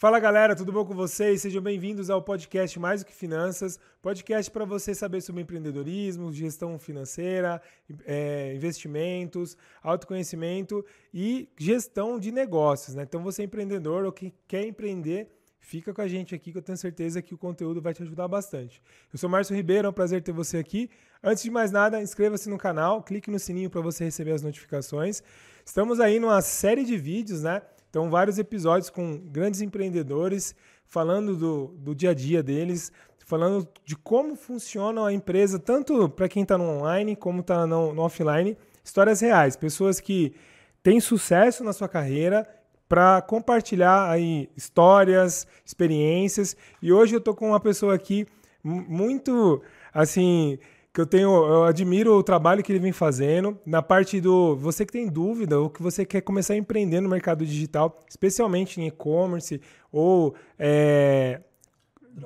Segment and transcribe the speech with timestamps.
[0.00, 1.42] Fala galera, tudo bom com vocês?
[1.42, 6.78] Sejam bem-vindos ao podcast Mais do que Finanças, podcast para você saber sobre empreendedorismo, gestão
[6.78, 7.60] financeira,
[8.06, 10.82] é, investimentos, autoconhecimento
[11.12, 12.96] e gestão de negócios.
[12.96, 13.02] Né?
[13.02, 16.62] Então, você é empreendedor ou que quer empreender, fica com a gente aqui que eu
[16.62, 18.82] tenho certeza que o conteúdo vai te ajudar bastante.
[19.12, 20.88] Eu sou Márcio Ribeiro, é um prazer ter você aqui.
[21.22, 25.22] Antes de mais nada, inscreva-se no canal, clique no sininho para você receber as notificações.
[25.62, 27.60] Estamos aí numa série de vídeos, né?
[27.90, 30.54] Então, vários episódios com grandes empreendedores
[30.86, 32.90] falando do, do dia a dia deles,
[33.26, 37.92] falando de como funciona a empresa, tanto para quem está no online como está no,
[37.92, 38.56] no offline.
[38.82, 40.34] Histórias reais, pessoas que
[40.82, 42.48] têm sucesso na sua carreira
[42.88, 46.56] para compartilhar aí histórias, experiências.
[46.82, 48.26] E hoje eu estou com uma pessoa aqui
[48.62, 49.62] muito
[49.92, 50.58] assim
[50.92, 53.58] que eu tenho, eu admiro o trabalho que ele vem fazendo.
[53.64, 57.08] Na parte do você que tem dúvida ou que você quer começar a empreender no
[57.08, 59.60] mercado digital, especialmente em e-commerce
[59.92, 61.40] ou é,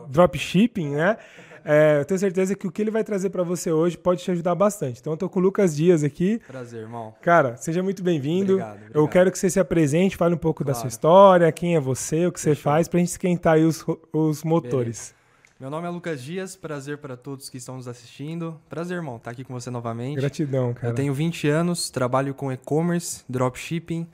[0.08, 1.19] dropshipping, né?
[1.66, 4.30] É, eu tenho certeza que o que ele vai trazer para você hoje pode te
[4.30, 5.00] ajudar bastante.
[5.00, 6.38] Então, eu tô com o Lucas Dias aqui.
[6.47, 7.14] Prazer, irmão.
[7.22, 8.60] Cara, seja muito bem-vindo.
[8.92, 10.75] Eu quero que você se apresente, fale um pouco claro.
[10.75, 12.55] da sua história, quem é você, o que Fechou.
[12.55, 15.14] você faz, para a gente esquentar aí os, os motores.
[15.14, 15.23] Beleza.
[15.60, 18.60] Meu nome é Lucas Dias, prazer para todos que estão nos assistindo.
[18.69, 20.16] Prazer, irmão, estar tá aqui com você novamente.
[20.16, 20.88] Gratidão, cara.
[20.88, 24.05] Eu tenho 20 anos, trabalho com e-commerce, dropshipping.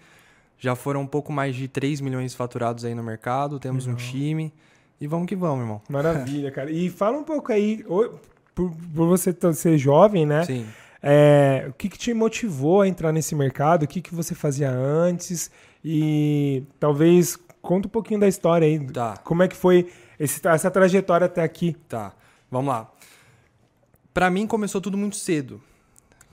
[0.58, 3.98] Já foram um pouco mais de 3 milhões faturados aí no mercado, temos Legal.
[3.98, 4.52] um time.
[5.00, 5.80] E vamos que vamos, irmão.
[5.88, 6.70] Maravilha, cara.
[6.70, 7.82] E fala um pouco aí,
[8.54, 10.44] por, por você ser jovem, né?
[10.44, 10.66] Sim.
[11.02, 13.84] É, o que, que, te motivou a entrar nesse mercado?
[13.84, 15.50] O que, que você fazia antes?
[15.82, 18.78] E talvez conta um pouquinho da história aí.
[18.78, 19.16] Tá.
[19.24, 21.74] Como é que foi esse, essa trajetória até aqui.
[21.88, 22.12] Tá,
[22.50, 22.92] vamos lá.
[24.12, 25.62] Para mim começou tudo muito cedo.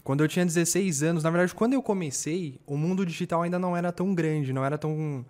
[0.03, 3.75] Quando eu tinha 16 anos, na verdade, quando eu comecei, o mundo digital ainda não
[3.75, 5.25] era tão grande, não era tão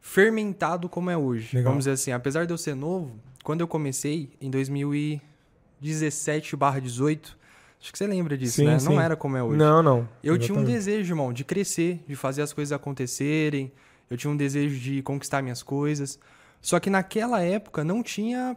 [0.00, 1.56] fermentado como é hoje.
[1.56, 1.72] Legal.
[1.72, 3.12] Vamos dizer assim, apesar de eu ser novo,
[3.44, 7.36] quando eu comecei em 2017/18,
[7.80, 8.78] acho que você lembra disso, sim, né?
[8.78, 8.90] Sim.
[8.90, 9.58] Não era como é hoje.
[9.58, 10.08] Não, não.
[10.22, 10.46] Eu Exatamente.
[10.46, 13.72] tinha um desejo, irmão, de crescer, de fazer as coisas acontecerem.
[14.08, 16.18] Eu tinha um desejo de conquistar minhas coisas.
[16.60, 18.56] Só que naquela época não tinha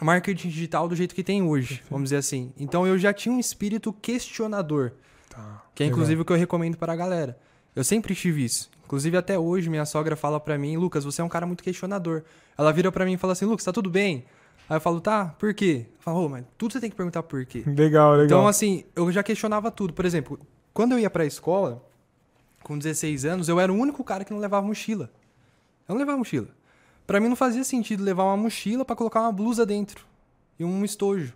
[0.00, 1.90] marketing digital do jeito que tem hoje, Perfeito.
[1.90, 2.52] vamos dizer assim.
[2.58, 4.92] Então eu já tinha um espírito questionador.
[5.28, 6.22] Tá, que é inclusive legal.
[6.22, 7.38] o que eu recomendo para a galera.
[7.74, 8.70] Eu sempre tive isso.
[8.84, 12.22] Inclusive até hoje minha sogra fala para mim, Lucas, você é um cara muito questionador.
[12.56, 14.24] Ela vira para mim e fala assim, Lucas, tá tudo bem?
[14.68, 15.86] Aí eu falo, tá, por quê?
[15.86, 17.64] Eu falo, oh, mas tudo você tem que perguntar por quê.
[17.66, 18.24] Legal, legal.
[18.24, 19.92] Então assim, eu já questionava tudo.
[19.92, 20.38] Por exemplo,
[20.72, 21.84] quando eu ia para a escola,
[22.62, 25.10] com 16 anos, eu era o único cara que não levava mochila.
[25.88, 26.48] Eu não levava mochila.
[27.08, 30.04] Para mim não fazia sentido levar uma mochila para colocar uma blusa dentro
[30.58, 31.32] e um estojo.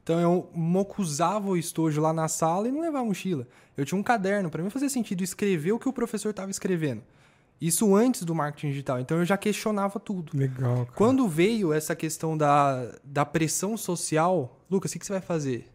[0.00, 3.44] Então eu mocusava o estojo lá na sala e não levava mochila.
[3.76, 7.02] Eu tinha um caderno, para mim fazia sentido escrever o que o professor estava escrevendo.
[7.60, 9.00] Isso antes do marketing digital.
[9.00, 10.30] Então eu já questionava tudo.
[10.32, 10.84] Legal.
[10.84, 10.88] Cara.
[10.94, 15.66] Quando veio essa questão da, da pressão social, Lucas, o que, você vai fazer?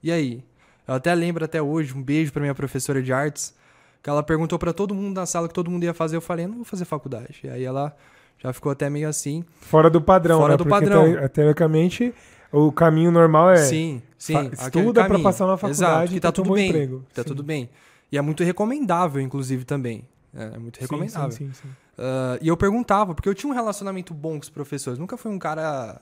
[0.00, 0.44] E aí?
[0.86, 3.52] Eu até lembro até hoje, um beijo para minha professora de artes,
[4.00, 6.14] que ela perguntou para todo mundo na sala que todo mundo ia fazer.
[6.14, 7.40] Eu falei, não vou fazer faculdade.
[7.42, 7.96] E aí ela
[8.38, 9.44] já ficou até meio assim.
[9.60, 10.56] Fora do padrão, Fora né?
[10.56, 11.28] do Porque padrão.
[11.28, 12.12] teoricamente,
[12.50, 13.56] o caminho normal é.
[13.56, 14.50] Sim, sim.
[14.52, 16.68] Estuda para passar na faculdade Exato, que tá tudo bem.
[16.68, 17.04] emprego.
[17.14, 17.28] Tá sim.
[17.28, 17.70] tudo bem.
[18.10, 20.06] E é muito recomendável, inclusive, também.
[20.34, 21.30] É, é muito recomendável.
[21.30, 24.50] Sim, sim, sim, uh, e eu perguntava, porque eu tinha um relacionamento bom com os
[24.50, 24.98] professores.
[24.98, 26.00] Nunca fui um cara,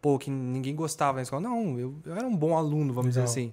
[0.00, 1.42] pô, que ninguém gostava na escola.
[1.42, 3.26] Não, eu, eu era um bom aluno, vamos Legal.
[3.26, 3.52] dizer assim.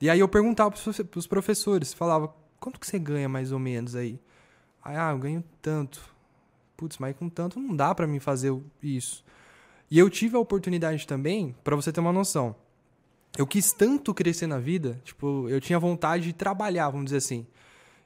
[0.00, 3.94] E aí eu perguntava para os professores, falava, quanto que você ganha mais ou menos
[3.94, 4.18] aí?
[4.82, 6.00] Aí, ah, eu ganho tanto
[6.80, 9.22] putz, mas com tanto não dá para mim fazer isso.
[9.90, 12.56] E eu tive a oportunidade também, para você ter uma noção.
[13.36, 17.46] Eu quis tanto crescer na vida, tipo, eu tinha vontade de trabalhar, vamos dizer assim.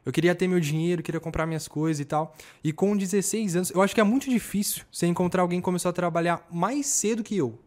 [0.05, 2.35] Eu queria ter meu dinheiro, queria comprar minhas coisas e tal.
[2.63, 5.89] E com 16 anos, eu acho que é muito difícil você encontrar alguém que começou
[5.89, 7.59] a trabalhar mais cedo que eu.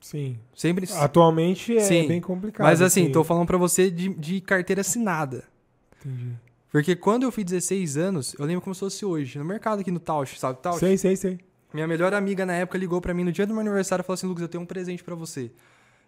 [0.00, 0.38] Sim.
[0.54, 0.90] Sempre.
[0.94, 2.08] Atualmente é Sim.
[2.08, 2.66] bem complicado.
[2.66, 5.44] Mas assim, tô falando para você de, de carteira assinada.
[6.00, 6.34] Entendi.
[6.70, 9.90] Porque quando eu fiz 16 anos, eu lembro como se fosse hoje, no mercado aqui
[9.90, 10.78] no Tausch, sabe Tausch?
[10.78, 11.40] Sei, sei, sei.
[11.72, 14.14] Minha melhor amiga na época ligou para mim no dia do meu aniversário e falou
[14.14, 15.50] assim: Lucas, eu tenho um presente para você.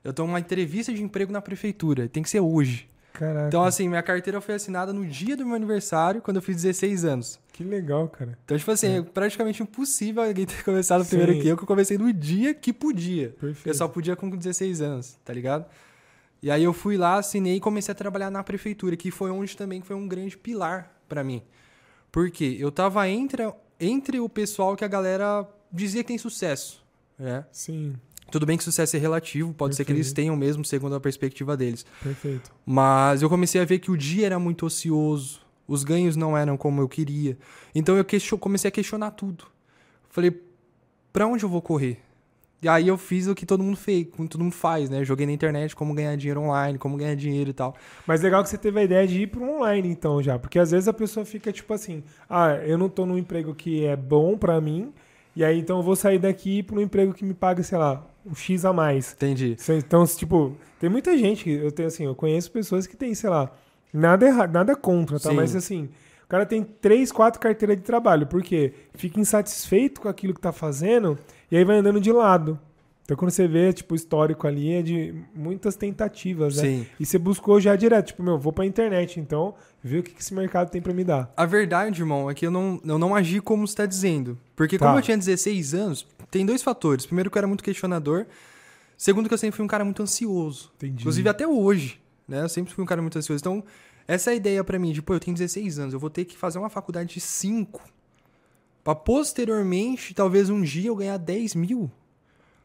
[0.03, 2.89] Eu tenho uma entrevista de emprego na prefeitura, tem que ser hoje.
[3.13, 3.47] Caraca.
[3.47, 7.05] Então, assim, minha carteira foi assinada no dia do meu aniversário, quando eu fiz 16
[7.05, 7.39] anos.
[7.53, 8.39] Que legal, cara.
[8.45, 11.67] Então, tipo assim, é, é praticamente impossível alguém ter começado primeiro que eu, que eu
[11.67, 13.29] comecei no dia que podia.
[13.39, 13.69] Perfeito.
[13.69, 15.67] Eu só podia com 16 anos, tá ligado?
[16.43, 19.57] E aí eu fui lá, assinei e comecei a trabalhar na prefeitura, que foi onde
[19.57, 21.43] também foi um grande pilar para mim.
[22.11, 23.43] Porque eu tava entre,
[23.79, 26.85] entre o pessoal que a galera dizia que tem sucesso,
[27.19, 27.45] né?
[27.53, 27.95] Sim.
[28.31, 29.77] Tudo bem que sucesso é relativo, pode Perfeito.
[29.77, 31.87] ser que eles tenham mesmo, segundo a perspectiva deles.
[32.03, 32.51] Perfeito.
[32.67, 36.57] Mas eu comecei a ver que o dia era muito ocioso, os ganhos não eram
[36.57, 37.39] como eu queria.
[37.75, 38.05] Então eu
[38.39, 39.45] comecei a questionar tudo.
[40.09, 40.43] Falei,
[41.13, 42.01] pra onde eu vou correr?
[42.63, 45.05] E aí eu fiz o que todo mundo fez, como todo mundo faz, né?
[45.05, 47.75] Joguei na internet como ganhar dinheiro online, como ganhar dinheiro e tal.
[48.07, 50.39] Mas legal que você teve a ideia de ir pro online, então, já.
[50.39, 53.85] Porque às vezes a pessoa fica tipo assim, ah, eu não tô num emprego que
[53.85, 54.93] é bom pra mim,
[55.35, 57.65] e aí então eu vou sair daqui e ir pra um emprego que me paga,
[57.65, 59.13] sei lá, um X a mais.
[59.13, 59.57] Entendi.
[59.69, 63.29] Então, tipo, tem muita gente que eu tenho assim, eu conheço pessoas que tem, sei
[63.29, 63.51] lá,
[63.93, 65.31] nada errado, nada contra, tá?
[65.31, 65.35] Sim.
[65.35, 65.89] Mas assim,
[66.25, 68.73] o cara tem três, quatro carteiras de trabalho, por quê?
[68.95, 71.19] Fica insatisfeito com aquilo que tá fazendo
[71.53, 72.59] e aí vai andando de lado.
[73.05, 76.63] Então, quando você vê, tipo, o histórico ali é de muitas tentativas, né?
[76.63, 76.87] Sim.
[76.99, 80.23] E você buscou já direto, tipo, meu, vou pra internet, então, ver o que, que
[80.23, 81.31] esse mercado tem pra me dar.
[81.37, 84.39] A verdade, irmão, é que eu não, eu não agi como você tá dizendo.
[84.57, 84.87] Porque Tá.
[84.87, 87.05] como eu tinha 16 anos, tem dois fatores.
[87.05, 88.25] Primeiro que eu era muito questionador.
[88.97, 90.71] Segundo que eu sempre fui um cara muito ansioso.
[90.77, 91.01] Entendi.
[91.03, 92.43] Inclusive até hoje, né?
[92.43, 93.41] Eu sempre fui um cara muito ansioso.
[93.43, 93.65] Então,
[94.07, 96.25] essa é a ideia pra mim, de, pô, eu tenho 16 anos, eu vou ter
[96.25, 97.83] que fazer uma faculdade de 5
[98.83, 101.91] pra posteriormente, talvez um dia, eu ganhar 10 mil.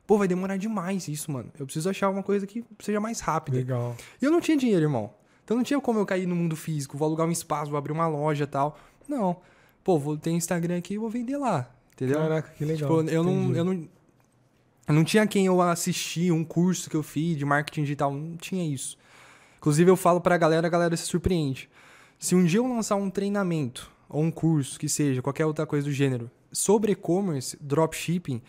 [0.06, 1.52] Pô, vai demorar demais isso, mano.
[1.60, 3.58] Eu preciso achar uma coisa que seja mais rápida.
[3.58, 3.96] Legal.
[4.22, 5.12] E eu não tinha dinheiro, irmão.
[5.44, 7.92] Então não tinha como eu cair no mundo físico, vou alugar um espaço, vou abrir
[7.92, 8.78] uma loja e tal.
[9.08, 9.38] Não.
[9.84, 11.70] Pô, vou ter Instagram aqui e vou vender lá.
[11.94, 12.20] Entendeu?
[12.20, 12.90] Caraca, que legal.
[12.90, 13.90] Tipo, eu não, eu não.
[14.88, 18.14] Eu não tinha quem eu assistir, um curso que eu fiz de marketing digital.
[18.14, 18.98] Não tinha isso.
[19.58, 21.70] Inclusive, eu falo pra galera, a galera se surpreende.
[22.20, 25.86] Se um dia eu lançar um treinamento, ou um curso, que seja, qualquer outra coisa
[25.86, 28.42] do gênero, sobre e-commerce, dropshipping,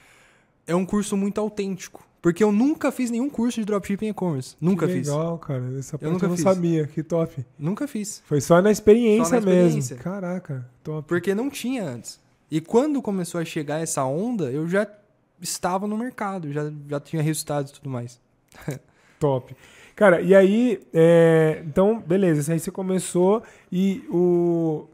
[0.67, 2.07] é um curso muito autêntico.
[2.21, 4.57] Porque eu nunca fiz nenhum curso de dropshipping e e-commerce.
[4.61, 5.09] Nunca que fiz.
[5.09, 5.79] legal, cara.
[5.79, 6.43] Essa eu, nunca não fiz.
[6.43, 6.87] sabia.
[6.87, 7.47] Que top.
[7.57, 8.23] Nunca fiz.
[8.27, 9.97] Foi só na experiência, Só na experiência.
[9.97, 10.05] mesmo.
[10.05, 11.07] Caraca, top.
[11.07, 12.21] Porque não tinha antes.
[12.51, 14.87] E quando começou a chegar essa onda, eu já
[15.41, 18.21] estava no mercado, já, já tinha resultados e tudo mais.
[19.21, 19.55] Top.
[19.95, 24.87] Cara, e aí, é, então, beleza, aí você começou e o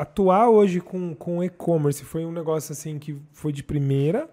[0.00, 4.28] atuar hoje com, com e-commerce foi um negócio assim que foi de primeira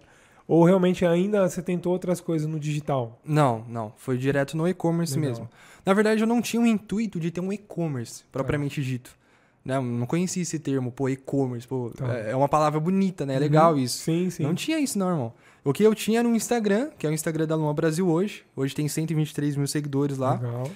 [0.48, 3.20] ou realmente ainda você tentou outras coisas no digital?
[3.26, 3.92] Não, não.
[3.98, 5.30] Foi direto no e-commerce Legal.
[5.32, 5.50] mesmo.
[5.86, 9.16] Na verdade, eu não tinha o intuito de ter um e-commerce, propriamente dito.
[9.64, 9.78] Né?
[9.78, 11.68] Eu não conhecia esse termo, pô, e-commerce.
[11.68, 12.14] Pô, Tá.
[12.16, 13.34] é é uma palavra bonita, né?
[13.36, 13.80] É legal Uhum.
[13.80, 13.98] isso.
[14.04, 14.44] Sim, sim.
[14.44, 15.34] Não tinha isso, não, irmão.
[15.64, 18.44] O que eu tinha era um Instagram, que é o Instagram da Luma Brasil hoje.
[18.56, 20.36] Hoje tem 123 mil seguidores lá.
[20.36, 20.70] Legal.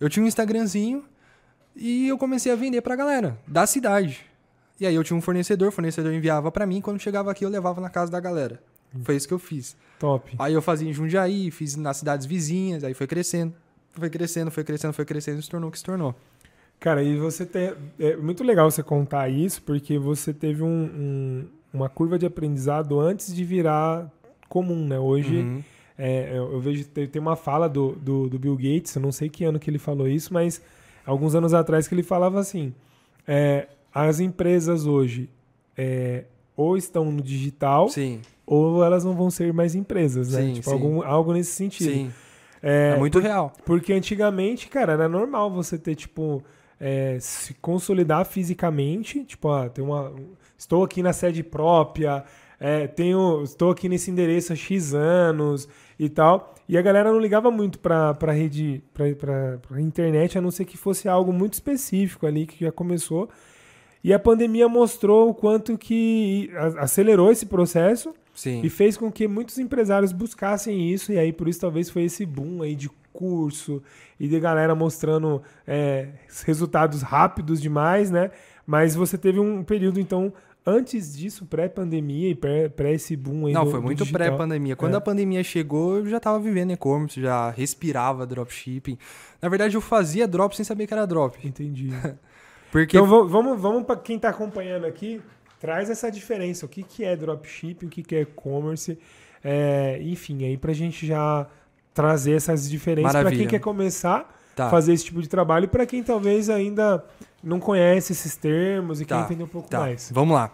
[0.00, 1.04] Eu tinha um Instagramzinho
[1.76, 4.24] e eu comecei a vender pra galera da cidade.
[4.80, 7.50] E aí eu tinha um fornecedor, o fornecedor enviava pra mim, quando chegava aqui eu
[7.50, 8.60] levava na casa da galera.
[9.02, 9.76] Foi isso que eu fiz.
[9.98, 10.34] Top.
[10.38, 13.54] Aí eu fazia em Jundiaí, fiz nas cidades vizinhas, aí foi crescendo.
[13.92, 16.14] Foi crescendo, foi crescendo, foi crescendo e se tornou o que se tornou.
[16.80, 17.74] Cara, e você tem.
[17.98, 22.98] É muito legal você contar isso, porque você teve um- um- uma curva de aprendizado
[22.98, 24.10] antes de virar
[24.48, 24.98] comum, né?
[24.98, 25.36] Hoje.
[25.40, 25.62] Uhum.
[25.98, 29.12] É, eu, eu vejo tem, tem uma fala do, do, do Bill Gates, eu não
[29.12, 30.62] sei que ano que ele falou isso, mas
[31.04, 32.72] alguns anos atrás que ele falava assim:
[33.28, 35.28] é, as empresas hoje
[35.76, 36.24] é,
[36.56, 40.42] ou estão no digital Sim, ou elas não vão ser mais empresas, né?
[40.42, 40.72] Sim, tipo, sim.
[40.72, 41.90] algum, algo nesse sentido.
[41.90, 42.12] sim.
[42.62, 43.52] É, É, muito real.
[43.64, 46.42] porque antigamente, cara, era normal você ter, tipo,
[46.78, 49.24] é, se consolidar fisicamente.
[49.24, 50.12] Tipo, ah, tem uma.
[50.58, 52.22] Estou aqui na sede própria,
[52.58, 55.66] é, tenho, estou aqui nesse endereço há X anos
[55.98, 56.54] e tal.
[56.68, 60.50] E a galera não ligava muito pra, pra rede, pra, pra, pra internet, a não
[60.50, 63.30] ser que fosse algo muito específico ali que já começou.
[64.02, 68.62] E a pandemia mostrou o quanto que acelerou esse processo Sim.
[68.64, 72.24] e fez com que muitos empresários buscassem isso, e aí por isso talvez foi esse
[72.24, 73.82] boom aí de curso
[74.18, 76.08] e de galera mostrando é,
[76.46, 78.30] resultados rápidos demais, né?
[78.66, 80.32] Mas você teve um período, então,
[80.64, 84.76] antes disso, pré-pandemia e pré, pré esse boom aí Não, do- foi muito pré-pandemia.
[84.76, 84.96] Quando É.
[84.96, 88.96] a pandemia chegou, eu já tava vivendo e-commerce, já respirava dropshipping.
[89.42, 91.36] Na verdade, eu fazia drop sem saber que era drop.
[91.46, 91.88] Entendi.
[92.70, 95.20] Porque Então va- vamos, vamos para quem está acompanhando aqui,
[95.58, 96.64] traz essa diferença.
[96.66, 98.98] O que, que é dropshipping, o que, que é e-commerce,
[99.42, 101.46] é, enfim, aí para a gente já
[101.92, 104.66] trazer essas diferenças para quem quer começar Tá.
[104.66, 107.02] a fazer esse tipo de trabalho e para quem talvez ainda
[107.42, 110.10] não conhece esses termos e Tá, quer entender um pouco Tá, mais.
[110.12, 110.50] vamos lá.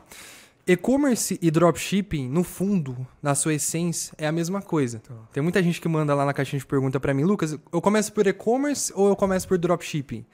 [0.66, 4.98] E-commerce e dropshipping, no fundo, na sua essência, é a mesma coisa.
[5.00, 5.14] Tá.
[5.32, 8.12] Tem muita gente que manda lá na caixinha de pergunta pra mim, Lucas, eu começo
[8.12, 10.24] por e-commerce ou eu começo por dropshipping?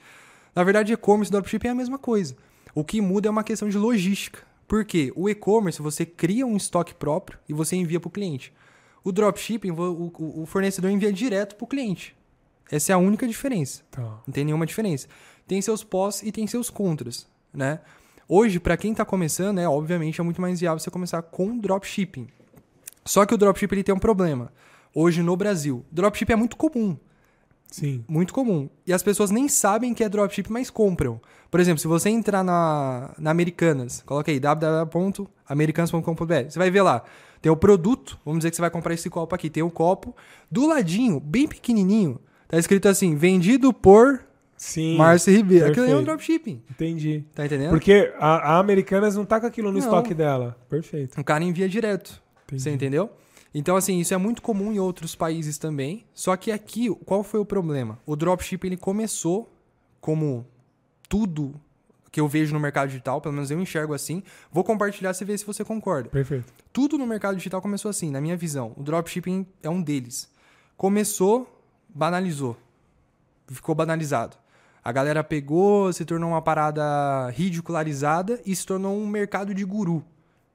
[0.55, 2.35] Na verdade, e-commerce e dropshipping é a mesma coisa.
[2.75, 4.41] O que muda é uma questão de logística.
[4.67, 5.11] Por quê?
[5.15, 8.53] O e-commerce, você cria um estoque próprio e você envia para o cliente.
[9.03, 12.15] O dropshipping, o fornecedor envia direto para o cliente.
[12.71, 13.83] Essa é a única diferença.
[13.91, 14.01] Tá.
[14.01, 15.07] Não tem nenhuma diferença.
[15.47, 17.81] Tem seus pós e tem seus contras, né?
[18.27, 22.27] Hoje, para quem está começando, é obviamente é muito mais viável você começar com dropshipping.
[23.05, 24.51] Só que o dropshipping ele tem um problema.
[24.95, 26.97] Hoje no Brasil, dropshipping é muito comum.
[27.69, 28.03] Sim.
[28.07, 28.69] Muito comum.
[28.85, 31.19] E as pessoas nem sabem que é dropship, mas compram.
[31.49, 37.03] Por exemplo, se você entrar na, na Americanas, coloca aí www.americanas.com.br, você vai ver lá.
[37.41, 39.49] Tem o produto, vamos dizer que você vai comprar esse copo aqui.
[39.49, 40.15] Tem o copo.
[40.49, 44.23] Do ladinho, bem pequenininho, tá escrito assim: vendido por
[44.55, 44.97] Sim.
[44.97, 45.67] Márcio Ribeiro.
[45.67, 46.61] Aquilo é um dropshipping.
[46.71, 47.25] Entendi.
[47.35, 47.71] Tá entendendo?
[47.71, 49.85] Porque a, a Americanas não tá com aquilo no Não.
[49.85, 50.55] estoque dela.
[50.69, 51.19] Perfeito.
[51.19, 52.21] O cara envia direto.
[52.45, 52.63] Entendi.
[52.63, 53.09] Você entendeu?
[53.53, 56.05] Então, assim, isso é muito comum em outros países também.
[56.13, 57.99] Só que aqui, qual foi o problema?
[58.05, 59.51] O dropship ele começou
[60.01, 60.45] como
[61.07, 61.53] tudo
[62.11, 64.21] que eu vejo no mercado digital, pelo menos eu enxergo assim.
[64.51, 66.09] Vou compartilhar e ver se você concorda.
[66.09, 66.51] Perfeito.
[66.71, 68.73] Tudo no mercado digital começou assim, na minha visão.
[68.77, 70.29] O dropshipping é um deles.
[70.77, 71.47] Começou,
[71.89, 72.57] banalizou.
[73.47, 74.37] Ficou banalizado.
[74.83, 80.03] A galera pegou, se tornou uma parada ridicularizada e se tornou um mercado de guru.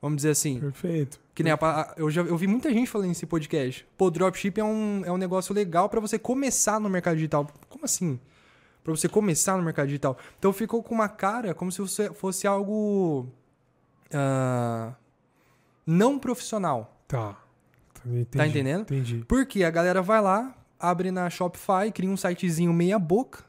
[0.00, 0.60] Vamos dizer assim.
[0.60, 1.18] Perfeito.
[1.38, 3.86] Que nem a eu já eu vi muita gente falando nesse podcast.
[3.96, 7.46] Pô, dropship é um, é um negócio legal pra você começar no mercado digital.
[7.68, 8.18] Como assim?
[8.82, 10.18] Pra você começar no mercado digital.
[10.36, 13.28] Então ficou com uma cara como se você fosse algo
[14.12, 14.94] ah,
[15.86, 17.00] não profissional.
[17.06, 17.40] Tá.
[18.04, 18.24] Entendi.
[18.24, 18.80] Tá entendendo?
[18.80, 19.24] Entendi.
[19.28, 23.44] Porque a galera vai lá, abre na Shopify, cria um sitezinho meia boca,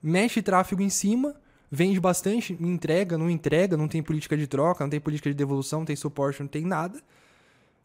[0.00, 1.34] mexe tráfego em cima,
[1.74, 5.80] vende bastante, entrega, não entrega, não tem política de troca, não tem política de devolução,
[5.80, 7.00] não tem suporte, não tem nada.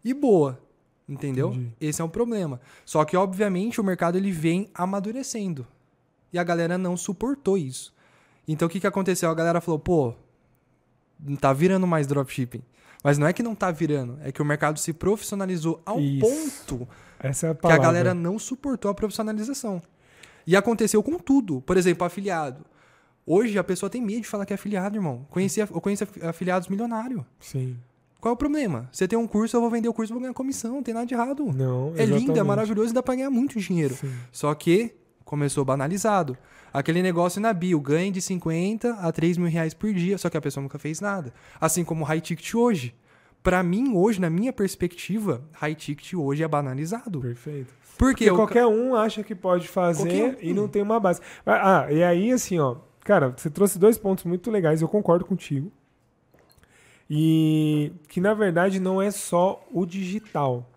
[0.03, 0.61] E boa.
[1.07, 1.53] Entendeu?
[1.53, 1.73] Entendi.
[1.79, 2.59] Esse é um problema.
[2.85, 5.65] Só que, obviamente, o mercado ele vem amadurecendo.
[6.33, 7.95] E a galera não suportou isso.
[8.45, 9.29] Então, o que, que aconteceu?
[9.29, 10.13] A galera falou, pô,
[11.17, 12.61] não tá virando mais dropshipping.
[13.01, 16.19] Mas não é que não tá virando, é que o mercado se profissionalizou ao Isso.
[16.19, 16.89] ponto
[17.19, 19.81] é a que a galera não suportou a profissionalização.
[20.45, 21.61] E aconteceu com tudo.
[21.61, 22.65] Por exemplo, afiliado.
[23.29, 25.27] Hoje a pessoa tem medo de falar que é afiliado, irmão.
[25.29, 27.23] Conheci, eu conheço af- afiliados milionários.
[27.41, 27.75] Sim.
[28.21, 28.87] Qual é o problema?
[28.91, 30.75] Você tem um curso, eu vou vender o curso e vou ganhar comissão.
[30.75, 31.45] Não tem nada de errado.
[31.53, 32.43] Não, é lindo, é exatamente.
[32.47, 33.93] maravilhoso e dá pra ganhar muito dinheiro.
[33.95, 34.11] Sim.
[34.31, 36.37] Só que começou banalizado.
[36.73, 40.37] Aquele negócio na bio, ganhe de 50 a 3 mil reais por dia, só que
[40.37, 41.33] a pessoa nunca fez nada.
[41.59, 42.95] Assim como o high ticket hoje.
[43.43, 47.19] Pra mim, hoje, na minha perspectiva, high ticket hoje é banalizado.
[47.19, 47.73] Perfeito.
[47.97, 50.35] Por Porque ca- qualquer um acha que pode fazer um.
[50.41, 51.19] e não tem uma base.
[51.45, 52.77] Ah, e aí, assim, ó.
[53.07, 55.71] Cara, você trouxe dois pontos muito legais, eu concordo contigo.
[57.09, 60.69] E que, na verdade, não é só o digital.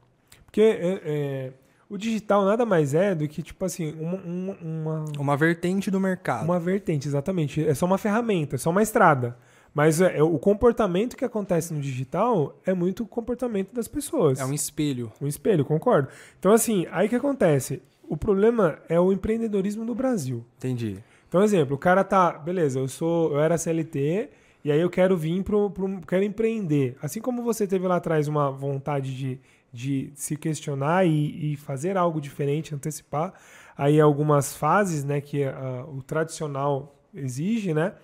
[0.45, 1.53] Porque é, é,
[1.89, 5.99] o digital nada mais é do que, tipo assim, uma, uma, uma, Uma vertente do
[5.99, 6.45] mercado.
[6.45, 7.67] uma vertente, exatamente.
[7.67, 9.37] É só uma ferramenta, é só uma estrada.
[9.75, 14.39] Mas é, é, o comportamento que acontece no digital é muito o comportamento das pessoas.
[14.39, 15.11] É um espelho.
[15.21, 16.07] Um espelho, concordo.
[16.39, 17.83] Então, assim, aí que acontece?
[18.09, 20.45] O problema é o empreendedorismo no Brasil.
[20.59, 21.03] Entendi.
[21.31, 24.31] Então, exemplo, o cara tá, beleza, eu sou, eu era CLT
[24.65, 26.97] e aí eu quero vir pro, pro quero empreender.
[27.01, 29.41] Assim como você teve lá atrás uma vontade de,
[29.73, 33.33] de se questionar e, e fazer algo diferente, antecipar
[33.79, 37.95] aí algumas fases, né, que ah, o tradicional exige, né?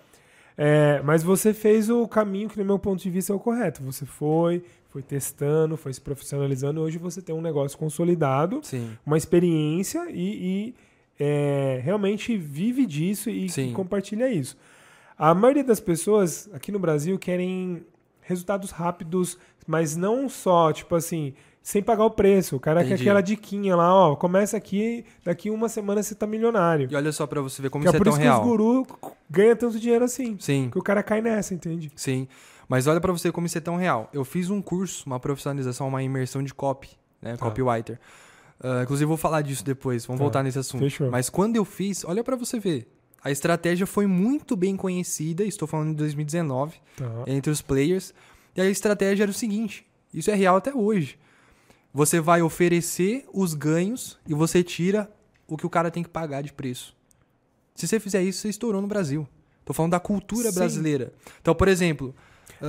[0.57, 3.83] É, mas você fez o caminho que, no meu ponto de vista, é o correto.
[3.83, 6.79] Você foi, foi testando, foi se profissionalizando.
[6.79, 8.97] Hoje você tem um negócio consolidado, Sim.
[9.05, 10.75] uma experiência e, e,
[11.19, 14.57] é, realmente vive disso e, compartilha isso.
[15.17, 17.83] A maioria das pessoas aqui no Brasil querem
[18.21, 21.33] resultados rápidos, mas não só, tipo assim,
[21.63, 22.55] sem pagar o preço.
[22.55, 23.03] O cara quer Entendi.
[23.03, 26.87] aquela diquinha lá, ó, começa aqui, daqui uma semana você tá milionário.
[26.91, 28.41] E olha só pra você ver como Que é isso é por tão isso real.
[28.41, 28.87] que os gurus
[29.29, 30.37] ganham tanto dinheiro assim.
[30.39, 31.91] Sim, Que o cara cai nessa, entende?
[31.95, 32.27] sim.
[32.69, 34.09] Mas olha pra você como isso é tão real.
[34.11, 36.89] Eu fiz um curso, uma profissionalização, uma imersão de copy,
[37.21, 37.37] né?
[37.37, 37.45] Tá.
[37.45, 37.97] Copywriter.
[38.61, 40.05] Ah, inclusive, vou falar disso depois.
[40.05, 40.23] Vamos Tá.
[40.23, 40.81] voltar nesse assunto.
[40.81, 41.09] Fechou.
[41.11, 42.87] Mas quando eu fiz, olha pra você ver.
[43.23, 47.05] A estratégia foi muito bem conhecida, estou falando de 2019, Tá.
[47.27, 48.13] entre os players.
[48.55, 51.17] E a estratégia era o seguinte: isso é real até hoje.
[51.93, 55.09] Você vai oferecer os ganhos e você tira
[55.47, 56.95] o que o cara tem que pagar de preço.
[57.75, 59.27] Se você fizer isso, você estourou no Brasil.
[59.65, 60.55] Tô falando da cultura Sim.
[60.59, 61.13] brasileira.
[61.41, 62.15] Então, por exemplo.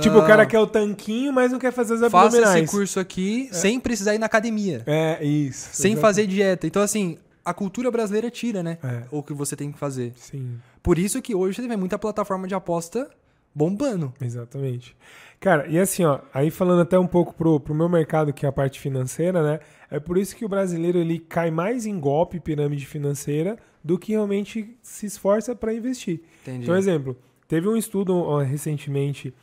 [0.01, 2.63] Tipo, ah, o cara quer o tanquinho, mas não quer fazer os Faça abdominais.
[2.63, 4.83] esse curso aqui sem precisar ir na academia.
[4.85, 5.69] É, isso.
[5.73, 6.01] Sem Exato.
[6.01, 6.67] fazer dieta.
[6.67, 8.77] Então, assim, a cultura brasileira tira, né?
[8.83, 9.03] É.
[9.11, 10.13] O que você tem que fazer.
[10.15, 13.09] Sim, Por isso que hoje você vê muita plataforma de aposta
[13.53, 14.13] bombando.
[14.21, 14.95] exatamente.
[15.39, 18.49] Cara, e assim, ó, aí falando até um pouco pro, pro meu mercado, que é
[18.49, 19.59] a parte financeira, né?
[19.89, 24.11] É por isso que o brasileiro ele cai mais em golpe pirâmide financeira do que
[24.11, 26.21] realmente se esforça para investir.
[26.43, 26.63] Entendi.
[26.63, 27.17] Então, exemplo,
[27.47, 29.33] teve um estudo ó, recentemente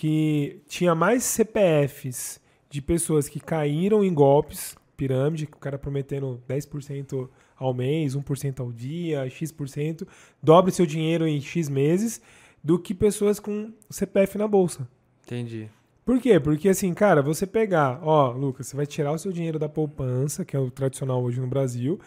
[0.00, 2.40] que tinha mais CPFs
[2.70, 8.72] de pessoas que caíram em golpes, pirâmide, o cara prometendo 10% ao mês, 1% ao
[8.72, 10.08] dia, X%,
[10.42, 12.18] dobre seu dinheiro em X meses,
[12.64, 14.88] do que pessoas com CPF na bolsa.
[15.26, 15.68] Entendi.
[16.02, 16.40] Por quê?
[16.40, 20.46] Porque assim, cara, você pegar, ó, Lucas, você vai tirar o seu dinheiro da poupança,
[20.46, 22.00] que é o tradicional hoje no Brasil,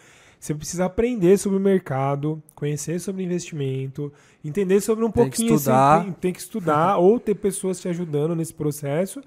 [0.44, 4.12] Você precisa aprender sobre o mercado, conhecer sobre investimento,
[4.44, 5.54] entender sobre um Tem que pouquinho.
[5.54, 6.02] assim, estudar.
[6.02, 9.22] tem, tem que estudar ou ter pessoas te ajudando nesse processo.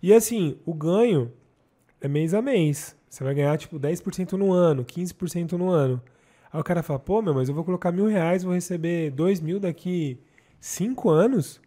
[0.00, 1.32] E assim, o ganho
[2.00, 2.94] é mês a mês.
[3.10, 6.00] Você vai ganhar tipo 10% no ano, 15% no ano.
[6.52, 9.40] Aí o cara fala, pô, meu, mas eu vou colocar mil reais, vou receber dois
[9.40, 10.16] mil daqui
[10.60, 11.60] cinco anos?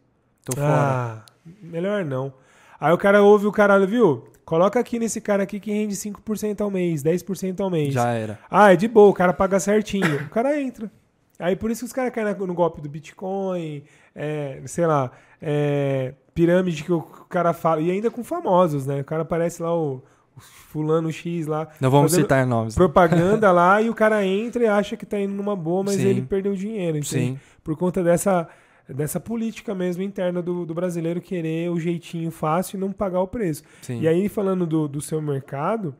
[0.45, 0.69] Tô fora.
[0.71, 1.25] Ah,
[1.61, 2.33] melhor não.
[2.79, 4.23] Aí o cara ouve o caralho, viu?
[4.45, 7.93] Coloca aqui nesse cara aqui que rende 5% ao mês, 10% ao mês.
[7.93, 8.37] Já era.
[8.49, 10.17] Ah, é de boa, o cara paga certinho.
[10.25, 10.91] o cara entra.
[11.39, 13.83] Aí por isso que os caras caem no golpe do Bitcoin,
[14.15, 15.11] é, sei lá,
[15.41, 17.81] é, pirâmide que o cara fala.
[17.81, 19.01] E ainda com famosos, né?
[19.01, 20.03] O cara aparece lá, o,
[20.37, 22.75] o fulano X lá, Não vamos citar nomes.
[22.75, 26.07] propaganda lá, e o cara entra e acha que tá indo numa boa, mas Sim.
[26.07, 27.07] ele perdeu dinheiro, entende?
[27.07, 27.39] Sim.
[27.63, 28.47] Por conta dessa,
[28.87, 33.27] dessa política mesmo interna do, do brasileiro querer o jeitinho fácil e não pagar o
[33.27, 33.63] preço.
[33.81, 34.01] Sim.
[34.01, 35.95] E aí, falando do, do seu mercado,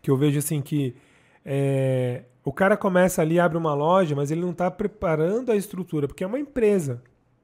[0.00, 0.94] que eu vejo assim que
[1.44, 6.06] é, o cara começa ali, abre uma loja, mas ele não está preparando a estrutura,
[6.06, 7.02] porque é uma empresa.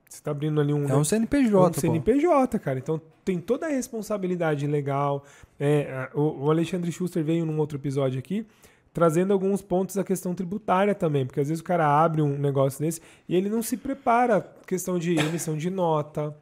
[0.09, 1.81] Você está abrindo ali um, É um CNPJ, um pô.
[1.81, 2.79] CNPJ, cara.
[2.79, 5.25] Então tem toda a responsabilidade legal.
[5.59, 8.47] É, o, o Alexandre Schuster veio num outro episódio aqui
[8.93, 12.81] trazendo alguns pontos da questão tributária também, porque às vezes o cara abre um negócio
[12.81, 16.35] desse e ele não se prepara questão de emissão de nota.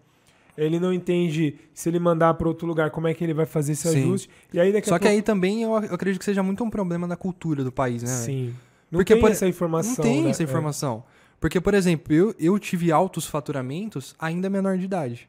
[0.57, 3.73] Ele não entende se ele mandar para outro lugar como é que ele vai fazer
[3.73, 3.99] esse Sim.
[3.99, 4.28] ajuste.
[4.52, 6.71] E aí Só que pouco, aí também eu ac- eu acredito que seja muito um
[6.71, 8.09] problema da cultura do país, né?
[8.09, 8.55] sim.
[8.90, 9.93] Não Porque, tem por- essa informação.
[9.97, 10.31] Não tem né?
[10.31, 11.05] essa informação.
[11.38, 15.28] Porque, por exemplo, eu, eu tive altos faturamentos ainda menor de idade.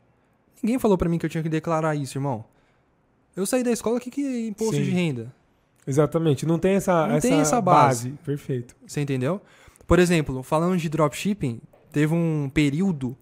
[0.63, 2.43] Ninguém falou pra mim que eu tinha que declarar isso, irmão.
[3.35, 4.83] Eu saí da escola, o que, que é imposto Sim.
[4.83, 5.33] de renda?
[5.89, 6.45] Exatamente.
[6.45, 8.11] Não tem essa, Não tem essa base.
[8.23, 8.75] Perfeito.
[8.85, 9.41] Você entendeu?
[9.87, 11.59] Por exemplo, falando de dropshipping,
[11.91, 13.17] teve um período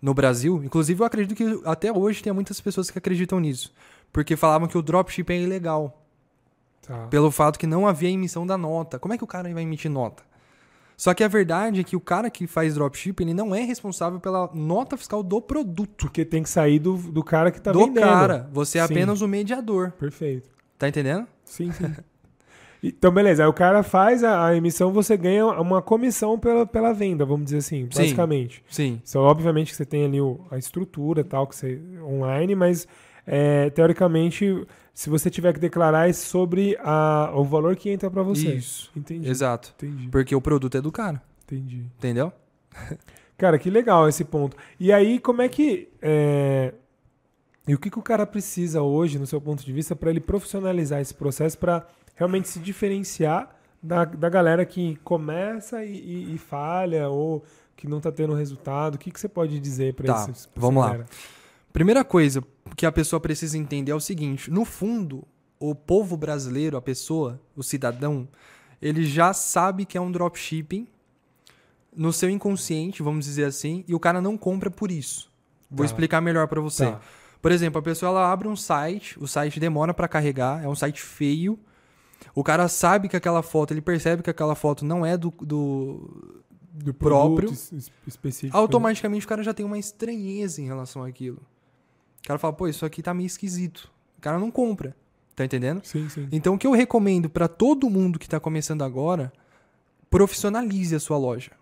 [0.00, 3.74] no Brasil, inclusive eu acredito que até hoje tem muitas pessoas que acreditam nisso,
[4.12, 6.02] porque falavam que o dropshipping é ilegal,
[6.86, 7.06] Tá.
[7.08, 8.98] pelo fato que não havia emissão da nota.
[8.98, 10.22] Como é que o cara vai emitir nota?
[10.96, 14.18] Só que a verdade é que o cara que faz dropshipping, ele não é responsável
[14.18, 16.06] pela nota fiscal do produto.
[16.06, 18.00] Porque tem que sair do, do cara que tá do vendendo.
[18.02, 18.48] cara.
[18.52, 18.94] Você é Sim.
[18.94, 19.92] apenas o mediador.
[19.92, 20.48] Perfeito.
[20.78, 21.26] Tá entendendo?
[21.44, 21.92] Sim, sim.
[22.80, 23.42] Então, beleza.
[23.42, 27.46] Aí o cara faz a, a emissão, você ganha uma comissão pela, pela venda, vamos
[27.46, 28.02] dizer assim, Sim.
[28.02, 28.62] basicamente.
[28.70, 29.02] Sim.
[29.04, 32.86] Então, obviamente que você tem ali o- a estrutura tal, que você online, mas
[33.26, 38.22] é, teoricamente, se você tiver que declarar é sobre a, o valor que entra para
[38.22, 38.54] você.
[38.54, 38.92] Isso.
[38.94, 39.28] Entendi.
[39.28, 39.74] Exato.
[39.76, 40.06] Entendi.
[40.08, 41.20] Porque o produto é do cara.
[41.46, 41.84] Entendi.
[41.98, 42.32] Entendeu?
[43.36, 44.56] Cara, que legal esse ponto.
[44.78, 45.88] E aí, como é que.
[46.00, 46.72] é,
[47.68, 50.20] E o que, que o cara precisa hoje, no seu ponto de vista, para ele
[50.20, 56.38] profissionalizar esse processo, para realmente se diferenciar da, da galera que começa e, e- e
[56.38, 57.44] falha ou
[57.76, 58.94] que não tá tendo resultado?
[58.94, 61.04] O que, que você pode dizer para Tá, pra vamos lá.
[61.72, 62.42] Primeira coisa
[62.76, 65.22] que a pessoa precisa entender é o seguinte: no fundo,
[65.60, 68.26] o povo brasileiro, a pessoa, o cidadão,
[68.80, 70.88] ele já sabe que é um dropshipping
[71.94, 75.30] no seu inconsciente, vamos dizer assim, e o cara não compra por isso.
[75.70, 75.84] Vou Tá.
[75.84, 76.86] explicar melhor pra você.
[76.86, 77.00] Tá.
[77.40, 80.74] Por exemplo, a pessoa ela abre um site, o site demora pra carregar, é um
[80.74, 81.58] site feio.
[82.34, 86.42] O cara sabe que aquela foto, ele percebe que aquela foto não é do, do
[86.72, 87.50] Do próprio.
[88.06, 88.56] específico.
[88.56, 88.60] né?
[88.60, 91.40] automaticamente o cara já tem uma estranheza em relação àquilo.
[92.24, 93.90] O cara fala, pô, isso aqui tá meio esquisito.
[94.18, 94.94] O cara não compra.
[95.36, 95.80] Tá entendendo?
[95.84, 96.28] Sim, sim.
[96.32, 99.32] Então o que eu recomendo pra todo mundo que tá começando agora,
[100.10, 101.52] profissionalize a sua loja.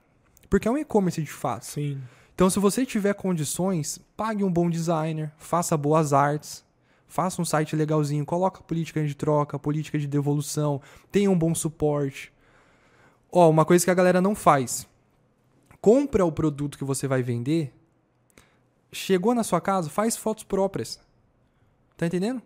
[0.49, 1.67] Porque é um e-commerce de fato.
[1.67, 2.01] Sim.
[2.37, 6.63] Então se você tiver condições, pague um bom designer, faça boas artes,
[7.09, 12.31] faça um site legalzinho, coloca política de troca, política de devolução, tenha um bom suporte.
[13.33, 14.87] Ó, uma coisa que a galera não faz.
[15.81, 17.73] Compra o produto que você vai vender,
[18.93, 21.01] chegou na sua casa, faz fotos próprias.
[21.97, 22.43] Tá entendendo?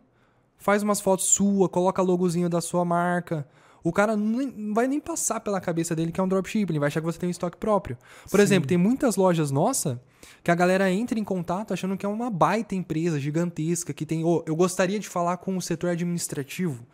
[0.56, 3.44] Faz umas fotos sua, coloca logozinho da sua marca.
[3.82, 6.88] O cara não vai nem passar pela cabeça dele que é um dropshipping, ele vai
[6.88, 7.96] achar que você tem um estoque próprio.
[8.30, 8.42] Por Sim.
[8.42, 10.00] exemplo, tem muitas lojas nossa
[10.44, 14.24] que a galera entra em contato achando que é uma baita empresa gigantesca que tem,
[14.24, 16.84] "Ô, eu gostaria de falar com o setor administrativo.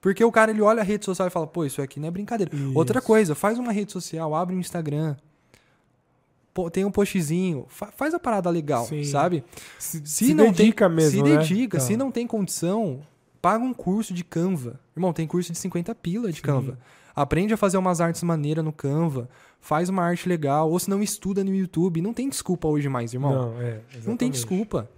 [0.00, 2.10] Porque o cara ele olha a rede social e fala, pô, isso aqui não é
[2.10, 2.52] brincadeira.
[2.74, 3.06] Outra Isso.
[3.06, 5.16] coisa, faz uma rede social, abre um Instagram,
[6.72, 9.04] tem um postzinho, fa- faz a parada legal, Sim.
[9.04, 9.44] sabe?
[9.78, 11.36] Se, Se, se não dedica tem, mesmo, se né?
[11.38, 13.00] dedica, se não tem condição,
[13.46, 14.80] paga um curso de Canva.
[14.96, 16.42] Irmão, tem curso de 50 pila de Sim.
[16.42, 16.76] Canva.
[17.14, 19.28] Aprende a fazer umas artes maneiras no Canva,
[19.60, 22.02] faz uma arte legal, ou se não estuda no YouTube.
[22.02, 23.32] Não tem desculpa hoje mais, irmão.
[23.32, 24.32] Não, Não, é, tem exatamente.
[24.32, 24.90] desculpa.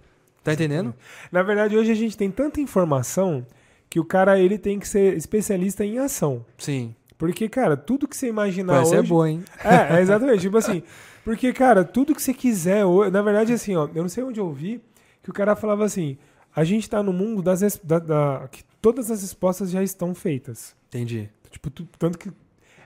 [0.43, 0.95] Tá entendendo?
[1.31, 3.45] Na verdade, hoje a gente tem tanta informação
[3.87, 6.43] que o cara ele tem que ser especialista em ação.
[6.57, 6.95] Sim.
[7.19, 9.05] Porque, cara, tudo que você Pô, imaginar essa hoje...
[9.05, 9.43] é boa, hein?
[9.63, 10.41] É, é exatamente.
[10.41, 10.81] tipo assim,
[11.23, 12.83] porque, cara, tudo que você quiser...
[13.11, 14.81] Na verdade, assim, ó, eu não sei onde eu vi
[15.21, 16.17] que o cara falava assim,
[16.55, 17.79] a gente tá no mundo das...
[17.83, 20.75] Da, da- que todas as respostas já estão feitas.
[20.87, 21.29] Entendi.
[21.49, 22.31] Tipo, tu- tanto que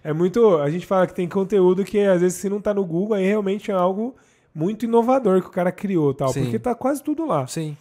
[0.04, 0.58] é muito.
[0.58, 3.26] A gente fala que tem conteúdo que às vezes se não tá no Google, aí
[3.26, 4.16] realmente é algo
[4.54, 6.30] muito inovador que o cara criou tal.
[6.30, 6.44] Sim.
[6.44, 7.46] Porque tá quase tudo lá.
[7.48, 7.76] Sim.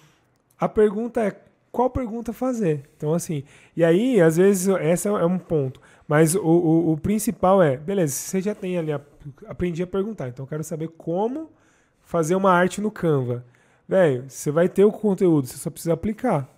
[0.58, 1.36] A pergunta é
[1.70, 2.82] qual pergunta fazer.
[2.96, 3.42] Então, assim,
[3.76, 5.80] e aí, às vezes, essa é um ponto.
[6.06, 9.00] Mas o, o, o principal é, beleza, você já tem ali, a,
[9.46, 11.50] aprendi a perguntar, então eu quero saber como
[12.02, 13.44] fazer uma arte no Canva.
[13.88, 16.48] Velho, você vai ter o conteúdo, você só precisa aplicar.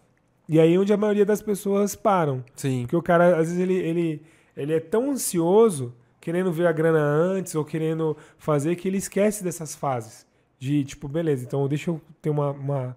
[0.48, 2.44] E aí é onde a maioria das pessoas param.
[2.54, 2.82] Sim.
[2.82, 4.22] Porque o cara, às vezes, ele, ele,
[4.56, 9.42] ele é tão ansioso, querendo ver a grana antes, ou querendo fazer, que ele esquece
[9.42, 10.26] dessas fases.
[10.58, 12.50] De, tipo, beleza, então deixa eu ter uma.
[12.50, 12.96] uma...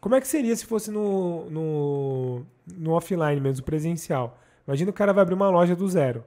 [0.00, 4.38] Como é que seria se fosse no, no, no offline mesmo, presencial?
[4.66, 6.24] Imagina o cara vai abrir uma loja do zero.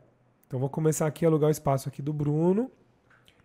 [0.48, 2.70] Então vou começar aqui a alugar o espaço aqui do Bruno.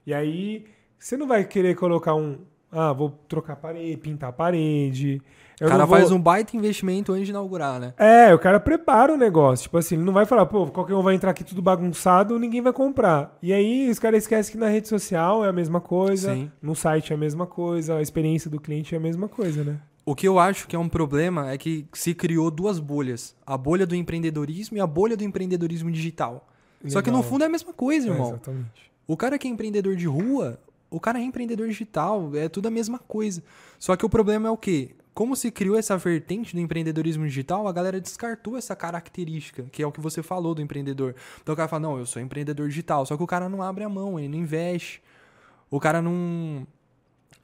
[0.07, 0.67] E aí,
[0.99, 2.39] você não vai querer colocar um.
[2.79, 5.23] Ah, vou trocar a parede, pintar a parede.
[5.61, 7.95] O cara faz um baita investimento antes de inaugurar, né?
[7.97, 9.63] É, o cara prepara o negócio.
[9.65, 12.61] Tipo assim, ele não vai falar, pô, qualquer um vai entrar aqui tudo bagunçado, ninguém
[12.61, 13.35] vai comprar.
[13.43, 16.51] E aí os caras esquecem que na rede social é a mesma coisa, Sim.
[16.61, 19.79] no site é a mesma coisa, a experiência do cliente é a mesma coisa, né?
[20.05, 23.35] O que eu acho que é um problema é que se criou duas bolhas.
[23.47, 26.47] A bolha do empreendedorismo e a bolha do empreendedorismo digital.
[26.87, 27.31] Só que no Legal.
[27.31, 28.29] fundo é a mesma coisa, É, irmão.
[28.29, 28.93] exatamente.
[29.09, 30.59] O cara que é empreendedor de rua,
[30.91, 33.43] o cara é empreendedor digital, é tudo a mesma coisa.
[33.79, 34.91] Só que o problema é o quê?
[35.15, 39.87] Como se criou essa vertente do empreendedorismo digital, a galera descartou essa característica, que é
[39.87, 41.15] o que você falou do empreendedor.
[41.43, 43.07] Então o cara fala, não, eu sou empreendedor digital.
[43.07, 45.03] Só que o cara não abre a mão, ele não investe.
[45.71, 46.67] O cara não.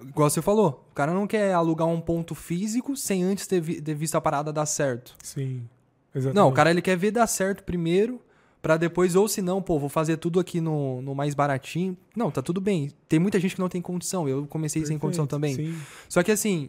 [0.01, 3.81] Igual você falou, o cara não quer alugar um ponto físico sem antes ter, vi-
[3.81, 5.15] ter visto a parada dar certo.
[5.23, 5.67] Sim.
[6.15, 6.37] Exatamente.
[6.37, 8.21] Não, o cara ele quer ver dar certo primeiro,
[8.63, 11.97] pra depois, ou se não, pô, vou fazer tudo aqui no, no mais baratinho.
[12.17, 12.91] Não, tá tudo bem.
[13.09, 14.29] Tem muita gente que não tem condição.
[14.29, 15.55] Eu comecei sem Perfeito, condição também.
[15.57, 15.75] Sim.
[16.09, 16.69] Só que assim,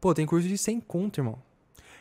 [0.00, 1.38] pô, tem curso de 100 conto, irmão.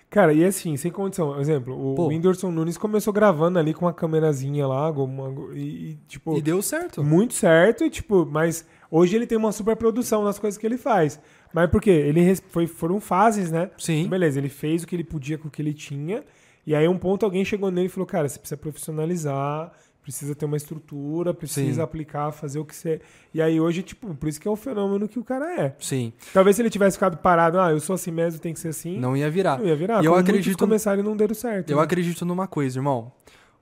[0.09, 1.33] Cara, e assim, sem condição.
[1.33, 2.07] Por exemplo, o Pô.
[2.07, 5.59] Whindersson Nunes começou gravando ali com uma câmerazinha lá, alguma- e,
[5.91, 7.03] e, tipo, E deu certo.
[7.03, 10.77] muito certo, e, tipo, mas hoje ele tem uma super produção nas coisas que ele
[10.77, 11.19] faz.
[11.51, 11.89] Mas por quê?
[11.89, 13.69] Ele foi, foram fases, né?
[13.77, 14.07] Sim.
[14.07, 16.23] Beleza, ele fez o que ele podia com o que ele tinha.
[16.65, 20.45] E aí, um ponto, alguém chegou nele e falou: Cara, você precisa profissionalizar, precisa ter
[20.45, 21.81] uma estrutura, precisa Sim.
[21.81, 23.01] aplicar, fazer o que você.
[23.33, 25.75] E aí, hoje, tipo, por isso que é o fenômeno que o cara é.
[25.79, 26.11] Sim.
[26.33, 28.97] Talvez se ele tivesse ficado parado, ah, eu sou assim mesmo, tem que ser assim.
[28.99, 29.59] Não ia virar.
[29.59, 30.01] Não ia virar.
[30.03, 31.69] E eu acredito- começaram e não deram certo.
[31.69, 31.83] Eu né?
[31.83, 33.11] acredito numa coisa, irmão.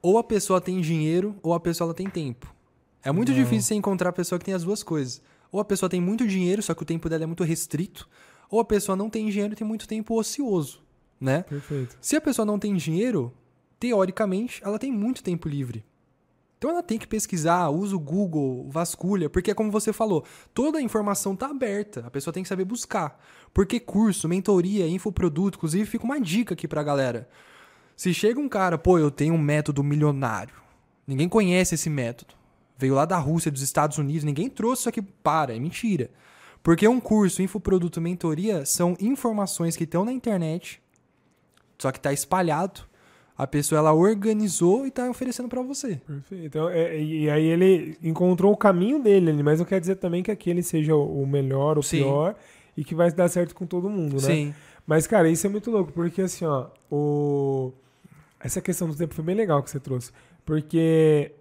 [0.02, 2.54] Ou a pessoa tem dinheiro, ou a pessoa ela tem tempo.
[3.04, 3.38] É muito Não.
[3.38, 5.22] difícil você encontrar a pessoa que tem as duas coisas.
[5.52, 8.08] Ou a pessoa tem muito dinheiro, só que o tempo dela é muito restrito.
[8.50, 10.82] Ou a pessoa não tem dinheiro e tem muito tempo ocioso,
[11.20, 11.44] né?
[11.44, 11.98] Perfeito.
[12.02, 13.34] Se a pessoa não tem dinheiro,
[13.80, 15.86] teoricamente, ela tem muito tempo livre.
[16.58, 20.24] Então ela tem que pesquisar, usa o Google, vasculha, porque é como você falou,
[20.54, 23.22] toda a informação tá aberta, a pessoa tem que saber buscar.
[23.54, 27.28] Porque curso, mentoria, infoproduto, inclusive fica uma dica aqui pra galera.
[27.98, 30.56] Se chega um cara, pô, eu tenho um método milionário.
[31.06, 32.34] Ninguém conhece esse método.
[32.78, 35.02] Veio lá da Rússia, dos Estados Unidos, ninguém trouxe isso aqui.
[35.02, 36.10] Para, é mentira.
[36.64, 40.82] Porque um curso, infoproduto, mentoria são informações que estão na internet,
[41.78, 42.82] só que tá espalhado.
[43.36, 45.96] A pessoa ela organizou e tá oferecendo pra você.
[46.06, 46.46] Perfeito.
[46.46, 50.30] Então, é- e aí ele encontrou o caminho dele mas não quer dizer também que
[50.32, 51.98] aquele seja o o melhor, o Sim.
[52.04, 52.36] pior,
[52.78, 54.22] e que vai dar certo com todo mundo, né?
[54.22, 54.54] Sim.
[54.86, 57.72] Mas, cara, isso é muito louco, porque assim, ó, o...
[58.40, 60.12] essa questão do tempo foi bem legal que você trouxe.
[60.46, 61.32] Porque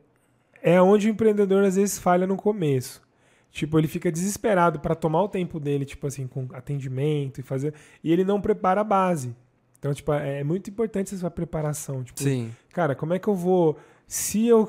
[0.62, 3.02] é onde o empreendedor às vezes falha no começo.
[3.50, 7.74] Tipo, ele fica desesperado para tomar o tempo dele, tipo assim, com atendimento e fazer.
[8.02, 9.34] E ele não prepara a base.
[9.82, 12.04] Então, tipo, é muito importante essa preparação.
[12.04, 12.52] Tipo, Sim.
[12.72, 13.76] cara, como é que eu vou.
[14.06, 14.68] Se eu.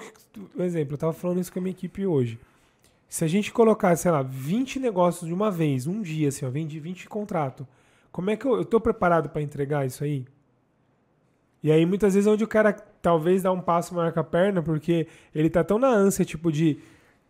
[0.56, 2.40] Por exemplo, eu tava falando isso com a minha equipe hoje.
[3.08, 6.50] Se a gente colocar, sei lá, 20 negócios de uma vez, um dia, assim, ó,
[6.50, 7.64] vendi 20 contratos,
[8.12, 10.26] como é que eu, eu tô preparado para entregar isso aí?
[11.62, 14.24] E aí, muitas vezes, é onde o cara talvez dá um passo maior com a
[14.24, 16.80] perna, porque ele tá tão na ânsia, tipo, de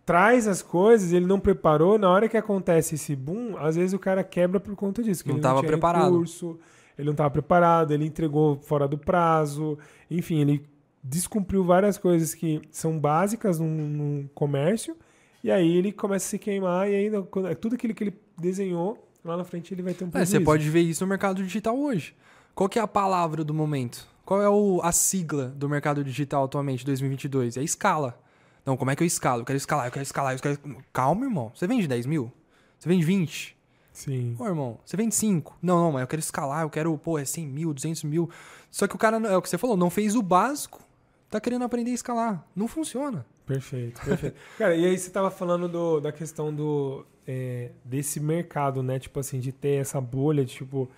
[0.06, 4.00] traz as coisas, ele não preparou, na hora que acontece esse boom, às vezes o
[4.00, 5.22] cara quebra por conta disso.
[5.22, 6.12] que Não ele tava tinha preparado.
[6.14, 6.58] recurso,
[6.98, 9.78] ele não estava preparado, ele entregou fora do prazo,
[10.10, 10.66] enfim, ele
[11.04, 14.96] descumpriu várias coisas que são básicas num, num comércio,
[15.44, 19.06] e aí ele começa a se queimar, e quando- é tudo aquilo que ele desenhou,
[19.24, 20.32] lá na frente ele vai ter um É, prejuízo.
[20.32, 22.16] você pode ver isso no mercado digital hoje.
[22.56, 24.08] Qual que é a palavra do momento?
[24.26, 27.58] Qual é o- a sigla do mercado digital atualmente, 2022?
[27.58, 28.18] É escala.
[28.66, 29.42] Não, como é que eu escalo?
[29.42, 30.58] Eu quero escalar, eu quero escalar, eu quero...
[30.94, 31.52] Calma, irmão.
[31.54, 32.32] Você vende 10 mil?
[32.80, 33.58] Você vende 20?
[33.94, 34.34] Sim.
[34.36, 35.60] Pô, irmão, você vende 5?
[35.62, 38.30] Não, não, mas eu quero escalar, eu quero, pô, é 100 mil, 200 mil.
[38.72, 40.82] Só que o cara, é o que você falou, não fez o básico,
[41.30, 42.46] tá querendo aprender a escalar.
[42.56, 43.24] Não funciona.
[43.46, 44.36] Perfeito, perfeito.
[44.58, 48.98] Cara, e aí você tava falando do, da questão do é, desse mercado, né?
[48.98, 50.90] Tipo assim, de ter essa bolha, tipo,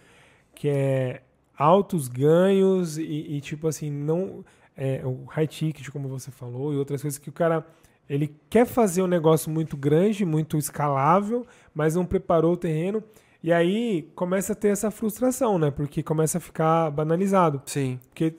[0.53, 1.21] que é
[1.57, 4.43] altos ganhos e, e, tipo assim, não.
[4.75, 7.65] é, o high ticket, como você falou, e outras coisas que o cara
[8.09, 13.03] ele quer fazer um negócio muito grande, muito escalável, mas não preparou o terreno.
[13.43, 15.69] E aí começa a ter essa frustração, né?
[15.71, 17.61] Porque começa a ficar banalizado.
[17.65, 17.99] Sim.
[18.09, 18.35] Porque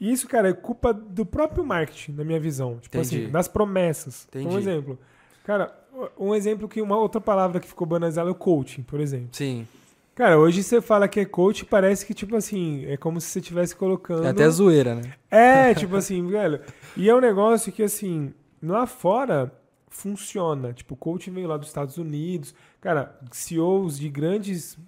[0.00, 2.78] isso, cara, é culpa do próprio marketing, na minha visão.
[2.80, 3.22] Tipo Entendi.
[3.22, 4.26] assim, das promessas.
[4.28, 4.54] Entendi.
[4.54, 4.98] Um exemplo.
[5.44, 5.72] Cara,
[6.18, 9.28] um exemplo que uma outra palavra que ficou banalizada é o coaching, por exemplo.
[9.32, 9.66] Sim.
[10.14, 13.38] Cara, hoje você fala que é coach, parece que, tipo assim, é como se você
[13.38, 14.26] estivesse colocando.
[14.26, 15.12] É até zoeira, né?
[15.30, 16.60] É, tipo assim, velho.
[16.96, 19.52] E é um negócio que, assim, lá fora
[19.88, 20.72] funciona.
[20.72, 22.54] Tipo, o coach veio lá dos Estados Unidos.
[22.80, 24.78] Cara, CEOs de grandes,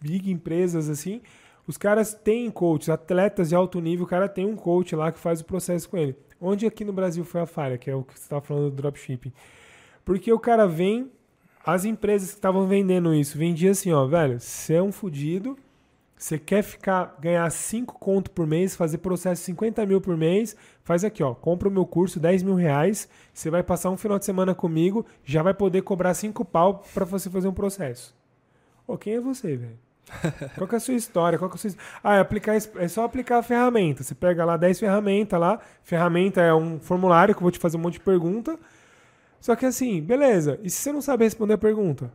[0.00, 1.20] big empresas, assim,
[1.66, 5.18] os caras têm coaches, atletas de alto nível, o cara tem um coach lá que
[5.18, 6.16] faz o processo com ele.
[6.40, 8.76] Onde aqui no Brasil foi a falha, que é o que você estava falando do
[8.76, 9.32] dropshipping?
[10.04, 11.10] Porque o cara vem,
[11.64, 15.56] as empresas que estavam vendendo isso, vendia assim, ó, velho, você é um fudido,
[16.22, 20.54] você quer ficar, ganhar 5 conto por mês, fazer processo 50 mil por mês,
[20.84, 24.20] faz aqui, ó, compra o meu curso, 10 mil reais, você vai passar um final
[24.20, 28.14] de semana comigo, já vai poder cobrar 5 pau para você fazer um processo.
[28.86, 29.78] Ô, quem é você, velho?
[30.54, 31.40] Qual que é a sua história?
[31.40, 31.80] Qual que é a sua...
[32.04, 34.04] Ah, é, aplicar, é só aplicar a ferramenta.
[34.04, 35.58] Você pega lá 10 ferramentas lá.
[35.82, 38.56] Ferramenta é um formulário que eu vou te fazer um monte de pergunta.
[39.40, 40.58] Só que assim, beleza.
[40.62, 42.12] E se você não sabe responder a pergunta?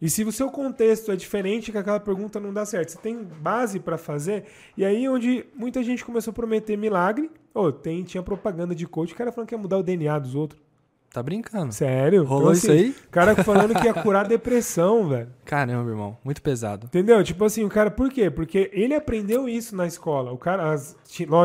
[0.00, 3.24] E se o seu contexto é diferente, que aquela pergunta não dá certo, você tem
[3.24, 4.44] base para fazer.
[4.76, 7.30] E aí onde muita gente começou a prometer milagre.
[7.54, 10.65] Oh, tinha propaganda de coach, o cara falando que ia mudar o DNA dos outros.
[11.12, 11.72] Tá brincando.
[11.72, 12.24] Sério?
[12.24, 12.90] Rolou isso aí?
[12.90, 15.28] O cara falando que ia curar depressão, velho.
[15.44, 16.18] Caramba, irmão.
[16.22, 16.86] Muito pesado.
[16.86, 17.24] Entendeu?
[17.24, 18.30] Tipo assim, o cara, por quê?
[18.30, 20.30] Porque ele aprendeu isso na escola.
[20.32, 20.96] O cara, as,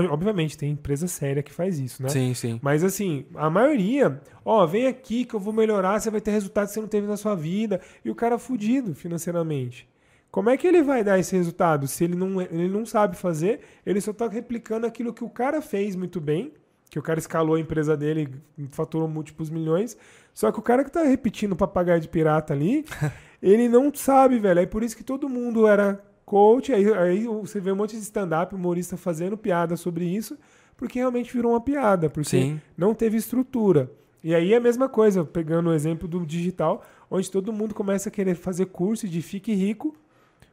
[0.09, 2.09] obviamente, tem empresa séria que faz isso, né?
[2.09, 2.59] Sim, sim.
[2.61, 6.67] Mas assim, a maioria, ó, vem aqui que eu vou melhorar, você vai ter resultado
[6.67, 7.79] que você não teve na sua vida.
[8.03, 9.89] E o cara fudido financeiramente.
[10.31, 13.59] Como é que ele vai dar esse resultado se ele não, ele não sabe fazer?
[13.85, 16.53] Ele só tá replicando aquilo que o cara fez muito bem,
[16.91, 18.29] que o cara escalou a empresa dele,
[18.69, 19.97] faturou múltiplos milhões.
[20.33, 22.83] Só que o cara que tá repetindo o papagaio de pirata ali,
[23.41, 24.59] ele não sabe, velho.
[24.59, 26.73] É por isso que todo mundo era coach.
[26.73, 30.37] Aí, aí você vê um monte de stand-up, humorista fazendo piada sobre isso,
[30.75, 32.61] porque realmente virou uma piada, porque Sim.
[32.77, 33.89] não teve estrutura.
[34.21, 38.09] E aí é a mesma coisa, pegando o exemplo do digital, onde todo mundo começa
[38.09, 39.95] a querer fazer curso de fique rico,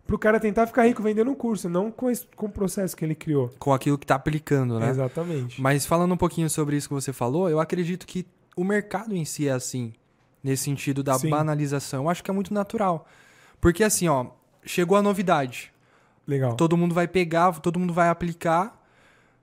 [0.08, 3.04] pro cara tentar ficar rico vendendo um curso, não com, esse- com o processo que
[3.04, 3.50] ele criou.
[3.58, 4.88] Com aquilo que tá aplicando, né?
[4.88, 5.60] Exatamente.
[5.60, 9.24] Mas falando um pouquinho sobre isso que você falou, eu acredito que o mercado em
[9.26, 9.92] si é assim,
[10.42, 11.28] nesse sentido da Sim.
[11.28, 12.04] banalização.
[12.04, 13.06] Eu acho que é muito natural.
[13.60, 14.28] Porque assim, ó,
[14.64, 15.70] chegou a novidade.
[16.26, 16.54] Legal.
[16.56, 18.76] Todo mundo vai pegar, todo mundo vai aplicar.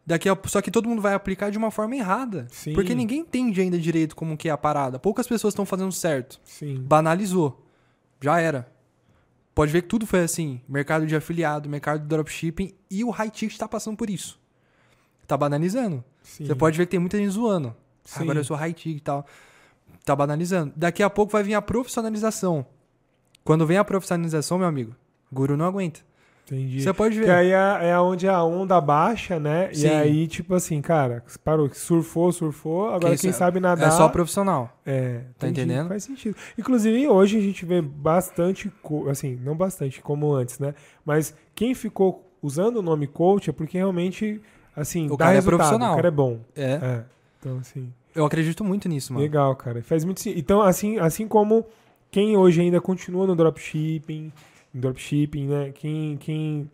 [0.04, 2.48] Daqui a, só que todo mundo vai aplicar de uma forma errada.
[2.52, 2.74] Sim.
[2.74, 4.98] Porque ninguém entende ainda direito como que é a parada.
[5.00, 6.40] Poucas pessoas estão fazendo certo.
[6.44, 6.76] Sim.
[6.82, 7.64] Banalizou.
[8.22, 8.68] Já era.
[9.56, 10.62] Pode ver que tudo foi assim.
[10.68, 14.38] Mercado de afiliado, mercado de dropshipping e o high ticket tá passando por isso.
[15.26, 16.04] Tá banalizando.
[16.22, 16.46] Sim.
[16.46, 17.70] Você pode ver que tem muita gente zoando.
[17.70, 18.24] Ah, Sim.
[18.24, 19.26] Agora eu sou high ticket e tal.
[20.04, 20.74] Tá banalizando.
[20.76, 22.66] Daqui a pouco vai vir a profissionalização.
[23.46, 24.94] Quando vem a profissionalização, meu amigo,
[25.32, 26.02] guru não aguenta.
[26.46, 26.82] Entendi.
[26.82, 27.32] Você pode Que ver.
[27.32, 29.70] aí é, é onde a onda baixa, né?
[29.74, 29.88] Sim.
[29.88, 33.88] E aí, tipo assim, cara, parou, surfou, surfou, agora quem, sa- sabe nadar.
[33.88, 34.78] É só profissional.
[34.86, 35.88] É, Tá entendi, entendendo?
[35.88, 36.36] Faz sentido.
[36.56, 38.72] Inclusive, hoje a gente vê bastante,
[39.10, 40.76] assim, não bastante como antes, né?
[41.04, 44.40] Mas quem ficou usando o nome coach é porque realmente,
[44.76, 45.94] assim, O dá cara é resultado, profissional.
[45.94, 46.40] O cara é bom.
[46.56, 46.64] É.
[46.74, 47.04] É.
[47.40, 49.24] Então, assim, Eu acredito muito nisso, mano.
[49.24, 49.82] legal, cara.
[49.82, 50.40] Faz muito sentido.
[50.40, 51.66] Então, assim, assim como
[52.12, 54.32] quem hoje ainda continua no dropshipping,
[54.76, 55.72] em dropshipping, né?
[55.74, 56.70] Quem, quem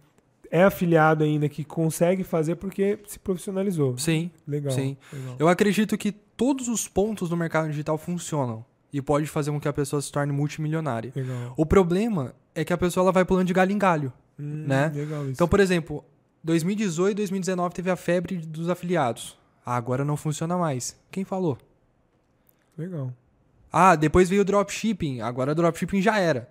[0.49, 3.97] é afiliado ainda, que consegue fazer porque se profissionalizou.
[3.97, 4.31] Sim.
[4.47, 4.73] Legal.
[4.73, 4.97] Sim.
[5.13, 5.35] legal.
[5.39, 8.65] Eu acredito que todos os pontos do mercado digital funcionam.
[8.93, 11.13] E pode fazer com que a pessoa se torne multimilionária.
[11.15, 11.53] Legal.
[11.55, 14.11] O problema é que a pessoa ela vai pulando de galho em galho.
[14.37, 14.91] Hum, né?
[14.93, 15.31] Legal isso.
[15.31, 16.03] Então, por exemplo,
[16.43, 19.37] 2018 2019 teve a febre dos afiliados.
[19.65, 20.99] Ah, agora não funciona mais.
[21.09, 21.57] Quem falou?
[22.77, 23.13] legal.
[23.71, 25.21] Ah, depois veio o dropshipping.
[25.21, 26.49] Agora dropshipping já era.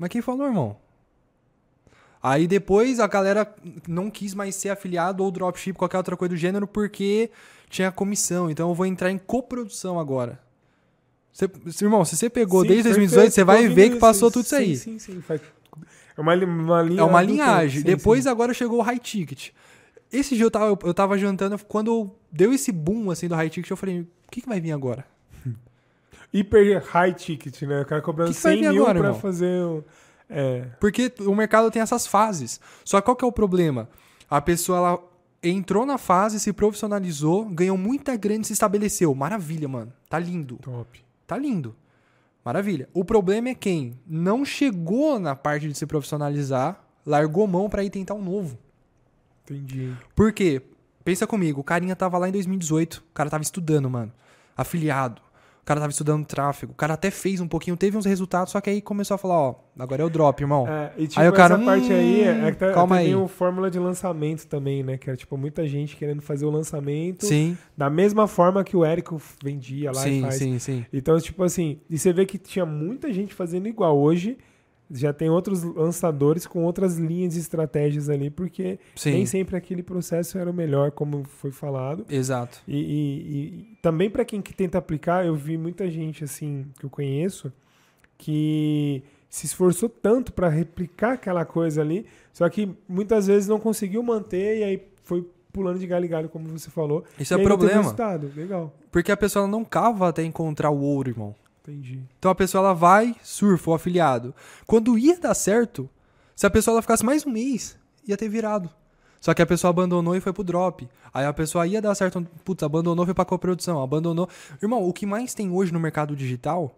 [0.00, 0.78] Mas quem falou, irmão?
[2.22, 3.54] Aí depois a galera
[3.86, 7.30] não quis mais ser afiliado ou dropship, qualquer outra coisa do gênero, porque
[7.68, 8.50] tinha comissão.
[8.50, 10.40] Então eu vou entrar em coprodução agora.
[11.30, 11.50] Você-
[11.84, 14.56] irmão, se você pegou Sim, desde perfeito, 2018, você vai ver que passou tudo isso
[14.56, 14.76] Sim, aí.
[14.76, 15.20] Sim, sim.
[15.20, 15.42] Faz-
[16.16, 17.00] É uma, uma linha.
[17.00, 17.80] É uma linhagem.
[17.80, 18.30] Sim, Depois sim.
[18.30, 19.50] agora chegou o high ticket.
[20.10, 23.70] Esse dia eu tava, eu tava jantando, quando deu esse boom assim do high ticket,
[23.70, 25.04] eu falei, o que, que vai vir agora?
[26.32, 27.80] Hiper high ticket, né?
[27.82, 29.20] O cara cobrando Que que vai 100 vir mil agora, pra irmão?
[29.20, 29.62] fazer.
[29.64, 29.84] o-
[30.28, 30.66] É.
[30.78, 32.60] Porque o mercado tem essas fases.
[32.84, 33.88] Só que qual que é o problema?
[34.30, 35.02] A pessoa ela
[35.42, 39.12] entrou na fase, se profissionalizou, ganhou muita grana e se estabeleceu.
[39.14, 39.92] Maravilha, mano.
[40.08, 40.56] Tá lindo.
[40.62, 41.02] Top.
[41.26, 41.74] Tá lindo.
[42.44, 42.88] Maravilha.
[42.94, 47.90] O problema é quem não chegou na parte de se profissionalizar, largou mão pra ir
[47.90, 48.56] tentar um novo.
[49.44, 49.92] Entendi.
[50.14, 50.62] Por quê?
[51.04, 54.12] Pensa comigo, o carinha tava lá em 2018, o cara tava estudando, mano.
[54.56, 55.20] Afiliado.
[55.62, 56.72] O cara tava estudando tráfego.
[56.72, 59.38] O cara até fez um pouquinho, teve uns resultados, só que aí começou a falar,
[59.38, 60.66] ó, agora é o drop, irmão.
[60.66, 63.06] É, e tipo, Aí o cara, essa parte aí é, é que tá, calma tem
[63.06, 63.14] aí.
[63.14, 64.96] o fórmula de lançamento também, né?
[64.96, 68.84] Que era tipo muita gente querendo fazer o lançamento sim, da mesma forma que o
[68.84, 70.34] Érico vendia lá e sim, faz.
[70.34, 70.86] sim, sim.
[70.92, 73.98] Então, tipo assim, e você vê que tinha muita gente fazendo igual.
[73.98, 74.38] Hoje
[74.90, 79.82] já tem outros lançadores com outras linhas de estratégias ali, porque Sim, nem sempre aquele
[79.82, 82.04] processo era o melhor, como foi falado.
[82.10, 82.58] exato.
[82.66, 83.38] E, e-
[83.72, 87.52] e também para quem que tenta aplicar, eu vi muita gente assim que eu conheço
[88.18, 94.02] que se esforçou tanto para replicar aquela coisa ali, só que muitas vezes não conseguiu
[94.02, 97.04] manter e aí foi pulando de galho em galho, como você falou.
[97.18, 97.94] Isso e é problema.
[98.36, 101.34] Legal, Porque a pessoa não cava até encontrar o ouro, irmão.
[101.70, 102.02] Entendi.
[102.18, 104.34] Então a pessoa ela vai, surfa o afiliado.
[104.66, 105.88] Quando ia dar certo,
[106.34, 108.70] se a pessoa ela ficasse mais um mês, ia ter virado.
[109.20, 110.88] Só que a pessoa abandonou e foi pro drop.
[111.12, 114.28] Aí a pessoa ia dar certo, putz, abandonou, foi pra coprodução, abandonou.
[114.62, 116.74] Irmão, o que mais tem hoje no mercado digital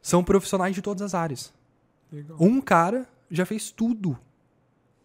[0.00, 1.52] são profissionais de todas as áreas.
[2.10, 2.36] Legal.
[2.40, 4.18] Um cara já fez tudo.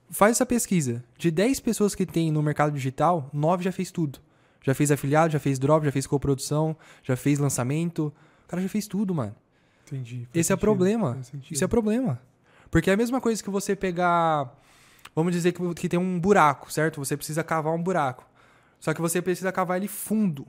[0.10, 1.04] Faz essa pesquisa.
[1.18, 4.20] De 10 pessoas que tem no mercado digital, 9 já fez tudo.
[4.62, 8.14] Já fez afiliado, já fez drop, já fez coprodução, já fez lançamento.
[8.46, 9.36] O cara já fez tudo, mano.
[9.86, 10.28] Entendi.
[10.34, 11.24] Esse é o sentido, problema.
[11.24, 11.54] sentido.
[11.54, 12.22] Isso é problema.
[12.72, 14.54] Porque é a mesma coisa que você pegar.
[15.16, 16.98] Vamos dizer que, que tem um buraco, certo?
[17.04, 18.28] Você precisa cavar um buraco.
[18.80, 20.46] Só que você precisa cavar ele fundo.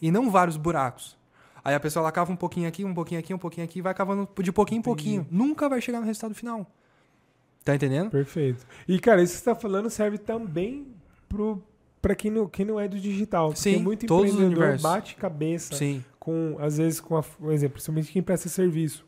[0.00, 1.16] E não vários buracos.
[1.64, 3.82] Aí a pessoa ela cava um pouquinho aqui, um pouquinho aqui, um pouquinho aqui, e
[3.82, 4.94] vai cavando de pouquinho em Entendi.
[4.94, 5.26] pouquinho.
[5.30, 6.66] Nunca vai chegar no resultado final.
[7.64, 8.10] Tá entendendo?
[8.10, 8.66] Perfeito.
[8.88, 10.88] E, cara, isso que você está falando serve também
[11.28, 11.62] pro,
[12.00, 13.48] pra quem não, quem não é do digital.
[13.48, 14.82] Porque Sim, muito todos os empreendedor universos.
[14.82, 16.04] bate cabeça Sim.
[16.22, 19.04] Com, às vezes, com a, um exemplo, principalmente quem presta serviço.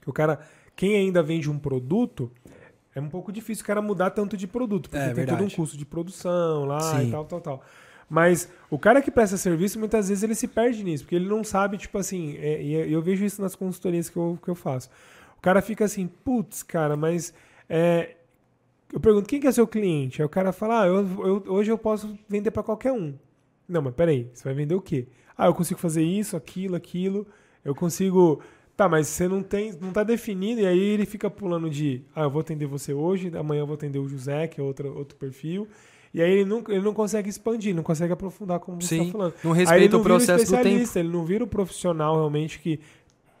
[0.00, 0.38] Que o cara,
[0.76, 2.30] quem ainda vende um produto,
[2.94, 5.36] é um pouco difícil o cara mudar tanto de produto, porque É, tem todo um
[5.38, 5.56] verdade.
[5.56, 7.08] custo de produção lá Sim.
[7.08, 7.64] e tal, tal, tal.
[8.08, 11.42] Mas o cara que presta serviço, muitas vezes ele se perde nisso, porque ele não
[11.42, 14.88] sabe, tipo assim, é, e eu vejo isso nas consultorias que eu, que eu faço.
[15.36, 17.34] O cara fica assim, putz, cara, mas
[17.68, 18.14] é,
[18.92, 20.22] eu pergunto, quem que é seu cliente?
[20.22, 23.12] Aí o cara fala, ah, eu, eu- hoje eu posso vender para qualquer um.
[23.68, 25.08] Não, mas peraí, você vai vender o quê?
[25.36, 27.26] Ah, eu consigo fazer isso, aquilo, aquilo.
[27.64, 28.40] Eu consigo.
[28.76, 32.22] Tá, mas você não tem, não tá definido, e aí ele fica pulando de ah,
[32.22, 35.16] eu vou atender você hoje, amanhã eu vou atender o José, que é outro, outro
[35.16, 35.68] perfil.
[36.14, 39.06] E aí ele não, ele não consegue expandir, não consegue aprofundar como você Sim.
[39.06, 39.34] tá falando.
[39.42, 40.58] Não Aí ele respeita não o vira processo do tempo.
[40.60, 42.80] especialista, ele não vira o profissional realmente que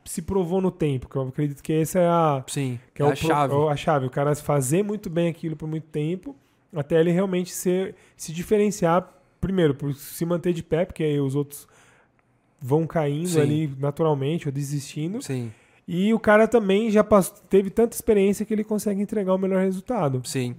[0.04, 2.78] se provou no tempo, que eu acredito que essa é a, Sim.
[2.94, 3.54] que é é, a o chave.
[3.54, 4.06] a chave.
[4.06, 6.34] O cara fazer muito bem aquilo por muito tempo,
[6.74, 9.08] até ele realmente ser, se diferenciar,
[9.40, 11.68] primeiro, por se manter de pé, porque aí os outros
[12.62, 13.40] vão caindo Sim.
[13.40, 15.20] ali naturalmente ou desistindo.
[15.20, 15.52] Sim.
[15.86, 19.62] E o cara também já passou, teve tanta experiência que ele consegue entregar o melhor
[19.62, 20.22] resultado.
[20.24, 20.54] Sim.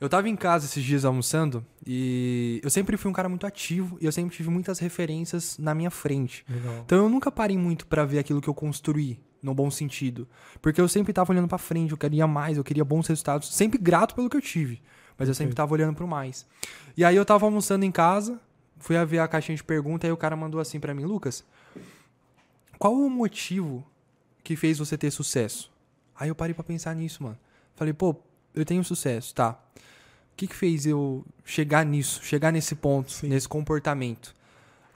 [0.00, 3.96] Eu tava em casa esses dias almoçando e eu sempre fui um cara muito ativo
[4.00, 6.44] e eu sempre tive muitas referências na minha frente.
[6.48, 6.82] Legal.
[6.84, 10.26] Então eu nunca parei muito pra ver aquilo que eu construí, no bom sentido.
[10.60, 13.78] Porque eu sempre tava olhando pra frente, eu queria mais, eu queria bons resultados, sempre
[13.78, 14.82] grato pelo que eu tive,
[15.16, 16.46] mas eu sempre tava olhando pro mais.
[16.96, 18.40] E aí eu tava almoçando em casa,
[18.82, 21.44] fui ver a caixinha de pergunta e o cara mandou assim pra mim, Lucas,
[22.78, 23.86] qual o motivo
[24.42, 25.70] que fez você ter sucesso?
[26.18, 27.38] Aí eu parei pra pensar nisso, mano.
[27.76, 28.16] Falei, pô,
[28.54, 29.58] eu tenho sucesso, tá.
[29.76, 33.28] O que que fez eu chegar nisso, chegar nesse ponto, Sim.
[33.28, 34.34] nesse comportamento?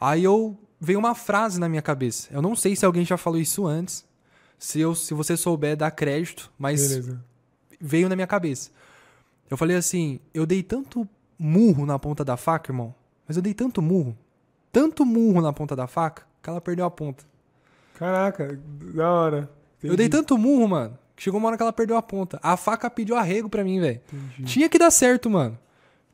[0.00, 2.28] Aí eu veio uma frase na minha cabeça.
[2.32, 4.04] Eu não sei se alguém já falou isso antes.
[4.58, 7.24] Se, eu, se você souber, dá crédito, mas Beleza.
[7.80, 8.70] veio na minha cabeça.
[9.48, 12.94] Eu falei assim: eu dei tanto murro na ponta da faca, irmão.
[13.26, 14.16] Mas eu dei tanto murro,
[14.72, 17.24] tanto murro na ponta da faca, que ela perdeu a ponta.
[17.98, 18.58] Caraca,
[18.94, 19.50] da hora.
[19.82, 22.38] Eu dei Entendi, tanto murro, mano, que chegou uma hora que ela perdeu a ponta.
[22.42, 24.00] A faca pediu arrego pra mim, velho.
[24.12, 24.44] entendi.
[24.44, 25.58] Tinha que dar certo, mano.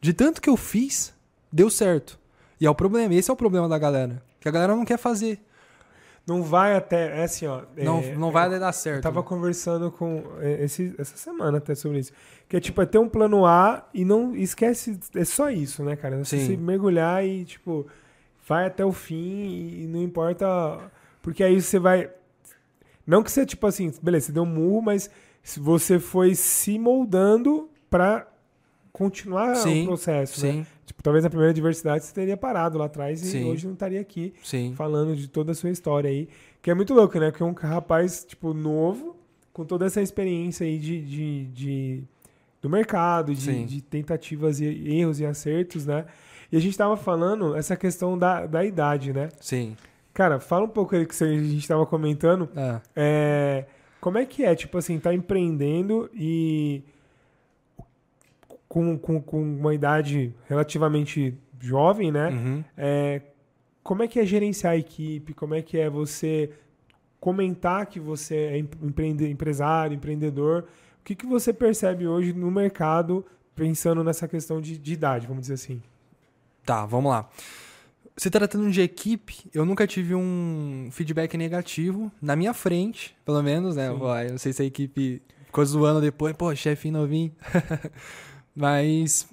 [0.00, 1.14] De tanto que eu fiz,
[1.52, 2.18] deu certo.
[2.60, 4.22] E é o problema, esse é o problema da galera.
[4.40, 5.40] Que a galera não quer fazer.
[6.26, 7.20] Não vai até.
[7.20, 7.62] É assim, ó.
[7.76, 8.96] não, é- não vai dar certo.
[8.98, 12.12] Eu tava conversando com é, esse, essa semana até sobre isso.
[12.48, 14.98] Que é tipo, é ter um plano A e não esquece.
[15.14, 16.24] É só isso, né, cara?
[16.24, 16.46] Você Sim.
[16.46, 17.86] se mergulhar e, tipo,
[18.46, 20.78] vai até o fim e não importa.
[21.20, 22.10] Porque aí você vai.
[23.06, 25.10] Não que você, tipo assim, beleza, você deu um murro, mas
[25.42, 28.28] se você foi se moldando pra
[28.92, 30.66] continuar Sim, o processo, né?
[30.84, 33.44] Tipo, talvez na primeira diversidade você teria parado lá atrás e Sim.
[33.50, 34.74] hoje não estaria aqui sim.
[34.76, 36.28] falando de toda a sua história aí.
[36.60, 37.30] Que é muito louco, né?
[37.30, 39.16] Porque é um rapaz, tipo, novo,
[39.52, 42.02] com toda essa experiência aí de, de, de-
[42.60, 46.04] do mercado, de, de tentativas e erros e acertos, né?
[46.50, 49.28] E a gente tava falando essa questão da, da idade, né?
[49.40, 49.76] Sim.
[50.12, 52.48] Cara, fala um pouco aí que a gente tava comentando.
[52.54, 52.80] É.
[52.94, 53.64] É,
[54.00, 56.82] como é que é, tipo assim, tá empreendendo e
[58.72, 62.30] com, com, com uma idade relativamente jovem, né?
[62.30, 62.64] Uhum.
[62.74, 63.20] É,
[63.82, 65.34] como é que é gerenciar a equipe?
[65.34, 66.48] Como é que é você
[67.20, 70.64] comentar que você é empreende, empresário, empreendedor?
[70.98, 75.42] O que, que você percebe hoje no mercado pensando nessa questão de, de idade, vamos
[75.42, 75.82] dizer assim?
[76.64, 77.28] Tá, vamos lá.
[78.16, 83.76] Se tratando de equipe, eu nunca tive um feedback negativo na minha frente, pelo menos,
[83.76, 83.90] né?
[83.90, 87.32] Pô, eu não sei se a equipe ficou zoando depois, pô, chefe novinho.
[88.54, 89.26] Mas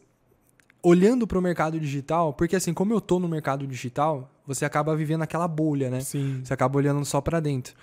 [0.82, 4.96] olhando para o mercado digital, porque assim, como eu tô no mercado digital, você acaba
[4.96, 6.00] vivendo aquela bolha, né?
[6.02, 6.42] Sim.
[6.44, 7.74] Você acaba olhando só para dentro.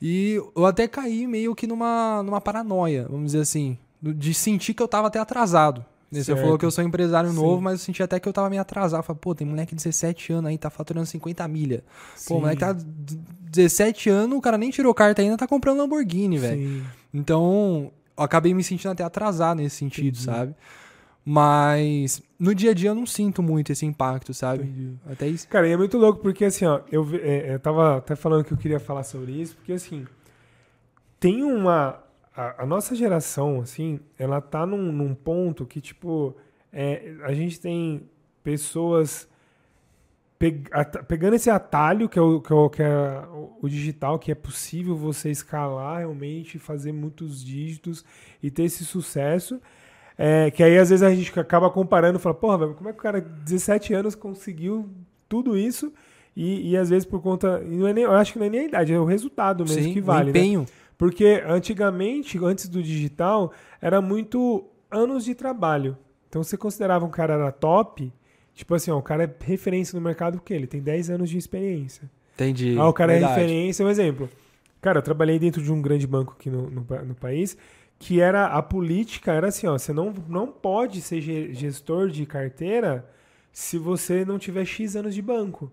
[0.00, 4.82] E eu até caí meio que numa, numa paranoia, vamos dizer assim, de sentir que
[4.82, 5.84] eu tava até atrasado.
[6.10, 6.40] Você Certo.
[6.40, 7.36] falou que eu sou empresário Sim.
[7.36, 9.02] novo, mas eu senti até que eu tava meio atrasado.
[9.02, 11.82] Falei, pô, tem moleque de 17 anos aí, tá faturando 50 milha.
[12.28, 12.84] Pô, o moleque tá d-
[13.50, 16.58] 17 anos, o cara nem tirou carta ainda, tá comprando Lamborghini, velho.
[16.60, 16.84] Sim.
[17.14, 20.22] Então, eu acabei me sentindo até atrasado nesse sentido, Entendi.
[20.22, 20.54] sabe?
[21.24, 24.64] Mas no dia a dia eu não sinto muito esse impacto, sabe?
[24.64, 24.94] Entendi.
[25.06, 25.46] Até isso.
[25.48, 28.44] Cara, e é muito louco porque assim, ó, eu, ve- é, eu tava até falando
[28.44, 30.04] que eu queria falar sobre isso, porque assim,
[31.20, 32.02] tem uma.
[32.34, 36.34] A, a nossa geração, assim, ela tá num, num ponto que, tipo,
[36.72, 38.08] é, a gente tem
[38.42, 39.28] pessoas
[40.38, 43.22] pe- at- pegando esse atalho que é, o, que é, o, que é
[43.60, 48.02] o digital, que é possível você escalar realmente, fazer muitos dígitos
[48.42, 49.60] e ter esse sucesso.
[50.18, 52.92] É, que aí às vezes a gente acaba comparando e fala, porra, velho, como é
[52.92, 54.88] que o cara de 17 anos conseguiu
[55.28, 55.92] tudo isso?
[56.36, 57.58] E, e às vezes por conta.
[57.60, 59.82] não é nem- eu acho que não é nem a idade, é o resultado mesmo
[59.82, 60.24] Sim, que o vale.
[60.32, 60.38] né?
[60.38, 60.66] empenho.
[60.96, 65.96] Porque antigamente, antes do digital, era muito anos de trabalho.
[66.28, 68.12] Então você considerava um cara era top,
[68.54, 71.36] tipo assim, ó, o cara é referência no mercado porque ele tem 10 anos de
[71.38, 72.08] experiência.
[72.34, 72.76] Entendi.
[72.78, 73.32] Ah, o cara Verdade.
[73.32, 74.28] é referência, um exemplo.
[74.80, 77.56] Cara, eu trabalhei dentro de um grande banco aqui no, no, no país,
[78.04, 82.26] que era a política era assim, ó, você não, não pode ser ge- gestor de
[82.26, 83.08] carteira
[83.52, 85.70] se você não tiver X anos de banco.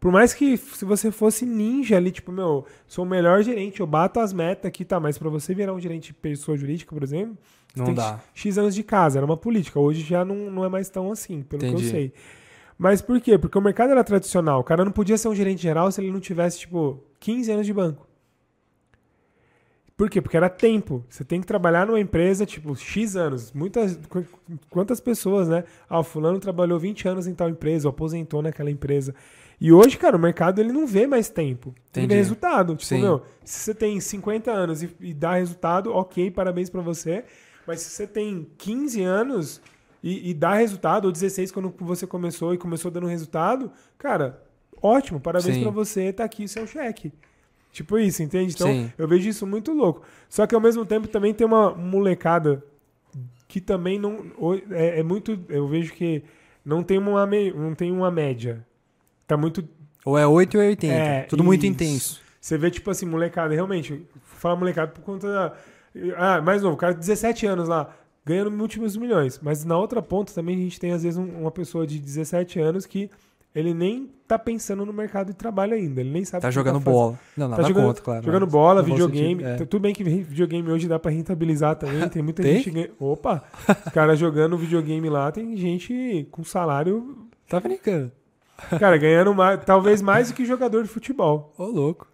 [0.00, 3.86] Por mais que se você fosse ninja ali, tipo, meu, sou o melhor gerente, eu
[3.86, 7.04] bato as metas aqui, tá, mas pra você virar um gerente de pessoa jurídica, por
[7.04, 7.38] exemplo,
[7.72, 8.18] você Não tem dá.
[8.34, 9.78] X anos de casa, era uma política.
[9.78, 11.84] Hoje já não, não é mais tão assim, pelo que Entendi.
[11.84, 12.12] eu sei.
[12.76, 13.38] Mas por quê?
[13.38, 14.60] Porque o mercado era tradicional.
[14.60, 17.66] O cara não podia ser um gerente geral se ele não tivesse, tipo, 15 anos
[17.66, 18.05] de banco.
[19.96, 20.20] Por quê?
[20.20, 21.02] Porque era tempo.
[21.08, 23.50] Você tem que trabalhar numa empresa, tipo, X anos.
[23.52, 24.26] Muitas, qu-
[24.68, 25.64] quantas pessoas, né?
[25.88, 29.14] Ah, o fulano trabalhou 20 anos em tal empresa, ou aposentou naquela empresa.
[29.58, 31.70] E hoje, cara, o mercado ele não vê mais tempo.
[31.70, 32.06] Ele Entendi.
[32.08, 32.72] vê resultado.
[32.76, 33.00] Tipo, Sim.
[33.00, 37.24] meu, se você tem 50 anos e, e dá resultado, ok, parabéns pra você.
[37.66, 39.62] Mas se você tem 15 anos
[40.02, 44.42] e, e dá resultado, ou 16 quando você começou e começou dando resultado, cara,
[44.82, 47.10] ótimo, parabéns pra você, tá aqui o seu cheque.
[47.76, 48.54] Tipo isso, entende?
[48.54, 48.90] Então, Sim.
[48.96, 50.00] eu vejo isso muito louco.
[50.30, 52.64] Só que ao mesmo tempo também tem uma molecada
[53.46, 54.24] que também não.
[54.70, 55.38] É, é muito.
[55.46, 56.22] Eu vejo que
[56.64, 58.64] não tem uma, não tem uma média.
[59.26, 59.62] Tá muito.
[60.06, 60.94] Ou é 8 ou é 80.
[60.94, 61.70] É, Tudo muito isso.
[61.72, 62.20] intenso.
[62.40, 65.52] Você vê, tipo assim, molecada, realmente, fala molecada por conta da.
[66.16, 69.38] Ah, mais novo, o cara de 17 anos lá, ganhando múltiplos milhões.
[69.42, 72.58] Mas na outra ponta também a gente tem, às vezes, um- uma pessoa de 17
[72.58, 73.10] anos que
[73.56, 76.00] ele nem tá pensando no mercado de trabalho ainda.
[76.00, 76.92] Ele nem sabe Tá o que jogando fazendo.
[76.92, 77.18] bola.
[77.36, 78.24] Não, Tá nada jogando, contra, claro.
[78.24, 79.42] jogando bola, videogame.
[79.42, 79.66] sentido, é.
[79.66, 82.08] Tudo bem que videogame hoje dá pra rentabilizar também.
[82.08, 82.62] Tem muita Tem?
[82.62, 82.92] gente.
[83.00, 83.42] Opa!
[83.86, 87.26] Os caras jogando videogame lá, tem gente com salário.
[87.48, 88.12] Tá brincando.
[88.78, 91.52] Cara, ganhando mais, talvez mais do que jogador de futebol.
[91.58, 92.06] Ô, louco.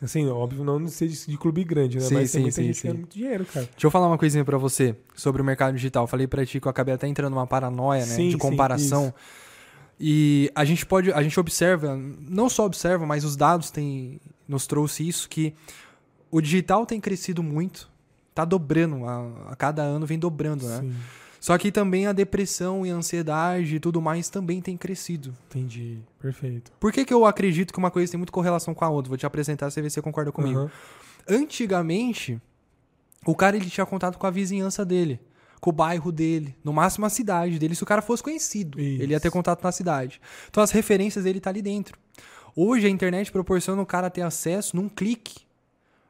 [0.00, 2.02] Assim, óbvio, não ser de, de clube grande, né?
[2.04, 2.82] Sim, Mas tem sim, muita sim, gente sim.
[2.82, 3.66] ganhando muito dinheiro, cara.
[3.72, 6.06] Deixa eu falar uma coisinha pra você sobre o mercado digital.
[6.06, 8.06] Falei pra ti que eu acabei até entrando numa paranoia, né?
[8.06, 9.06] Sim, de sim, comparação.
[9.06, 9.14] isso.
[9.98, 14.66] E a gente pode, a gente observa, não só observa, mas os dados têm, nos
[14.66, 15.54] trouxe isso, que
[16.30, 17.90] o digital tem crescido muito.
[18.34, 20.80] Tá dobrando, a, a cada ano vem dobrando, né?
[20.80, 20.94] Sim,
[21.40, 25.34] Só que também a depressão e a ansiedade e tudo mais também tem crescido.
[25.48, 26.00] entendi.
[26.20, 26.70] Perfeito.
[26.78, 29.08] Por que, que eu acredito que uma coisa tem muito correlação com a outra?
[29.08, 30.58] Vou te apresentar, você vê se você concorda comigo.
[30.58, 30.70] Aham.
[31.28, 32.38] Antigamente,
[33.24, 35.18] o cara ele tinha contato com a vizinhança dele,
[35.60, 37.74] com o bairro dele, no máximo a cidade dele.
[37.74, 39.02] Se o cara fosse conhecido, Isso.
[39.02, 40.20] ele ia ter contato na cidade.
[40.48, 41.98] Então as referências dele tá ali dentro.
[42.54, 45.40] Hoje a internet proporciona o cara ter acesso num clique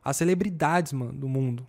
[0.05, 1.67] às celebridades, mano, do mundo.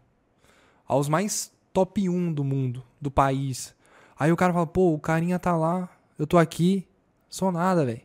[0.87, 3.75] Aos mais top 1 do mundo, do país.
[4.19, 6.87] Aí o cara fala, pô, o carinha tá lá, eu tô aqui,
[7.29, 8.01] sou nada, velho.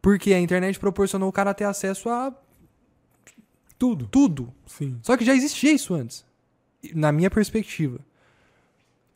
[0.00, 2.32] Porque a internet proporcionou o cara ter acesso a
[3.78, 4.06] Tudo.
[4.06, 4.52] tudo.
[4.66, 4.98] Sim.
[5.02, 6.24] Só que já existia isso antes.
[6.94, 8.00] Na minha perspectiva.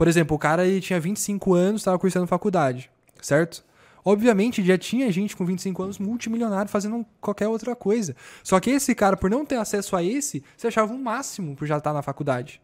[0.01, 2.91] Por exemplo, o cara ele tinha 25 anos, estava cursando faculdade,
[3.21, 3.63] certo?
[4.03, 8.17] Obviamente já tinha gente com 25 anos multimilionário fazendo qualquer outra coisa.
[8.43, 11.67] Só que esse cara, por não ter acesso a esse, você achava o máximo por
[11.67, 12.63] já estar na faculdade.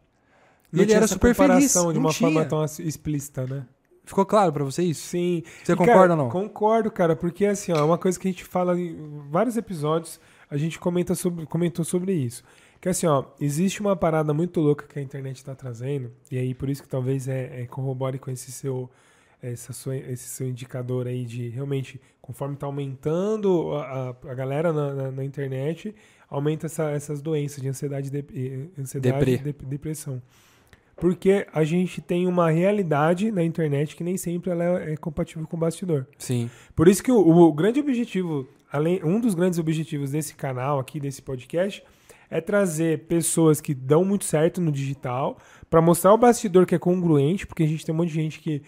[0.73, 1.71] E Não ele era super feliz.
[1.71, 2.27] comparação de não uma tinha.
[2.31, 3.67] forma tão explícita, né?
[4.03, 5.05] Ficou claro pra você isso?
[5.07, 5.43] Sim.
[5.63, 6.29] Você E, concorda cara, ou não?
[6.29, 8.97] Concordo, cara, porque assim, ó, é uma coisa que a gente fala em
[9.29, 10.19] vários episódios,
[10.49, 12.43] a gente comenta sobre, comentou sobre isso.
[12.79, 16.53] Que assim, ó, existe uma parada muito louca que a internet tá trazendo, e aí
[16.53, 18.89] por isso que talvez é, é corrobore com esse seu,
[19.41, 24.71] essa sua- esse seu indicador aí de realmente, conforme tá aumentando a, a- a galera
[24.71, 25.93] na, na- na internet,
[26.29, 29.33] aumenta essa- essas doenças de ansiedade, de, ansiedade Deprê.
[29.33, 30.21] e dep- depressão.
[30.95, 35.45] Porque a gente tem uma realidade na internet que nem sempre ela é, é compatível
[35.47, 36.07] com o bastidor.
[36.17, 36.49] Sim.
[36.75, 40.99] Por isso que o, o grande objetivo, além, um dos grandes objetivos desse canal aqui,
[40.99, 41.83] desse podcast,
[42.29, 45.37] é trazer pessoas que dão muito certo no digital
[45.69, 48.39] para mostrar o bastidor que é congruente, porque a gente tem um monte de gente
[48.39, 48.61] que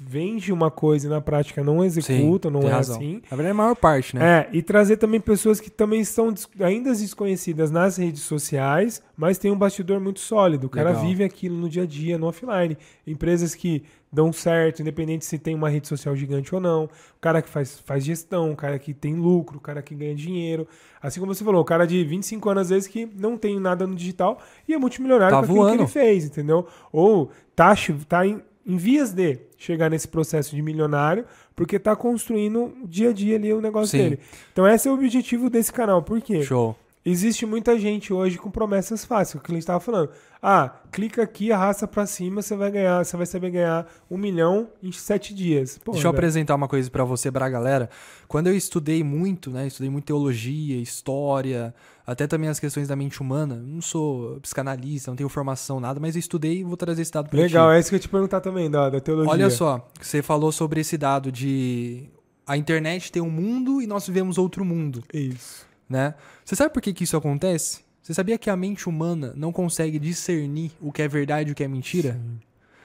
[0.00, 2.96] vende uma coisa e na prática não executa, não tem é razão.
[2.96, 3.22] assim.
[3.30, 4.40] Na verdade, é a maior parte, né?
[4.40, 9.52] É, e trazer também pessoas que também estão ainda desconhecidas nas redes sociais, mas tem
[9.52, 10.66] um bastidor muito sólido.
[10.66, 11.04] O cara Legal.
[11.06, 12.76] vive aquilo no dia a dia, no offline.
[13.06, 16.84] Empresas que dão certo, independente se tem uma rede social gigante ou não.
[16.84, 20.14] O cara que faz, faz gestão, o cara que tem lucro, o cara que ganha
[20.14, 20.68] dinheiro.
[21.00, 23.86] Assim como você falou, o cara de 25 anos, às vezes, que não tem nada
[23.86, 24.38] no digital
[24.68, 26.66] e é multimilionário Tá com aquilo que ele fez, entendeu?
[26.92, 27.74] Ou tá,
[28.06, 31.24] tá em, em vias de chegar nesse processo de milionário,
[31.56, 33.98] porque tá construindo dia a dia ali o negócio Sim.
[33.98, 34.18] dele.
[34.52, 36.02] Então esse é o objetivo desse canal.
[36.02, 36.42] Por quê?
[36.42, 36.76] Show.
[37.04, 40.10] Existe muita gente hoje com promessas fáceis, o que a gente estava falando.
[40.40, 44.68] Ah, clica aqui, arrasta pra cima, você vai ganhar, você vai saber ganhar um milhão
[44.80, 45.78] em sete dias.
[45.78, 46.18] Pô, Deixa eu velho.
[46.20, 47.90] apresentar uma coisa pra você, pra galera.
[48.28, 49.66] Quando eu estudei muito, né?
[49.66, 51.74] Estudei muito teologia, história,
[52.06, 53.56] até também as questões da mente humana.
[53.56, 57.28] Não sou psicanalista, não tenho formação, nada, mas eu estudei e vou trazer esse dado
[57.28, 57.76] pra Legal, ti.
[57.76, 59.30] é isso que eu ia te perguntar também, da, da teologia.
[59.32, 62.08] Olha só, você falou sobre esse dado de
[62.46, 65.66] a internet tem um mundo e nós vivemos outro mundo, Isso.
[65.92, 66.14] Né?
[66.44, 67.80] Você sabe por que, que isso acontece?
[68.02, 71.54] Você sabia que a mente humana não consegue discernir o que é verdade e o
[71.54, 72.18] que é mentira?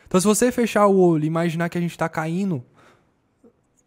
[0.06, 2.64] Então, se você fechar o olho e imaginar que a gente tá caindo,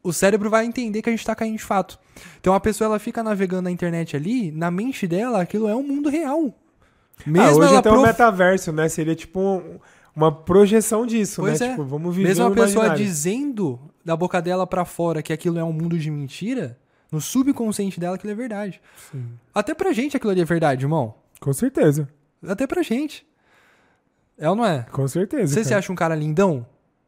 [0.03, 1.99] o cérebro vai entender que a gente tá caindo de fato.
[2.41, 5.83] Então, a pessoa ela fica navegando na internet ali, na mente dela, aquilo é um
[5.83, 6.53] mundo real.
[7.27, 8.89] Mesmo ah, hoje ela até o prof- metaverso, né?
[8.89, 9.79] Seria tipo um-
[10.17, 11.67] uma projeção disso, Pois né?
[11.67, 11.71] é.
[11.71, 13.05] Tipo, vamos viver Mesmo a pessoa imaginário.
[13.05, 16.79] dizendo da boca dela pra fora que aquilo é um mundo de mentira,
[17.13, 18.81] no subconsciente dela aquilo é verdade.
[19.11, 19.27] Sim.
[19.55, 21.15] Até pra gente aquilo ali é verdade, irmão.
[21.41, 22.09] Com certeza,
[22.47, 23.27] Até pra gente.
[24.39, 24.87] É ou não é?
[24.91, 25.53] com certeza.
[25.55, 25.79] Você se cara.
[25.81, 26.67] acha um cara lindão?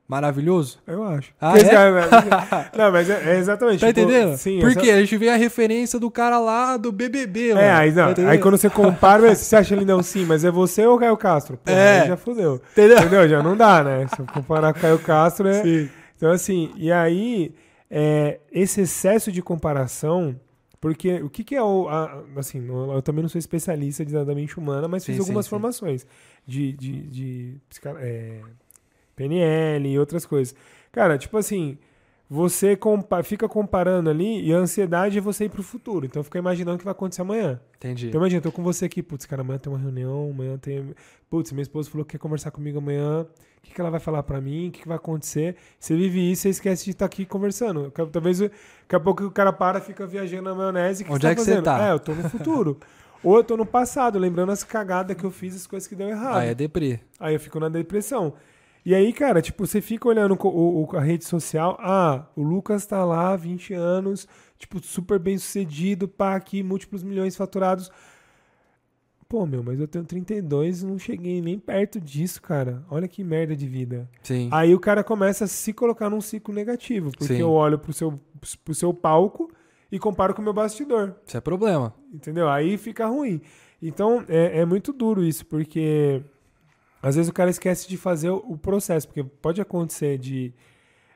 [0.08, 0.78] Maravilhoso?
[0.86, 1.32] Eu acho.
[1.40, 1.62] Ah, é?
[1.62, 1.72] dizer,
[2.76, 3.80] Não, mas é, é exatamente.
[3.80, 4.36] Tá tipo, entendendo?
[4.36, 4.90] Sim, Por essa- quê?
[4.90, 7.60] A gente vê a referência do cara lá do BBB, mano.
[7.60, 10.84] É, aí, não, Tá aí quando você compara, você acha lindão sim, mas é você
[10.84, 11.56] ou o Caio Castro?
[11.56, 12.02] Pô, É.
[12.02, 12.60] aí já fudeu.
[12.72, 12.98] Entendeu?
[12.98, 13.28] Entendeu?
[13.28, 14.06] Já não dá, né?
[14.14, 15.62] Se eu comparar com o Caio Castro, é.
[15.62, 15.88] Sim.
[16.16, 17.54] Então, assim, e aí,
[17.94, 20.34] é, esse excesso de comparação,
[20.80, 21.88] porque o que, que é o.
[21.90, 25.44] a- assim, eu, também não sou especialista de, da mente humana, mas Sim, fiz algumas
[25.44, 25.50] sim, sim.
[25.50, 26.06] formações formações
[26.46, 27.60] de, de, de
[27.98, 28.40] é,
[29.14, 30.54] PNL e outras coisas.
[30.90, 31.76] Cara, tipo assim.
[32.30, 36.06] Você compa- fica comparando ali e a ansiedade é você ir pro futuro.
[36.06, 37.60] Então fica imaginando o que vai acontecer amanhã.
[37.76, 38.08] Entendi.
[38.08, 40.94] Então imagina, eu tô com você aqui, putz, cara, amanhã tem uma reunião, amanhã tem.
[41.28, 43.26] Putz, minha esposa falou que quer conversar comigo amanhã.
[43.62, 44.68] O que, que ela vai falar pra mim?
[44.68, 45.54] O que, que vai acontecer?
[45.78, 47.90] Você vive isso, você esquece de estar aqui conversando.
[48.10, 51.04] Talvez daqui a pouco o cara para, fica viajando na maionese.
[51.08, 51.88] Onde você tá é que você tá?
[51.88, 52.78] É, eu tô no futuro.
[53.22, 56.08] Ou eu tô no passado, lembrando as cagadas que eu fiz, as coisas que deu
[56.08, 56.38] errado.
[56.38, 56.98] Ah, é deprê.
[57.20, 58.34] Aí eu fico na depressão.
[58.84, 61.78] E aí, cara, tipo, você fica olhando o, o- a rede social.
[61.80, 64.26] Ah, o Lucas tá lá há 20 anos,
[64.58, 67.92] tipo, super bem sucedido, pá, aqui, múltiplos milhões faturados.
[69.32, 72.84] Pô, meu, mas eu tenho 32 e não cheguei nem perto disso, cara.
[72.90, 74.06] Olha que merda de vida.
[74.22, 74.50] Sim.
[74.52, 77.40] Aí o cara começa a se colocar num ciclo negativo, porque Sim.
[77.40, 78.20] eu olho pro seu,
[78.62, 79.50] pro seu palco
[79.90, 81.14] e comparo com o meu bastidor.
[81.26, 81.94] Isso é problema.
[82.12, 82.46] Entendeu?
[82.46, 83.40] Aí fica ruim.
[83.80, 86.22] Então é, é muito duro isso, porque
[87.02, 90.52] às vezes o cara esquece de fazer o, processo, porque pode acontecer de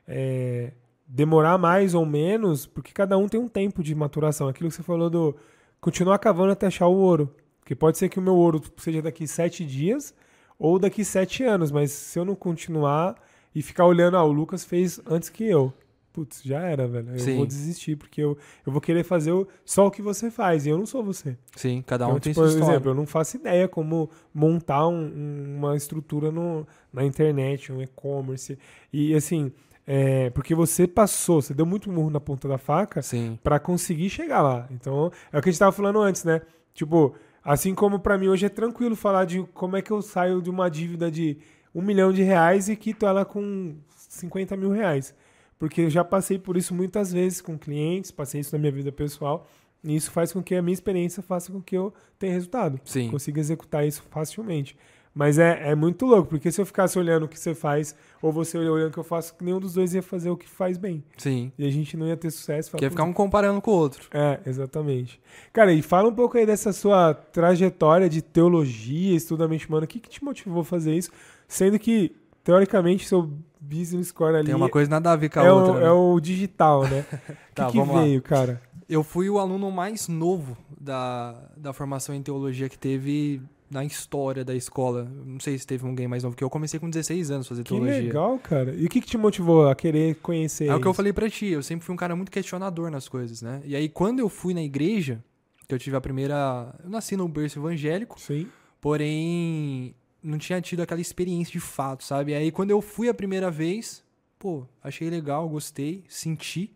[0.07, 0.71] é,
[1.07, 4.47] demorar mais ou menos, porque cada um tem um tempo de maturação.
[4.47, 5.35] Aquilo que você falou do
[5.79, 7.31] continuar cavando até achar o ouro.
[7.67, 10.13] Porque pode ser que o meu ouro seja daqui sete dias
[10.57, 13.15] ou daqui sete anos, mas se eu não continuar
[13.53, 15.73] e ficar olhando, ah, o Lucas fez antes que eu.
[16.13, 17.09] Putz, já era, velho.
[17.11, 17.35] Eu Sim.
[17.35, 20.69] vou desistir, porque eu, eu vou querer fazer o- só o que você faz, e
[20.69, 21.37] eu não sou você.
[21.57, 22.73] Sim, cada um Então, tem tipo, sua por história.
[22.75, 27.81] exemplo, eu não faço ideia como montar um- um- uma estrutura no, na internet, um
[27.81, 28.57] e-commerce.
[28.93, 29.51] E assim,
[29.85, 33.01] é, porque você passou, você deu muito murro na ponta da faca
[33.43, 34.67] pra conseguir chegar lá.
[34.71, 36.41] Então, é o que a gente tava falando antes, né?
[36.73, 37.13] Tipo,
[37.47, 40.49] assim como pra mim hoje é tranquilo falar de como é que eu saio de
[40.49, 41.37] uma dívida de
[41.73, 45.15] um milhão de reais e quito ela com 50 mil reais.
[45.57, 48.91] Porque eu já passei por isso muitas vezes com clientes, passei isso na minha vida
[48.91, 49.47] pessoal.
[49.81, 52.81] E isso faz com que a minha experiência faça com que eu tenha resultado.
[52.83, 53.09] Sim.
[53.09, 54.75] Consiga executar isso facilmente.
[55.17, 58.31] Mas é, é muito louco, porque se eu ficasse olhando o que você faz, ou
[58.31, 61.03] você olhando o que eu faço, nenhum dos dois ia fazer o que faz bem.
[61.17, 61.51] Sim.
[61.57, 62.77] E a gente não ia ter sucesso.
[62.77, 64.07] Quer ficar um comparando com o outro.
[64.11, 65.19] É, exatamente.
[65.51, 69.85] Cara, e fala um pouco aí dessa sua trajetória de teologia, estudo da mente humana.
[69.85, 71.09] O que, que te motivou a fazer isso?
[71.47, 73.27] Sendo que, teoricamente, seu
[73.59, 74.45] business score ali.
[74.45, 75.71] Tem uma coisa nada a ver com a é outra.
[75.71, 75.85] O, né?
[75.87, 77.03] É o digital, né?
[77.51, 78.03] O Tá, que, que vamos lá.
[78.03, 78.61] veio, cara?
[78.87, 84.45] Eu fui o aluno mais novo da, da formação em teologia que teve na história
[84.45, 85.03] da escola.
[85.25, 87.63] Não sei se teve alguém mais novo, que eu comecei com 16 anos a fazer
[87.63, 87.97] Que teologia.
[87.99, 88.73] legal, cara.
[88.73, 91.29] E o que, que te motivou a querer conhecer É o que eu falei pra
[91.29, 93.61] ti, eu sempre fui um cara muito questionador nas coisas, né?
[93.65, 95.23] E aí, quando eu fui na igreja,
[95.67, 96.73] que eu tive a primeira.
[96.83, 98.47] Eu nasci num berço evangélico, Sim.
[98.79, 99.93] porém
[100.23, 102.31] não tinha tido aquela experiência de fato, sabe?
[102.31, 104.03] E aí, quando eu fui a primeira vez,
[104.39, 106.73] pô, achei legal, gostei, senti.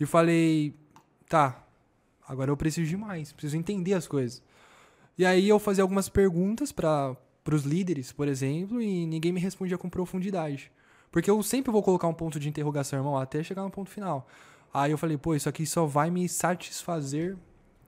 [0.00, 0.74] E falei,
[1.28, 1.64] tá,
[2.26, 4.42] agora eu preciso de mais, preciso entender as coisas.
[5.22, 7.16] E aí eu fazia algumas perguntas para
[7.48, 10.72] os líderes, por exemplo, e ninguém me respondia com profundidade.
[11.12, 14.26] Porque eu sempre vou colocar um ponto de interrogação, irmão, até chegar no ponto final.
[14.74, 17.36] Aí eu falei, pô, isso aqui só vai me satisfazer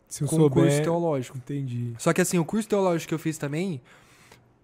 [0.07, 0.83] Se eu com o curso souber.
[0.85, 1.37] teológico.
[1.37, 1.93] Entendi.
[1.99, 3.83] Só que assim, o curso teológico que eu fiz também,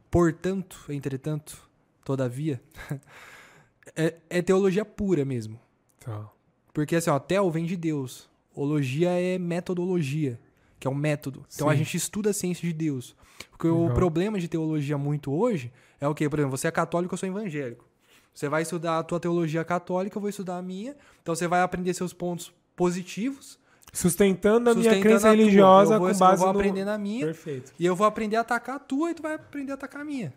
[0.09, 1.69] portanto, entretanto,
[2.05, 2.63] todavia,
[3.97, 5.59] é, é teologia pura mesmo.
[5.99, 6.31] Tá.
[6.73, 8.31] Porque assim, ó, tel vem de Deus.
[8.55, 10.39] Ologia é metodologia,
[10.81, 11.45] que é um método.
[11.55, 11.79] Então a Sim.
[11.79, 13.15] gente estuda a ciência de Deus.
[13.51, 13.95] Porque o Legal.
[13.95, 15.71] problema de teologia muito hoje
[16.01, 16.29] é o quê?
[16.29, 17.85] Por exemplo, você é católico, eu sou evangélico.
[18.33, 20.97] Você vai estudar a tua teologia católica, eu vou estudar a minha.
[21.23, 23.59] Então você vai aprender seus pontos positivos.
[23.93, 26.61] Sustentando a minha sustentando crença a religiosa vou, com base eu vou no...
[26.61, 27.27] aprender na minha.
[27.27, 27.73] Perfeito.
[27.79, 30.05] E eu vou aprender a atacar a tua e tu vai aprender a atacar a
[30.05, 30.33] minha.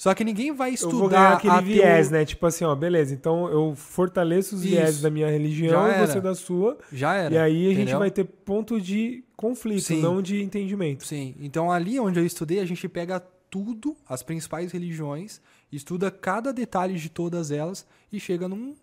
[0.00, 2.24] Só que ninguém vai estudar eu vou ganhar aquele viés, né?
[2.24, 3.12] Tipo assim, ó, beleza.
[3.12, 4.70] Então eu fortaleço os Isso.
[4.70, 6.78] viés da minha religião e você da sua.
[6.90, 7.34] Já era.
[7.34, 7.98] e aí a gente entendeu?
[7.98, 10.00] vai ter ponto de conflito, Sim.
[10.00, 11.06] não de entendimento.
[11.06, 11.34] Sim.
[11.38, 13.20] Então ali onde eu estudei, a gente pega
[13.50, 15.38] tudo, as principais religiões,
[15.70, 18.74] estuda cada detalhe de todas elas e chega num,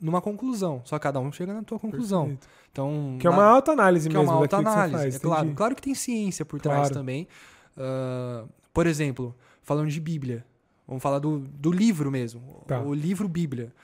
[0.00, 0.80] numa conclusão.
[0.86, 2.22] Só cada um chega na tua conclusão.
[2.28, 2.48] Perfeito.
[2.72, 5.16] Então, Que é uma autoanálise que é mesmo uma autoanálise.
[5.16, 5.42] é claro.
[5.42, 5.56] entendi.
[5.56, 6.94] claro que tem ciência por trás Claro.
[6.94, 7.28] também.
[7.76, 9.34] Ah, por exemplo,
[9.66, 10.46] falando de Bíblia.
[10.86, 12.62] Vamos falar do, do livro mesmo.
[12.66, 12.80] Tá.
[12.80, 13.74] O livro Bíblia.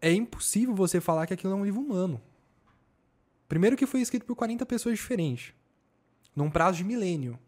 [0.00, 2.20] É impossível você falar que aquilo é um livro humano.
[3.46, 5.52] Primeiro que foi escrito por 40 pessoas diferentes.
[6.34, 7.38] Num prazo de milênio.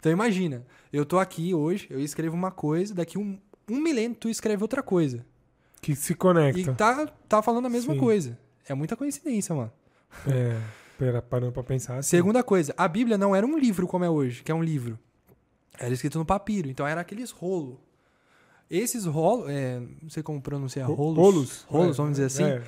[0.00, 4.30] Então imagina, eu tô aqui hoje, eu escrevo uma coisa, daqui um, um milênio tu
[4.30, 5.26] escreve outra coisa.
[5.82, 6.60] Que se conecta.
[6.60, 8.00] E tá, tá falando a mesma Sim.
[8.00, 8.38] coisa.
[8.66, 9.72] É muita coincidência, mano.
[10.26, 10.58] É,
[10.96, 11.98] pera, parando pra pensar.
[11.98, 12.08] assim.
[12.08, 14.98] Segunda coisa, a Bíblia não era um livro como é hoje, que é um livro.
[15.78, 17.76] Era escrito no papiro, então era aqueles rolos.
[18.70, 21.16] Esses rolos, é, não sei como pronunciar, Ro- rolos.
[21.18, 21.62] Rolos.
[21.68, 22.44] Rolos, É, vamos dizer assim.
[22.44, 22.62] é.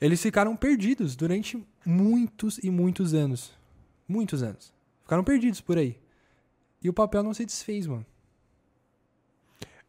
[0.00, 3.52] Eles ficaram perdidos durante muitos e muitos anos.
[4.08, 4.72] Muitos anos.
[5.02, 5.98] Ficaram perdidos por aí.
[6.82, 8.04] E o papel não se desfez, mano.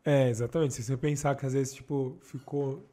[0.05, 0.73] É, exatamente.
[0.73, 2.85] Se você pensar que às vezes, tipo, ficou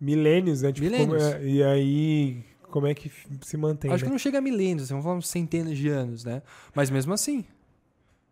[0.00, 0.72] milênios, né?
[0.72, 1.22] Tipo, Milênios.
[1.22, 3.10] é- e aí, como é que
[3.44, 4.08] se mantém, Acho né?
[4.08, 6.42] que não chega a milênios, vamos falar uns centenas de anos, né?
[6.74, 7.44] Mas mesmo assim.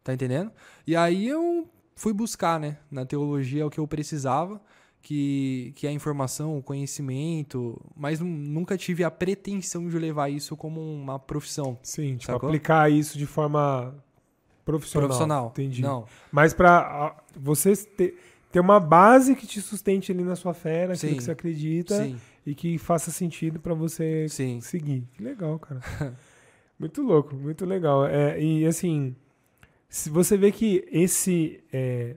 [0.07, 0.53] Tá entendendo?
[0.87, 2.77] E aí eu fui buscar, né?
[2.89, 4.63] Na teologia o que eu precisava,
[5.03, 10.29] que, que é a informação, o conhecimento, mas nu- nunca tive a pretensão de levar
[10.29, 12.49] isso como uma profissão Sim, tipo, Sacou?
[12.49, 13.93] aplicar isso de forma
[14.65, 15.09] profissional.
[15.09, 15.49] profissional.
[15.49, 15.83] Entendi.
[15.83, 16.05] Não.
[16.31, 18.17] Mas pra ah, você ter,
[18.53, 21.17] ter uma base que te sustente ali na sua fé, naquilo Sim.
[21.17, 24.61] que você acredita Sim, e que faça sentido pra você sim.
[24.61, 25.03] seguir.
[25.15, 25.81] Que legal, cara.
[26.79, 28.07] muito louco, muito legal.
[28.07, 29.17] É, e assim,
[29.89, 32.17] se você vê que esse é,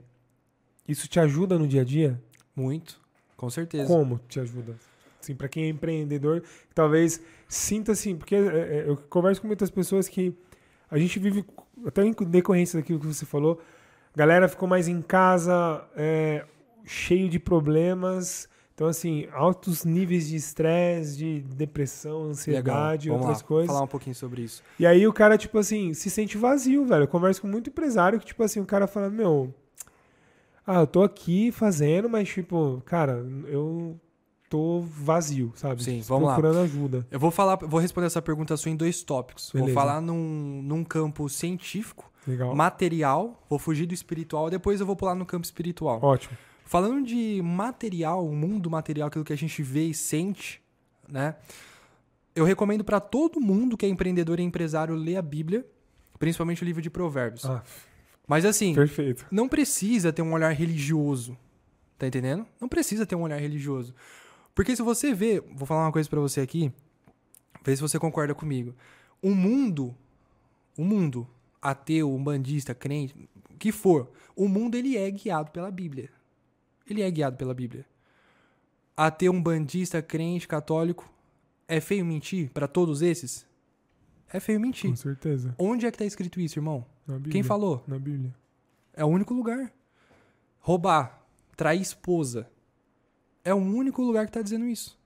[0.86, 2.20] isso te ajuda no dia a dia,
[2.54, 3.00] Muito.
[3.36, 3.86] Com certeza.
[3.86, 4.76] como te ajuda?
[5.20, 6.42] Assim, para quem é empreendedor,
[6.74, 10.34] talvez sinta assim, porque é, é, eu converso com muitas pessoas que
[10.90, 11.44] a gente vive,
[11.86, 13.60] até em decorrência daquilo que você falou,
[14.14, 16.44] a galera ficou mais em casa, é,
[16.84, 18.48] cheio de problemas.
[18.80, 23.66] Então, assim, altos níveis de estresse, de depressão, ansiedade, outras lá, coisas.
[23.66, 24.62] falar um pouquinho sobre isso.
[24.78, 27.02] E aí o cara, tipo assim, se sente vazio, velho.
[27.02, 29.54] Eu converso com muito empresário que, tipo assim, o cara fala, meu,
[30.66, 34.00] ah, eu tô aqui fazendo, mas, tipo, cara, eu
[34.48, 35.84] tô vazio, sabe?
[35.84, 36.36] Sim, vamos lá.
[36.36, 37.06] Procurando ajuda.
[37.10, 39.50] Eu vou falar, vou responder essa pergunta sua em dois tópicos.
[39.52, 39.74] Beleza.
[39.74, 42.54] Vou falar num, num campo científico, Legal.
[42.54, 46.00] material, vou fugir do espiritual, depois eu vou pular no campo espiritual.
[46.02, 46.34] Ótimo.
[46.70, 50.62] Falando de material, o mundo material, aquilo que a gente vê e sente,
[51.08, 51.34] né?
[52.32, 55.66] Eu recomendo para todo mundo que é empreendedor e empresário ler a Bíblia,
[56.16, 57.44] principalmente o livro de Provérbios.
[57.44, 57.64] Ah,
[58.24, 59.26] Mas assim, perfeito.
[59.32, 61.36] não precisa ter um olhar religioso.
[61.98, 62.46] Tá entendendo?
[62.60, 63.92] Não precisa ter um olhar religioso.
[64.54, 66.72] Porque se você vê, vou falar uma coisa pra você aqui,
[67.64, 68.76] ver se você concorda comigo.
[69.20, 69.92] O mundo,
[70.78, 71.26] o mundo
[71.60, 76.19] ateu, umbandista, crente, o que for, o mundo ele é guiado pela Bíblia.
[76.90, 77.86] Ele é guiado pela Bíblia.
[78.96, 81.10] Ateu, umbandista, crente, católico,
[81.66, 83.46] é feio mentir para todos esses?
[84.32, 84.90] É feio mentir.
[84.90, 85.54] Com certeza.
[85.58, 86.84] Onde é que tá escrito isso, irmão?
[87.06, 87.32] Na Bíblia.
[87.32, 87.82] Quem falou?
[87.86, 88.34] Na Bíblia.
[88.92, 89.72] É o único lugar.
[90.58, 91.22] Roubar,
[91.56, 92.48] trair esposa.
[93.44, 94.98] É o único lugar que tá dizendo isso.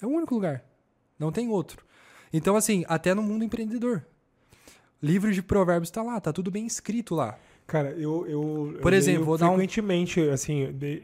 [0.00, 0.64] É o único lugar.
[1.18, 1.84] Não tem outro.
[2.32, 4.04] Então, assim, até no mundo empreendedor.
[5.02, 7.38] Livro de provérbios tá lá, tá tudo bem escrito lá.
[7.70, 8.26] Cara, eu.
[8.26, 11.02] eu Por eu exemplo, vou dar um- frequentemente, assim, de,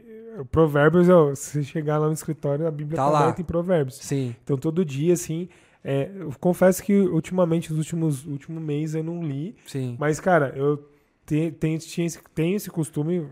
[0.51, 3.35] provérbios, ó, se chegar lá no escritório, a Bíblia Tá tá lá.
[3.39, 3.95] em provérbios.
[3.97, 4.35] Sim.
[4.43, 5.47] Então, todo dia, assim.
[5.83, 9.55] é, eu confesso que ultimamente, nos últimos último mês, eu não li.
[9.65, 9.95] Sim.
[9.97, 10.77] Mas, cara, eu
[11.25, 13.25] te- tenho, esse, tenho esse costume,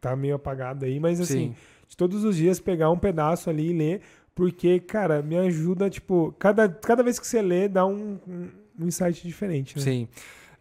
[0.00, 1.54] tá meio apagado aí, mas assim, Sim.
[1.88, 4.00] de todos os dias pegar um pedaço ali e ler,
[4.34, 8.48] porque, cara, me ajuda, tipo, cada, cada vez que você lê, dá um, um,
[8.86, 9.82] insight diferente, né?
[9.82, 10.08] Sim.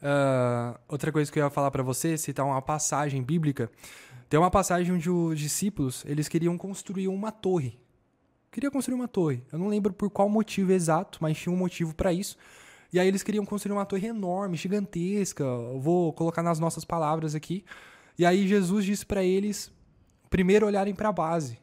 [0.04, 3.72] Ah, outra coisa que eu ia falar pra você, citar uma passagem bíblica.
[4.30, 7.80] Tem uma passagem onde os discípulos, eles queriam construir uma torre.
[8.52, 9.44] Queria construir uma torre.
[9.52, 12.38] Eu não lembro por qual motivo exato, mas tinha um motivo pra isso.
[12.92, 15.44] E aí eles queriam construir uma torre enorme, gigantesca.
[15.44, 17.66] Eu vou colocar nas nossas palavras aqui.
[18.18, 19.72] E aí Jesus disse pra eles
[20.30, 21.58] primeiro olharem pra base.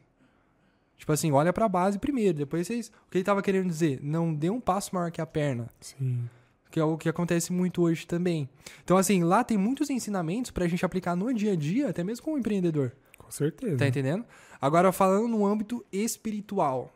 [0.97, 3.99] Tipo assim, olha pra base primeiro, depois vocês, o que ele tava querendo dizer?
[4.03, 6.29] Não dê um passo maior que a perna Sim.
[6.71, 8.49] Que é o que acontece muito hoje também.
[8.83, 12.23] Então, assim, lá tem muitos ensinamentos pra gente aplicar no dia a dia, até mesmo
[12.23, 12.93] como empreendedor.
[13.17, 13.77] Com certeza.
[13.77, 14.25] Tá entendendo?
[14.59, 16.93] Agora, falando no âmbito espiritual.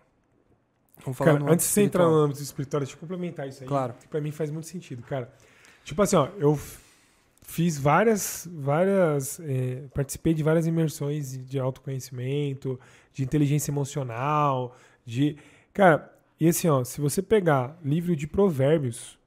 [1.04, 3.62] Vamos falar Cara, no antes de você entrar no âmbito espiritual, deixa eu complementar isso
[3.64, 3.68] aí.
[3.68, 3.94] Claro.
[4.10, 5.32] Pra mim faz muito sentido, cara.
[5.84, 6.58] Tipo assim, ó, eu
[7.42, 12.80] fiz várias, várias, é, participei de várias imersões de- de autoconhecimento,
[13.14, 15.38] de inteligência emocional, de,
[15.74, 19.18] cara, e assim, ó, se você pegar livro de provérbios,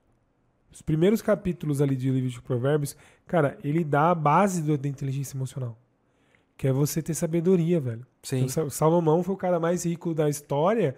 [0.73, 2.97] os primeiros capítulos ali de livro de provérbios,
[3.27, 5.77] cara, ele dá a base do- da inteligência emocional,
[6.57, 8.07] que é você ter sabedoria, velho.
[8.23, 10.95] Sim, Então, Sa- Salomão foi o cara mais rico da história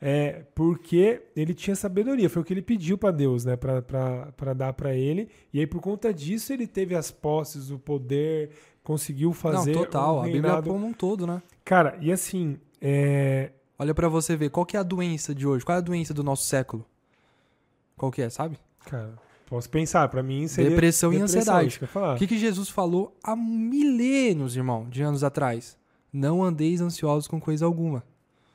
[0.00, 2.30] é, porque ele tinha sabedoria.
[2.30, 3.56] Foi o que ele pediu para Deus, né?
[3.56, 5.28] Para dar para ele.
[5.52, 8.50] E aí, por conta disso, ele teve as posses, o poder,
[8.84, 9.74] conseguiu fazer.
[9.74, 10.16] não, total.
[10.18, 10.70] um a Bíblia reinado.
[10.70, 11.42] como um todo, né?
[11.64, 13.50] Cara, e assim, é,
[13.80, 15.64] Olha pra você ver, qual que é a doença de hoje?
[15.64, 16.84] Qual é a doença do nosso século?
[17.96, 18.58] Qual que é, sabe?
[18.84, 19.14] Cara,
[19.46, 20.70] posso pensar, para mim seria.
[20.70, 21.80] Depressão e ansiedade.
[22.14, 25.76] O que, que Jesus falou há milênios, irmão, de anos atrás?
[26.12, 28.02] Não andeis ansiosos com coisa alguma.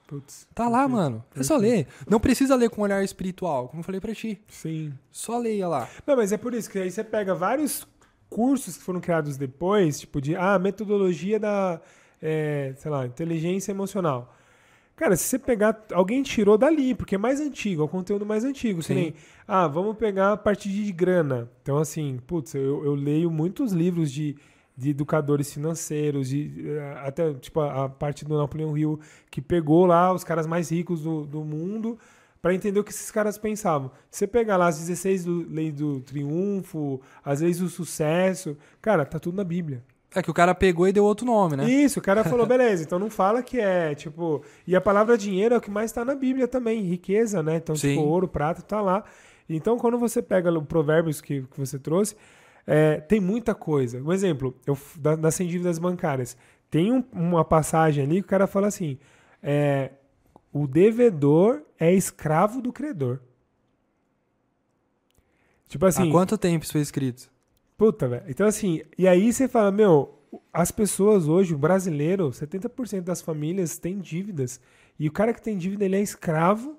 [0.07, 0.95] Putz, Tá lá, perfeito.
[0.95, 1.26] mano.
[1.36, 1.88] É só ler.
[2.09, 4.41] Não precisa ler com um olhar espiritual, como eu falei pra ti.
[4.47, 4.93] Sim.
[5.11, 5.88] Só leia lá.
[6.05, 7.88] Não, mas é por isso que aí você pega vários
[8.30, 11.80] cursos que foram criados depois, tipo de ah, metodologia da,
[12.21, 14.36] é, sei lá, inteligência emocional.
[14.95, 18.43] Cara, se você pegar, alguém tirou dali, porque é mais antigo, é o conteúdo mais
[18.43, 18.81] antigo.
[18.83, 18.93] Sim.
[18.93, 19.13] nem,
[19.47, 21.49] ah, vamos pegar a parte de grana.
[21.61, 24.35] Então, assim, putz, eu, eu leio muitos livros de,
[24.77, 28.99] de educadores financeiros, de, eh, até, tipo, a, a parte do Napoleão Hill,
[29.31, 31.97] que pegou lá os caras mais ricos do, do mundo
[32.39, 33.89] para entender o que esses caras pensavam.
[34.11, 39.05] Se você pegar lá as 16 do- leis do triunfo, as leis do sucesso, cara,
[39.05, 39.83] tá tudo na Bíblia.
[40.16, 41.68] É que o cara pegou e deu outro nome, né?
[41.70, 44.43] Isso, o cara falou, beleza, então não fala que é, tipo...
[44.68, 47.55] E a palavra dinheiro é o que mais tá na Bíblia também, riqueza, né?
[47.55, 47.95] Então, Sim.
[47.95, 49.03] tipo, ouro, prata, tá lá.
[49.49, 52.16] Então, quando você pega o provérbios que, que você trouxe,
[52.68, 54.01] é, tem muita coisa.
[54.01, 56.38] Um exemplo, eu, da- das 100 dívidas bancárias.
[56.70, 58.99] Tem um- uma passagem ali que o cara fala assim,
[59.41, 59.91] é,
[60.51, 63.20] o devedor é escravo do credor.
[65.68, 66.07] Tipo assim...
[66.07, 67.32] Há quanto tempo isso foi escrito?
[67.84, 68.23] Puta, velho.
[68.29, 70.17] Então, assim, e aí você fala, meu,
[70.53, 74.61] as pessoas hoje, o brasileiro, 70% das famílias tem dívidas.
[74.97, 76.77] E o cara que tem dívida, ele é escravo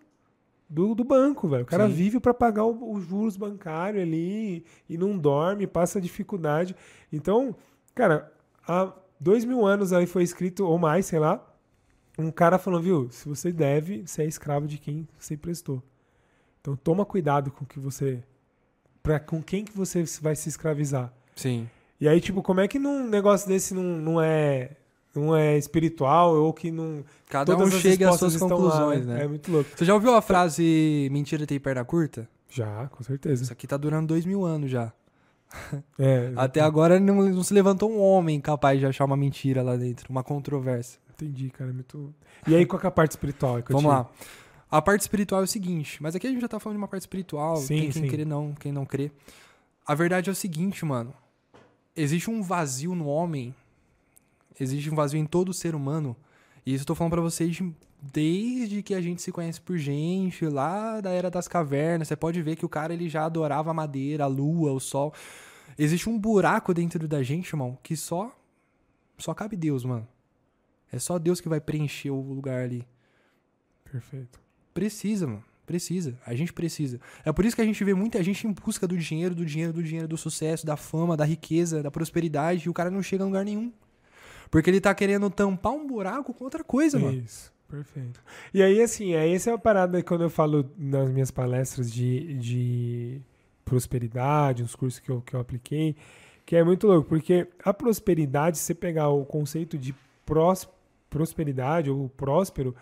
[0.66, 1.64] do, do banco, velho.
[1.64, 1.92] O cara Sim.
[1.92, 6.74] vive para pagar os juros bancários ali e não dorme, passa dificuldade.
[7.12, 7.54] Então,
[7.94, 8.32] cara,
[8.66, 8.90] há
[9.20, 11.46] dois mil anos aí foi escrito, ou mais, sei lá,
[12.18, 15.82] um cara falou, viu, se você deve, você é escravo de quem você emprestou.
[16.62, 18.24] Então, toma cuidado com o que você
[19.04, 21.12] Pra com quem que você vai se escravizar.
[21.36, 21.68] Sim.
[22.00, 24.70] E aí, tipo, como é que num negócio desse não, não é
[25.14, 29.24] não é espiritual ou que não Cada um chega às suas estão lá, conclusões, né?
[29.24, 29.68] É muito louco.
[29.76, 32.26] Você já ouviu a frase mentira tem perna curta?
[32.48, 33.42] Já, com certeza.
[33.42, 34.90] Isso aqui tá durando dois mil anos já.
[35.98, 39.76] É, Até agora não, não se levantou um homem capaz de achar uma mentira lá
[39.76, 40.98] dentro, uma controvérsia.
[41.12, 42.12] entendi, cara, é muito.
[42.48, 43.62] E aí qual que é a parte espiritual?
[43.62, 44.08] que eu Vamos lá.
[44.70, 46.88] A parte espiritual é o seguinte, mas aqui a gente já tá falando de uma
[46.88, 48.08] parte espiritual, Sim, quem, quem sim.
[48.08, 49.10] crê não, quem não crê.
[49.86, 51.14] A verdade é o seguinte, mano.
[51.96, 53.54] Existe um vazio no homem,
[54.58, 56.16] existe um vazio em todo ser humano,
[56.66, 59.76] E isso eu tô falando pra vocês de- desde que a gente se conhece por
[59.76, 62.08] gente, lá da Era das Cavernas.
[62.08, 65.12] Você pode ver que o cara ele já adorava a madeira, a lua, o sol.
[65.78, 68.34] Existe um buraco dentro da gente, irmão, que só
[69.18, 70.08] só cabe Deus, mano.
[70.90, 72.86] É só Deus que vai preencher o lugar ali.
[73.90, 74.40] Perfeito.
[74.74, 75.44] Precisa, mano.
[75.64, 76.14] Precisa.
[76.26, 77.00] A gente precisa.
[77.24, 79.72] É por isso que a gente vê muita gente em busca do dinheiro, do dinheiro,
[79.72, 83.24] do dinheiro, do sucesso, da fama, da riqueza, da prosperidade, e o cara não chega
[83.24, 83.72] a lugar nenhum.
[84.50, 87.18] Porque ele tá querendo tampar um buraco com outra coisa, mano.
[87.18, 88.22] Isso, perfeito.
[88.52, 91.90] E aí, assim, aí essa é uma parada que quando eu falo nas minhas palestras
[91.90, 93.20] de, de
[93.64, 95.96] prosperidade, uns cursos que eu, que eu apliquei,
[96.44, 99.94] que é muito louco, porque a prosperidade, se você pegar o conceito de
[100.26, 100.68] prós,
[101.08, 102.74] prosperidade ou próspero,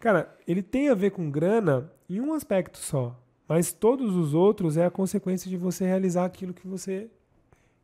[0.00, 4.76] cara, ele tem a ver com grana em um aspecto só, mas todos os outros
[4.76, 7.08] é a consequência de você realizar aquilo que você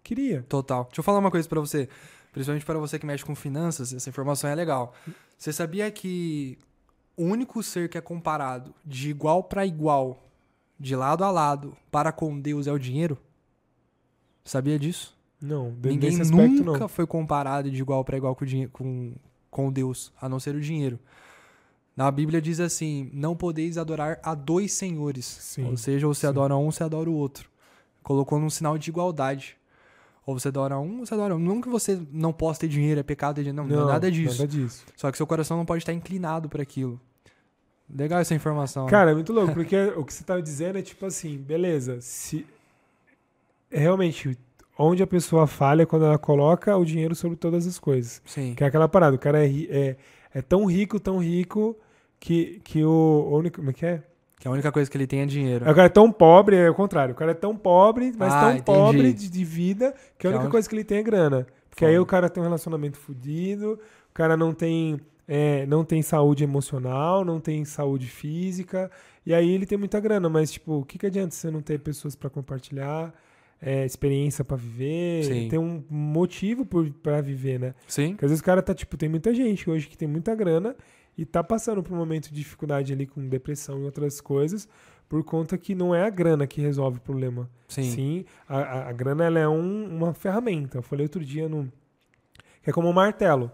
[0.02, 0.44] queria.
[0.48, 0.84] Total.
[0.84, 1.88] Deixa eu falar uma coisa pra você.
[2.32, 4.92] Principalmente para você que mexe com finanças, essa informação é legal.
[5.38, 6.58] Você sabia que
[7.16, 10.22] o único ser que é comparado de igual para igual,
[10.78, 13.16] de lado a lado, para com Deus é o dinheiro?
[14.44, 15.16] Sabia disso?
[15.40, 16.88] Não, Ninguém aspecto nunca não.
[16.88, 19.14] foi comparado de igual para igual com, com,
[19.50, 20.98] com Deus, a não ser o dinheiro.
[21.96, 25.24] Na Bíblia diz assim: não podeis adorar a dois senhores.
[25.24, 26.26] Sim, ou seja, ou você sim.
[26.26, 27.48] adora um você adora o outro.
[28.02, 29.56] Colocou num sinal de igualdade.
[30.26, 31.38] Ou você adora um ou você adora um.
[31.38, 33.62] Não que você não possa ter dinheiro, é pecado ter dinheiro.
[33.62, 34.42] Não, não, é nada disso.
[34.42, 34.84] Nada disso.
[34.94, 37.00] Só que seu coração não pode estar inclinado para aquilo.
[37.88, 38.86] Legal essa informação.
[38.86, 42.44] Cara, é muito louco, porque o que você tava dizendo é tipo assim, beleza, se
[43.70, 44.36] realmente
[44.76, 48.20] onde a pessoa falha é quando ela coloca o dinheiro sobre todas as coisas.
[48.26, 48.54] Sim.
[48.56, 49.96] Que é aquela parada, o cara é, é,
[50.34, 51.76] é tão rico, tão rico
[52.20, 54.02] que, que o, único, como é que é?
[54.38, 55.64] Que a única coisa que ele tem é dinheiro.
[55.64, 58.40] O cara é tão pobre, é o contrário, o cara é tão pobre, mas Ah,
[58.40, 58.62] tão entendi.
[58.64, 61.02] pobre de, de vida que a Que única a un- coisa que ele tem é
[61.02, 61.46] grana.
[61.70, 63.78] Porque aí o cara tem um relacionamento fudido,
[64.10, 64.98] o cara não tem,
[65.28, 68.90] é, não tem saúde emocional, não tem saúde física,
[69.24, 71.78] e aí ele tem muita grana, mas tipo, o que, que adianta você não ter
[71.80, 73.12] pessoas pra compartilhar,
[73.60, 75.48] é, experiência pra viver, Sim.
[75.48, 77.74] ter um motivo por, pra viver, né?
[77.86, 78.10] Sim.
[78.12, 80.74] Porque às vezes o cara tá, tipo, tem muita gente hoje que tem muita grana
[81.16, 84.68] e tá passando por um momento de dificuldade ali com depressão e outras coisas,
[85.08, 87.48] por conta que não é a grana que resolve o problema.
[87.68, 88.24] Sim.
[88.48, 90.78] a, a, a grana ela é um- uma ferramenta.
[90.78, 91.70] Eu falei outro dia no.
[92.64, 93.50] É como um martelo.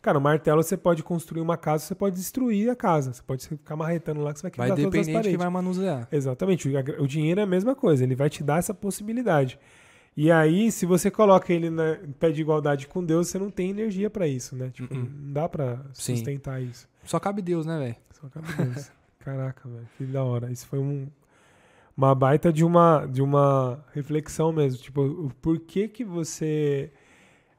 [0.00, 3.12] Cara, o martelo você pode construir uma casa, você pode destruir a casa.
[3.12, 5.30] Você pode ficar marretando lá que você vai Vai quebrar todas as depender de paredes.
[5.30, 6.08] quem vai manusear.
[6.12, 6.68] Exatamente.
[6.68, 9.58] O, o dinheiro é a mesma coisa, ele vai te dar essa possibilidade.
[10.16, 13.50] E aí, se você coloca ele na, em pé de igualdade com Deus, você não
[13.50, 14.70] tem energia pra isso, né?
[14.70, 15.00] Tipo, Uh-uh.
[15.02, 16.16] não dá pra Sim.
[16.16, 16.88] sustentar isso.
[17.02, 17.96] Só cabe Deus, né, velho?
[18.12, 18.90] Só cabe Deus.
[19.18, 20.52] Caraca, velho, que da hora.
[20.52, 21.08] Isso foi um,
[21.96, 24.80] uma baita de uma, de uma reflexão mesmo.
[24.80, 26.92] Tipo, o porquê que você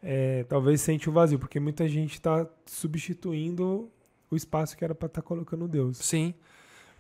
[0.02, 1.40] é, talvez sente o vazio?
[1.40, 3.90] Porque muita gente tá substituindo
[4.30, 5.98] o espaço que era pra estar colocando Deus.
[5.98, 6.34] Sim.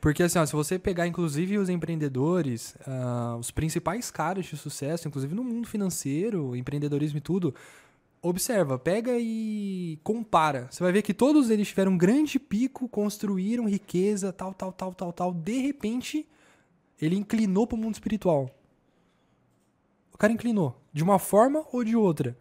[0.05, 5.07] Porque assim, ó, se você pegar inclusive os empreendedores, ah, os principais caras de sucesso,
[5.07, 7.55] inclusive no mundo financeiro, empreendedorismo e tudo,
[8.21, 10.67] observa, pega e compara.
[10.69, 14.93] Você vai ver que todos eles tiveram um grande pico, construíram riqueza, tal, tal, tal,
[14.93, 15.33] tal, tal.
[15.33, 16.29] De repente,
[17.01, 18.51] ele inclinou para o mundo espiritual.
[20.13, 22.37] O cara inclinou, de uma forma ou de outra.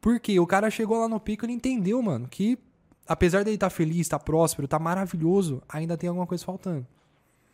[0.00, 2.58] Porque o cara chegou lá no pico e ele entendeu, mano, que
[3.06, 6.86] apesar dele estar feliz, estar próspero, estar maravilhoso, ainda tem alguma coisa faltando.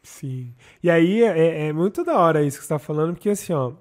[0.03, 0.55] Sim.
[0.83, 3.73] E aí é, é muito da hora isso que você tá falando, porque assim, ó.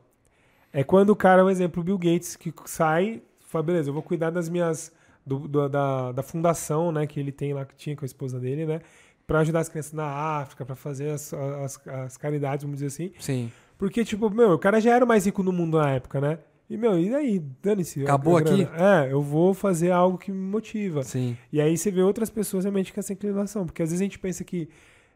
[0.73, 4.03] É quando o cara, um exemplo, o Bill Gates, que sai, fala, beleza, eu vou
[4.03, 4.91] cuidar das minhas.
[5.25, 8.39] do- do- da, da fundação, né, que ele tem lá, que tinha com a esposa
[8.39, 8.79] dele, né?
[9.25, 13.11] Pra ajudar as crianças na África, pra fazer as, as, as caridades, vamos dizer assim.
[13.19, 13.51] Sim.
[13.77, 16.39] Porque, tipo, meu, o cara já era o mais rico no mundo na época, né?
[16.69, 17.39] E, meu, e daí?
[17.61, 18.03] Dane-se.
[18.03, 18.65] Acabou aqui?
[18.73, 21.03] É, eu vou fazer algo que me motiva.
[21.03, 21.35] Sim.
[21.51, 23.65] E aí você vê outras pessoas realmente com essa inclinação.
[23.65, 24.69] Porque às vezes a gente pensa que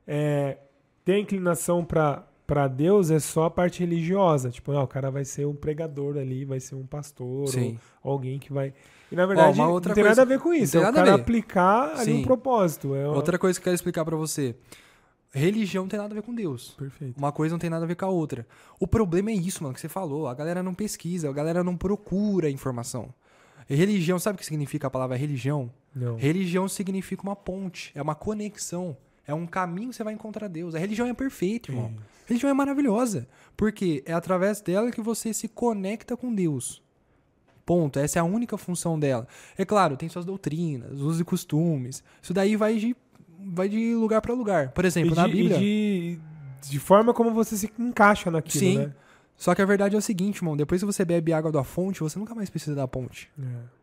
[0.05, 0.57] é,
[1.05, 4.49] ter inclinação para Deus é só a parte religiosa.
[4.49, 7.79] Tipo, ah, o cara vai ser um pregador ali, vai ser um pastor, Sim.
[8.03, 8.73] ou alguém que vai.
[9.11, 10.73] E na verdade não tem coisa- nada a ver com isso.
[10.73, 11.21] tem É o cara ver.
[11.21, 12.95] aplicar ali um propósito.
[12.95, 14.55] É uma- Outra coisa que eu quero explicar pra você.
[15.33, 16.71] Religião não tem nada a ver com Deus.
[16.77, 17.17] Perfeito.
[17.17, 18.45] Uma coisa não tem nada a ver com a outra.
[18.79, 20.27] O problema é isso, mano, que você falou.
[20.27, 23.13] A galera não pesquisa, a galera não procura informação.
[23.67, 25.71] Religião, sabe o que significa a palavra religião?
[25.95, 26.17] Não.
[26.17, 28.97] Religião significa uma ponte, é uma conexão,
[29.31, 30.75] é um caminho que você vai encontrar Deus.
[30.75, 31.91] A religião é perfeita, irmão.
[31.95, 32.01] Isso.
[32.25, 33.27] A religião é maravilhosa,
[33.57, 36.81] porque é através dela que você se conecta com Deus.
[37.65, 37.99] Ponto.
[37.99, 39.27] Essa é a única função dela.
[39.57, 42.03] É claro, tem suas doutrinas, usos e costumes.
[42.21, 42.95] Isso daí vai de,
[43.53, 44.71] vai de lugar pra lugar.
[44.71, 45.57] Por exemplo, E na de, Bíblia.
[45.57, 46.19] de,
[46.69, 48.77] de forma como você se encaixa naquilo, Sim.
[48.79, 48.93] né?
[49.37, 50.55] Só que a verdade é o seguinte, irmão.
[50.55, 53.31] Depois que você bebe água da fonte, você nunca mais precisa da ponte.
[53.39, 53.81] É.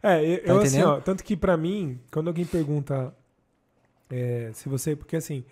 [0.00, 3.12] É, eu, Tá eu, assim, ó, tanto que pra mim, quando alguém pergunta
[4.10, 4.96] é, se você.
[4.96, 5.44] Porque assim,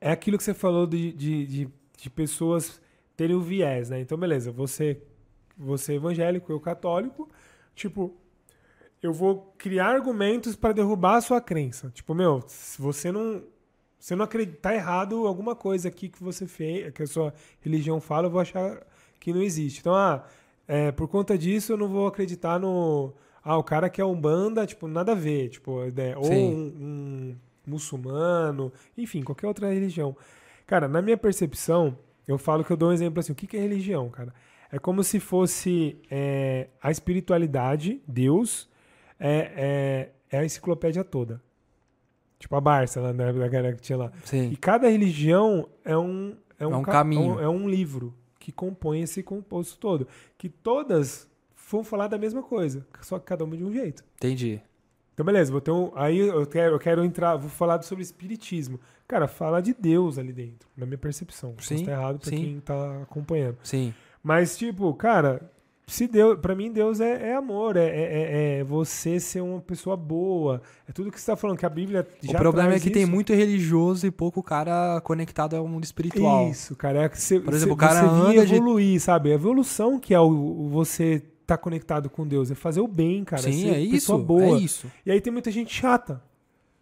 [0.00, 2.80] é aquilo que você falou de, de, de, de pessoas
[3.16, 4.00] terem o viés, né?
[4.00, 5.02] Então, beleza, você,
[5.56, 7.28] você é evangélico, eu católico,
[7.74, 8.14] tipo,
[9.02, 11.90] eu vou criar argumentos pra derrubar a sua crença.
[11.94, 13.42] Tipo, meu, se você não.
[13.98, 18.00] Você não acredita, tá errado alguma coisa aqui que você fez, que a sua religião
[18.00, 18.82] fala, eu vou achar
[19.20, 19.80] que não existe.
[19.80, 20.24] Então, ah,
[20.66, 23.12] é, por conta disso, eu não vou acreditar no.
[23.44, 25.50] Ah, o cara que é umbanda, tipo, nada a ver.
[25.50, 26.16] Tipo, né?
[26.16, 26.54] ou Sim.
[26.54, 27.36] um, um
[27.66, 30.16] muçulmano, enfim, qualquer outra religião.
[30.66, 31.96] Cara, na minha percepção,
[32.26, 34.32] eu falo que eu dou um exemplo assim: o que, é religião, cara?
[34.72, 38.68] É como se fosse é, a espiritualidade, Deus,
[39.18, 41.42] é, é, é a enciclopédia toda.
[42.38, 44.12] Tipo a Barça, lá, né, da galera que tinha lá.
[44.24, 44.56] E Sim.
[44.60, 47.32] cada religião é um, é um, É um ca- caminho.
[47.32, 50.06] É um, é um livro que compõe esse composto todo.
[50.38, 51.28] Que todas
[51.68, 54.02] vão falar da mesma coisa, só que cada uma de um jeito.
[54.16, 54.60] Entendi.
[55.20, 58.80] Então, beleza, vou ter um, aí eu quero, eu quero entrar, vou falar sobre espiritismo.
[59.06, 61.54] Cara, fala de Deus ali dentro, na minha percepção.
[61.60, 62.36] Sim, estar errado pra sim.
[62.36, 63.58] quem tá acompanhando.
[63.62, 63.92] Sim.
[64.22, 65.42] Mas, tipo, cara,
[65.86, 69.60] se Deus, pra mim, Deus é, é amor, é, é, é- é você ser uma
[69.60, 70.62] pessoa boa.
[70.88, 73.02] É tudo que você tá falando, que a Bíblia já o problema é que tem
[73.02, 73.10] isso.
[73.12, 76.48] muito religioso e pouco cara conectado ao mundo espiritual.
[76.48, 77.02] Isso, cara.
[77.02, 79.32] É que você, Por exemplo, você, o cara você anda de- evoluir, sabe?
[79.32, 83.24] A evolução que é o, o você tá conectado com Deus, é fazer o bem,
[83.24, 83.42] cara.
[83.42, 83.90] Sim, ser é isso.
[83.92, 84.56] pessoa boa.
[84.56, 84.90] É isso.
[85.04, 86.22] E aí tem muita gente chata.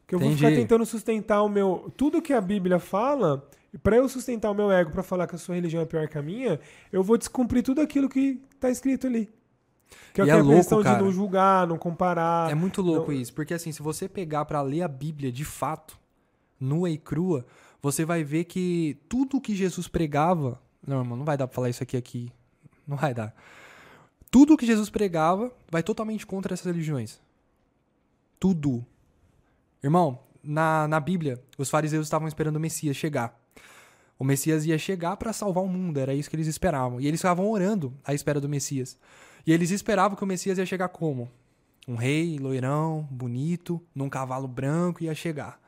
[0.06, 0.44] Que eu vou Entendi.
[0.44, 1.92] ficar tentando sustentar o meu.
[1.96, 3.46] Tudo que a Bíblia fala,
[3.82, 6.16] pra eu sustentar o meu ego pra falar que a sua religião é pior que
[6.16, 6.58] a minha,
[6.90, 9.28] eu vou descumprir tudo aquilo que tá escrito ali.
[10.14, 10.98] Que é, que é a louco, questão cara.
[10.98, 12.50] de não julgar, não comparar.
[12.50, 15.44] É muito louco não- isso, porque assim, se você pegar pra ler a Bíblia de
[15.44, 15.98] fato,
[16.60, 17.44] nua e crua,
[17.82, 21.68] você vai ver que tudo que Jesus pregava, não, irmão, não vai dar pra falar
[21.70, 22.30] isso aqui aqui,
[22.86, 23.34] não vai dar.
[24.30, 27.20] Tudo que Jesus pregava vai totalmente contra essas religiões.
[28.38, 28.84] Tudo.
[29.82, 33.38] Irmão, na, na Bíblia, os fariseus estavam esperando o Messias chegar.
[34.18, 37.00] O Messias ia chegar pra salvar o mundo, era isso que eles esperavam.
[37.00, 38.98] E eles estavam orando à espera do Messias.
[39.46, 41.30] E eles esperavam que o Messias ia chegar como?
[41.86, 45.60] Um rei, loirão, bonito, num cavalo branco, ia chegar.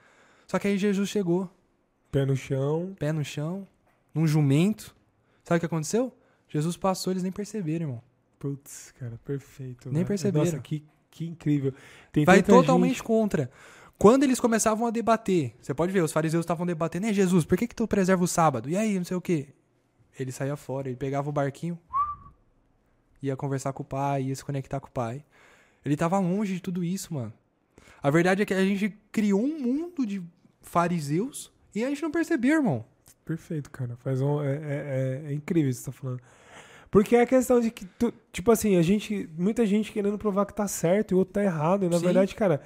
[0.46, 1.48] Só que aí Jesus chegou,
[2.10, 2.94] Pé no chão.
[2.98, 3.66] pé no chão,
[4.12, 4.94] num jumento.
[5.44, 6.12] Sabe o que aconteceu?
[6.48, 8.02] Jesus passou, eles nem perceberam, irmão.
[8.40, 9.86] Putz, cara, perfeito.
[9.88, 10.06] Nem velho.
[10.08, 10.44] perceberam.
[10.46, 11.72] Nossa, que, que incrível.
[12.10, 13.48] Tem Vai totalmente gente- contra.
[13.98, 17.56] Quando eles começavam a debater, você pode ver, os fariseus estavam debatendo, é Jesus, por
[17.58, 18.68] que, que tu preserva o sábado?
[18.68, 19.48] E aí, não sei o quê.
[20.18, 21.78] Ele saía fora, ele pegava o barquinho,
[23.22, 25.22] ia conversar com o pai, ia se conectar com o pai.
[25.84, 27.32] Ele tava longe de tudo isso, mano.
[28.02, 30.22] A verdade é que a gente criou um mundo de
[30.62, 32.84] fariseus e a gente não percebeu, irmão.
[33.24, 33.96] Perfeito, cara.
[33.98, 36.20] Faz um, é, é- é- é incrível isso que você tá falando.
[36.90, 40.44] Porque é a questão de que, tu- tipo assim, a gente, muita gente querendo provar
[40.46, 41.84] que tá certo e o outro tá errado.
[41.84, 42.04] E na Sim.
[42.04, 42.60] verdade, cara,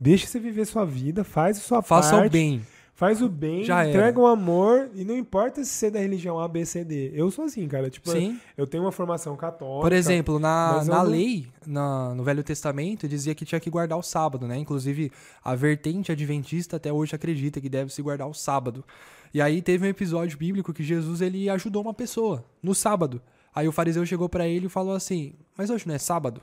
[0.00, 2.26] deixa você viver sua vida, faz a sua Faça parte.
[2.26, 2.60] o bem.
[2.92, 6.40] Faz o bem, Já entrega o amor e não importa se você é da religião
[6.40, 7.12] A, B, C, D.
[7.14, 7.88] Eu sou assim, cara.
[7.88, 8.40] Tipo, Sim.
[8.56, 9.82] eu tenho uma formação católica.
[9.82, 13.96] Por exemplo, na, na não- lei, na- no Velho Testamento, dizia que tinha que guardar
[13.96, 14.58] o sábado, né?
[14.58, 15.12] Inclusive,
[15.44, 18.84] a vertente adventista até hoje acredita que deve se guardar o sábado.
[19.32, 23.22] E aí teve um episódio bíblico que Jesus ele ajudou uma pessoa no sábado.
[23.58, 26.40] Aí o fariseu chegou pra ele e falou assim: Mas hoje não é sábado?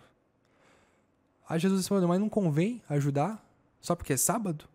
[1.47, 3.41] Aí Jesus respondeu: Mas não convém ajudar
[3.79, 4.65] só porque é sábado?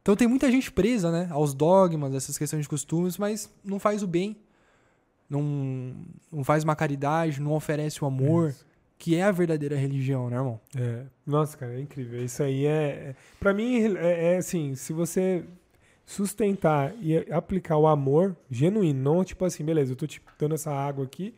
[0.00, 1.26] Então tem muita gente presa, né?
[1.32, 4.36] Aos dogmas, essas questões de costumes, mas não faz o bem,
[5.28, 5.92] não,
[6.30, 8.64] não faz uma caridade, não oferece o amor, Isso.
[8.96, 10.60] que é a verdadeira religião, né, irmão?
[10.76, 11.02] É.
[11.26, 12.24] Nossa, cara, é incrível.
[12.24, 12.70] Isso aí é.
[12.70, 15.44] é para mim, é, é assim, se você
[16.06, 20.70] sustentar e aplicar o amor genuíno, não tipo assim, beleza, eu tô te dando essa
[20.70, 21.34] água aqui,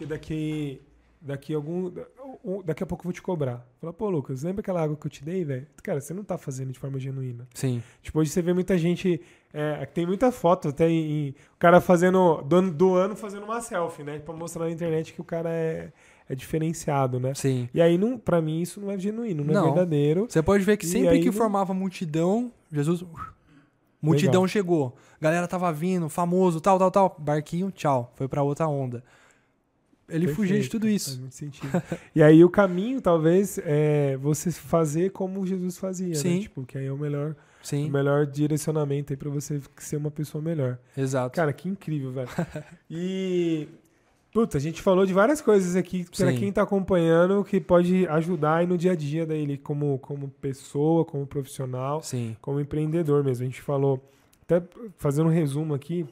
[0.00, 0.80] porque daqui.
[1.22, 1.92] Daqui algum.
[2.42, 3.66] um- Daqui a pouco eu vou te cobrar.
[3.78, 5.66] Fala, pô, Lucas, lembra aquela água que eu te dei, velho?
[5.82, 7.46] Cara, você não tá fazendo de forma genuína.
[7.52, 7.82] Sim.
[8.02, 9.20] Tipo, hoje você vê muita gente.
[9.52, 12.40] é, tem muita foto até em, em- o cara fazendo.
[12.42, 14.18] Do, do ano fazendo uma selfie, né?
[14.18, 15.92] Pra mostrar na internet que o cara é,
[16.26, 17.34] é diferenciado, né?
[17.34, 17.68] Sim.
[17.74, 19.64] E aí, não, pra mim, isso não é genuíno, não, é Não.
[19.64, 20.24] verdadeiro.
[20.26, 23.04] Você pode ver que sempre que não- formava multidão, Jesus.
[24.00, 24.48] Multidão Legal.
[24.48, 24.96] chegou.
[25.20, 27.16] Galera tava vindo, famoso, tal, tal, tal.
[27.18, 28.10] Barquinho, tchau.
[28.16, 29.04] Foi pra outra onda.
[30.10, 31.10] Ele fugia de tudo isso.
[31.10, 31.70] Faz muito sentido.
[32.14, 36.36] e aí, o caminho, talvez, é você fazer como Jesus fazia, Sim.
[36.36, 36.40] né?
[36.42, 40.10] Tipo, que aí é o melhor, o Sim, melhor direcionamento aí pra você ser uma
[40.10, 40.78] pessoa melhor.
[40.96, 41.34] exato.
[41.34, 42.28] Cara, que incrível, velho.
[42.90, 43.68] E.
[44.32, 46.36] Puta, a gente falou de várias coisas aqui Sim.
[46.36, 51.04] quem tá acompanhando que pode ajudar aí no dia a dia dele, como, como pessoa,
[51.04, 52.36] como profissional, Sim.
[52.40, 53.42] como empreendedor mesmo.
[53.42, 54.00] A gente falou,
[54.42, 54.62] até
[54.96, 56.06] fazendo um resumo aqui,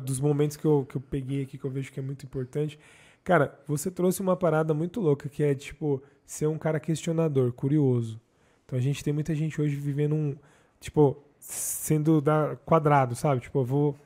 [0.00, 2.78] dos momentos que eu, que eu peguei aqui, que eu vejo que é muito importante.
[3.22, 8.20] Cara, você trouxe uma parada muito louca, que é tipo, ser um cara questionador, curioso.
[8.66, 10.36] Então a gente tem muita gente hoje vivendo um,
[10.80, 13.40] tipo, sendo da quadrado, sabe?
[13.40, 13.96] Tipo, eu vou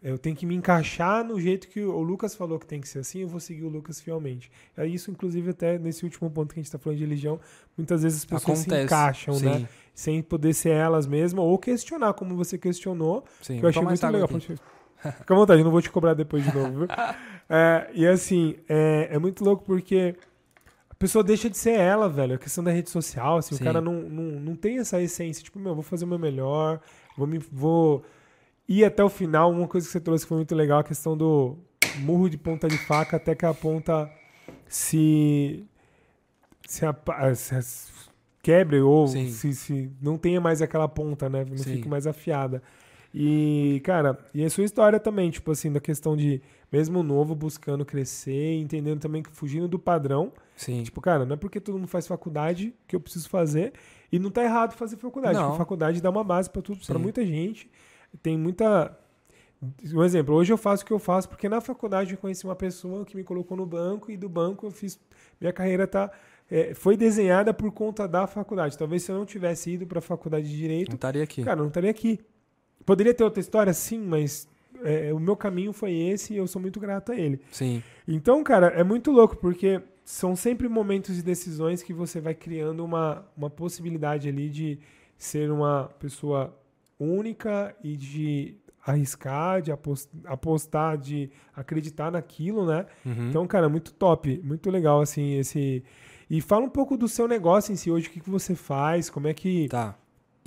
[0.00, 3.00] eu tenho que me encaixar no jeito que o Lucas falou que tem que ser
[3.00, 4.50] assim, eu vou seguir o Lucas fielmente.
[4.76, 7.40] É isso, inclusive, até nesse último ponto que a gente está falando de religião,
[7.76, 9.44] muitas vezes as pessoas Acontece, se encaixam, sim.
[9.44, 9.68] né?
[9.92, 14.06] Sem poder ser elas mesmas, ou questionar, como você questionou, sim, que eu achei muito
[14.06, 14.28] legal.
[15.18, 16.88] Fica à vontade, não vou te cobrar depois de novo, viu?
[17.50, 20.14] É, e assim, é, é muito louco porque
[20.90, 22.34] a pessoa deixa de ser ela, velho.
[22.34, 23.62] A questão da rede social, assim, Sim.
[23.62, 25.42] o cara não, não, não tem essa essência.
[25.42, 26.78] Tipo, meu, vou fazer o meu melhor,
[27.16, 27.38] vou me.
[27.38, 28.04] Vou
[28.68, 29.50] ir até o final.
[29.50, 31.56] Uma coisa que você trouxe que foi muito legal, a questão do
[32.00, 34.12] murro de ponta de faca até que a ponta
[34.66, 35.64] se.
[36.66, 36.84] se,
[37.34, 37.92] se, se
[38.42, 41.44] quebre ou se, se, não tenha mais aquela ponta, né?
[41.48, 41.76] Não Sim.
[41.76, 42.62] fique mais afiada.
[43.20, 46.40] E, cara, e a sua história também, tipo assim, da questão de
[46.70, 50.32] mesmo novo buscando crescer, entendendo também que fugindo do padrão.
[50.54, 50.84] Sim.
[50.84, 53.72] Tipo, cara, não é porque todo mundo faz faculdade que eu preciso fazer.
[54.12, 55.36] E não tá errado fazer faculdade.
[55.36, 55.56] Não.
[55.56, 57.68] faculdade dá uma base para tudo, para muita gente.
[58.22, 58.96] Tem muita
[59.92, 62.54] um exemplo, hoje eu faço o que eu faço porque na faculdade eu conheci uma
[62.54, 65.00] pessoa que me colocou no banco e do banco eu fiz
[65.40, 66.12] minha carreira tá
[66.48, 68.78] é, foi desenhada por conta da faculdade.
[68.78, 71.42] Talvez se eu não tivesse ido para a faculdade de direito, não estaria aqui.
[71.42, 72.20] Cara, não estaria aqui.
[72.88, 74.48] Poderia ter outra história, sim, mas
[74.82, 77.38] é, o meu caminho foi esse e eu sou muito grato a ele.
[77.50, 77.82] Sim.
[78.08, 82.82] Então, cara, é muito louco, porque são sempre momentos de decisões que você vai criando
[82.82, 84.78] uma, uma possibilidade ali de
[85.18, 86.58] ser uma pessoa
[86.98, 89.70] única e de arriscar, de
[90.24, 92.86] apostar, de acreditar naquilo, né?
[93.04, 93.28] Uhum.
[93.28, 95.84] Então, cara, muito top, muito legal, assim, esse...
[96.30, 99.10] E fala um pouco do seu negócio em si hoje, o que, que você faz,
[99.10, 99.68] como é que...
[99.68, 99.94] Tá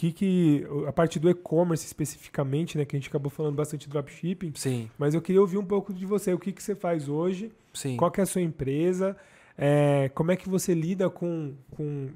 [0.01, 3.91] que, que a parte do e-commerce especificamente, né, que a gente acabou falando bastante do
[3.91, 4.51] dropshipping.
[4.55, 4.89] Sim.
[4.97, 7.97] Mas eu queria ouvir um pouco de você, o que, que você faz hoje, Sim.
[7.97, 9.15] qual que é a sua empresa,
[9.55, 12.09] é, como é que você lida com, com,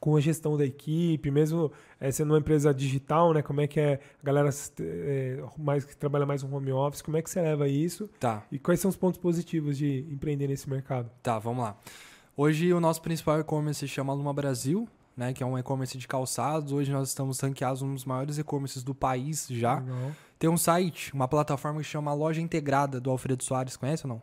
[0.00, 1.70] com a gestão da equipe, mesmo
[2.00, 5.96] é, sendo uma empresa digital, né, como é que é a galera é, mais, que
[5.96, 8.10] trabalha mais no home office, como é que você leva isso?
[8.18, 8.44] Tá.
[8.50, 11.08] E quais são os pontos positivos de empreender nesse mercado?
[11.22, 11.76] Tá, vamos lá.
[12.36, 14.88] Hoje o nosso principal e-commerce se chama Luma Brasil,
[15.18, 16.72] né, que é um e-commerce de calçados.
[16.72, 19.80] Hoje nós estamos ranqueados um dos maiores e-commerces do país já.
[19.80, 20.12] Legal.
[20.38, 24.22] Tem um site, uma plataforma que chama Loja Integrada do Alfredo Soares, conhece ou não?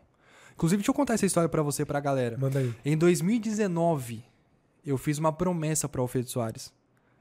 [0.54, 2.38] Inclusive, deixa eu contar essa história para você e pra galera.
[2.38, 2.74] Manda aí.
[2.82, 4.24] Em 2019,
[4.86, 6.72] eu fiz uma promessa para Alfredo Soares.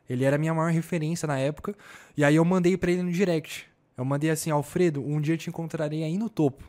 [0.10, 1.76] Ele era a minha maior referência na época,
[2.16, 3.68] e aí eu mandei para ele no direct.
[3.98, 6.64] Eu mandei assim, Alfredo, um dia te encontrarei aí no topo.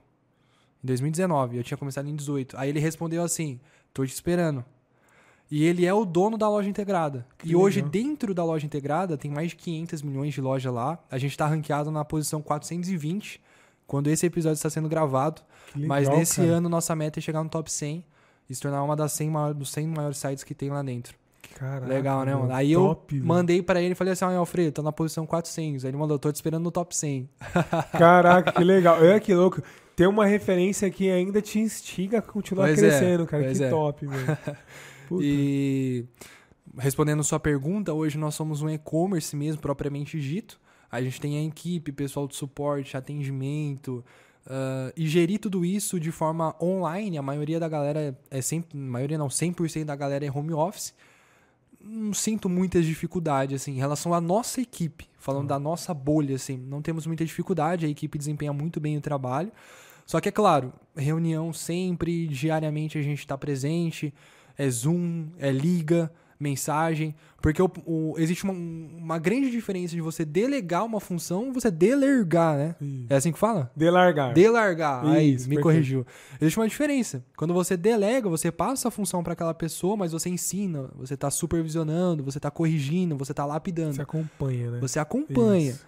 [0.82, 2.58] Em 2019, eu tinha começado em 18.
[2.58, 3.60] Aí ele respondeu assim:
[3.94, 4.64] "Tô te esperando".
[5.50, 7.26] E ele é o dono da loja integrada.
[7.38, 7.62] Que e legal.
[7.62, 10.98] hoje, dentro da loja integrada, tem mais de 500 milhões de loja lá.
[11.10, 13.40] A gente está ranqueado na posição 420,
[13.86, 15.42] quando esse episódio está sendo gravado.
[15.74, 16.54] Legal, Mas nesse cara.
[16.54, 18.04] ano, nossa meta é chegar no top 100
[18.48, 21.14] e se tornar uma das 100 maiores, dos 100 maiores sites que tem lá dentro.
[21.54, 22.52] Caraca, Legal, né, mano?
[22.52, 25.84] Aí top, eu mandei para ele e falei assim: ah, Alfredo, tô na posição 400.
[25.84, 27.30] Aí ele mandou: tô te esperando no top 100.
[27.96, 29.02] Caraca, que legal.
[29.02, 29.62] É que louco.
[29.94, 33.54] Tem uma referência que ainda te instiga a continuar pois é, crescendo, é, cara.
[33.54, 33.70] Que é.
[33.70, 34.38] top, velho.
[35.08, 35.24] Puta.
[35.24, 36.04] E
[36.78, 40.60] respondendo sua pergunta, hoje nós somos um e-commerce mesmo, propriamente dito.
[40.90, 44.04] A gente tem a equipe, pessoal de suporte, atendimento,
[44.46, 47.18] uh, e gerir tudo isso de forma online.
[47.18, 50.94] A maioria da galera é sempre, maioria não, 100% da galera é home office.
[51.80, 55.46] Não sinto muitas dificuldades, assim, em relação à nossa equipe, falando uhum.
[55.48, 59.52] da nossa bolha, assim, não temos muita dificuldade, a equipe desempenha muito bem o trabalho.
[60.04, 64.14] Só que é claro, reunião sempre, diariamente a gente está presente,
[64.56, 67.14] é Zoom, é liga, mensagem.
[67.40, 71.70] Porque o, o, existe uma, uma grande diferença de você delegar uma função e você
[71.70, 72.76] delergar, né?
[72.80, 73.06] Isso.
[73.08, 73.70] É assim que fala?
[73.76, 74.34] Delargar.
[74.34, 75.04] Delargar.
[75.04, 75.62] Isso, Aí, me perfeito.
[75.62, 76.06] corrigiu.
[76.40, 77.24] Existe uma diferença.
[77.36, 81.30] Quando você delega, você passa a função para aquela pessoa, mas você ensina, você está
[81.30, 83.94] supervisionando, você está corrigindo, você está lapidando.
[83.94, 84.80] Você acompanha, né?
[84.80, 85.70] Você acompanha.
[85.70, 85.86] Isso.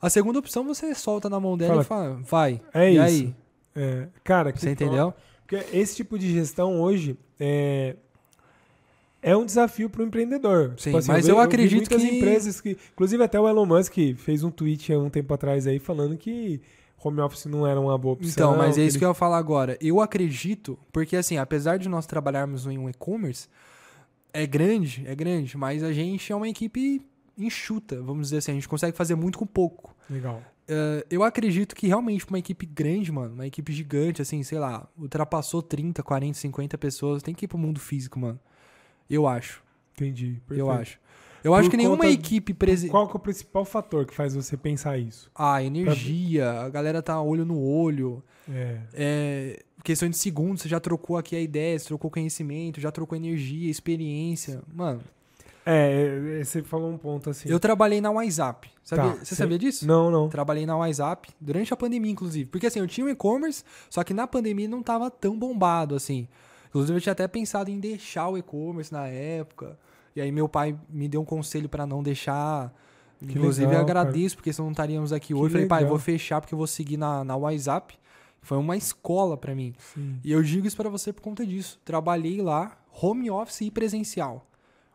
[0.00, 2.60] A segunda opção você solta na mão dela fala, e fala, vai.
[2.74, 3.02] É e isso.
[3.02, 3.34] aí?
[3.74, 5.14] É, cara, você entendeu?
[5.46, 7.96] Porque esse tipo de gestão hoje é,
[9.22, 10.74] é um desafio para o empreendedor.
[10.76, 12.16] Sim, tipo assim, mas eu, eu acredito muitas que...
[12.16, 12.76] empresas que...
[12.92, 16.60] Inclusive até o Elon Musk fez um tweet há um tempo atrás aí falando que
[17.02, 18.30] home office não era uma boa opção.
[18.30, 18.98] Então, mas é isso ele...
[19.00, 19.76] que eu ia falar agora.
[19.80, 23.48] Eu acredito, porque assim, apesar de nós trabalharmos em um e-commerce,
[24.32, 27.00] é grande, é grande, mas a gente é uma equipe
[27.38, 28.52] enxuta, vamos dizer assim.
[28.52, 29.94] A gente consegue fazer muito com pouco.
[30.08, 30.42] Legal.
[30.68, 34.88] Uh, eu acredito que realmente uma equipe grande, mano, uma equipe gigante, assim, sei lá,
[34.98, 38.40] ultrapassou 30, 40, 50 pessoas, tem que ir pro mundo físico, mano.
[39.08, 39.62] Eu acho.
[39.94, 40.40] Entendi.
[40.46, 40.60] Perfeito.
[40.60, 40.98] Eu acho.
[41.44, 42.90] Eu Por acho que nenhuma equipe presente.
[42.90, 45.30] Qual que é o principal fator que faz você pensar isso?
[45.34, 46.50] Ah, energia.
[46.60, 48.22] A galera tá olho no olho.
[48.52, 48.78] É.
[48.92, 49.62] é.
[49.84, 53.70] questão de segundos, você já trocou aqui a ideia, você trocou conhecimento, já trocou energia,
[53.70, 54.60] experiência.
[54.72, 55.00] Mano.
[55.64, 57.48] É, é, você falou um ponto assim.
[57.48, 58.70] Eu trabalhei na WhatsApp.
[58.84, 59.84] Sabia, Tá, você cê- sabia disso?
[59.86, 60.28] Não, não.
[60.28, 62.48] Trabalhei na WhatsApp durante a pandemia, inclusive.
[62.48, 66.28] Porque assim, eu tinha um e-commerce, só que na pandemia não tava tão bombado assim.
[66.68, 69.78] Inclusive, eu tinha até pensado em deixar o e-commerce na época.
[70.14, 72.72] E aí meu pai me deu um conselho pra não deixar.
[73.18, 75.52] Que Inclusive, legal, eu agradeço, porque senão não estaríamos aqui hoje.
[75.52, 75.90] Falei, pai, legal.
[75.90, 77.98] vou fechar porque eu vou seguir na, na WhatsApp.
[78.42, 79.74] Foi uma escola pra mim.
[79.78, 80.20] Sim.
[80.22, 81.80] E eu digo isso pra você por conta disso.
[81.84, 84.46] Trabalhei lá, home office e presencial.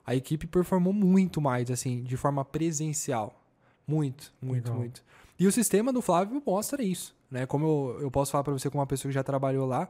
[0.05, 3.41] A equipe performou muito mais, assim, de forma presencial.
[3.85, 4.79] Muito, muito, Legal.
[4.79, 5.03] muito.
[5.37, 7.45] E o sistema do Flávio mostra isso, né?
[7.45, 9.89] Como eu, eu posso falar pra você como uma pessoa que já trabalhou lá,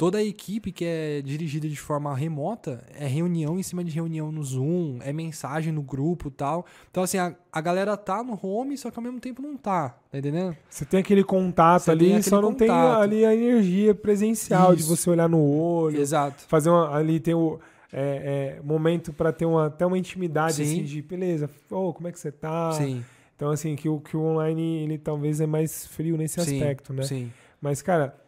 [0.00, 4.32] toda a equipe que é dirigida de forma remota é reunião em cima de reunião
[4.32, 6.64] no Zoom, é mensagem no grupo e tal.
[6.90, 9.90] Então, assim, a, a galera tá no home, só que ao mesmo tempo não tá,
[10.10, 10.56] tá entendendo?
[10.70, 13.02] Você tem aquele contato Você ali, tem aquele só não tem contato.
[13.02, 14.96] ali a energia presencial de Isso.
[14.96, 16.44] você olhar no olho, Exato.
[16.48, 17.60] fazer uma, ali tem o
[17.92, 20.62] é, é, momento pra ter uma, até uma intimidade Sim.
[20.62, 22.72] assim de beleza, oh, como é que você tá?
[22.72, 23.04] Sim,
[23.36, 26.94] Então assim que o que o online ele talvez é mais frio nesse sim, aspecto,
[26.94, 27.02] né?
[27.02, 27.30] sim.
[27.60, 28.18] Mas cara,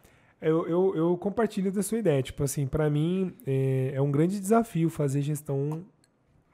[0.42, 2.22] eu, eu, eu compartilho da sua ideia.
[2.22, 5.84] Tipo assim, pra mim é, é um grande desafio fazer gestão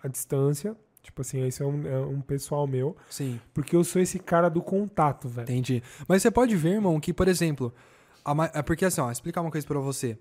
[0.03, 0.77] à distância.
[1.03, 2.97] Tipo assim, esse é um, é um pessoal meu.
[3.09, 3.41] Sim.
[3.55, 5.47] Porque eu sou esse cara do contato, velho.
[5.47, 5.83] Entendi.
[6.07, 7.73] Mas você pode ver, irmão, que, por exemplo,
[8.25, 10.19] a é porque assim, ó, explicar uma coisa pra você.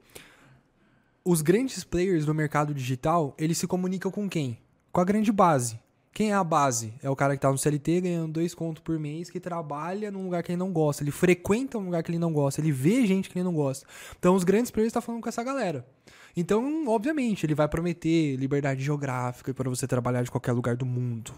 [1.25, 4.57] Os grandes players do mercado digital, eles se comunicam com quem?
[4.93, 5.77] Com a grande base.
[6.13, 6.93] Quem é a base?
[7.03, 10.23] É o cara que tá no CLT ganhando dois contos por mês, que trabalha num
[10.23, 11.03] lugar que ele não gosta.
[11.03, 12.59] Ele frequenta um lugar que ele não gosta.
[12.59, 13.85] Ele vê gente que ele não gosta.
[14.17, 15.85] Então, os grandes players estão falando com essa galera.
[16.35, 21.33] Então, obviamente, ele vai prometer liberdade geográfica para você trabalhar de qualquer lugar do mundo.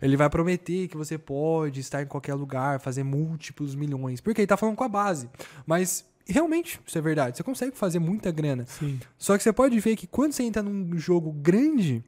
[0.00, 4.20] Ele vai prometer que você pode estar em qualquer lugar, fazer múltiplos milhões.
[4.20, 5.28] Porque ele tá falando com a base.
[5.66, 7.36] Mas realmente, isso é verdade.
[7.36, 8.64] Você consegue fazer muita grana.
[8.66, 9.00] Sim.
[9.18, 12.04] Só que você pode ver que quando você entra num jogo grande,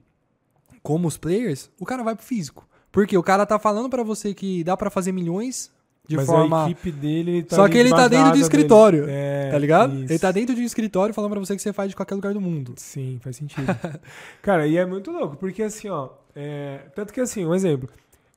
[0.82, 2.66] como os players, o cara vai pro físico.
[2.90, 5.70] Porque o cara tá falando pra você que dá pra fazer milhões
[6.06, 6.66] de Mas forma.
[6.66, 9.06] a equipe dele, ele tá Só que ele tá dentro do asa escritório.
[9.08, 9.94] É, Tá ligado?
[9.94, 10.12] isso.
[10.12, 12.34] Ele tá dentro de um escritório falando pra você que você faz de qualquer lugar
[12.34, 12.74] do mundo.
[12.76, 13.66] Sim, faz sentido.
[14.42, 16.10] Cara, e é muito louco, porque assim, ó.
[16.34, 17.88] é, Tanto que assim, um exemplo.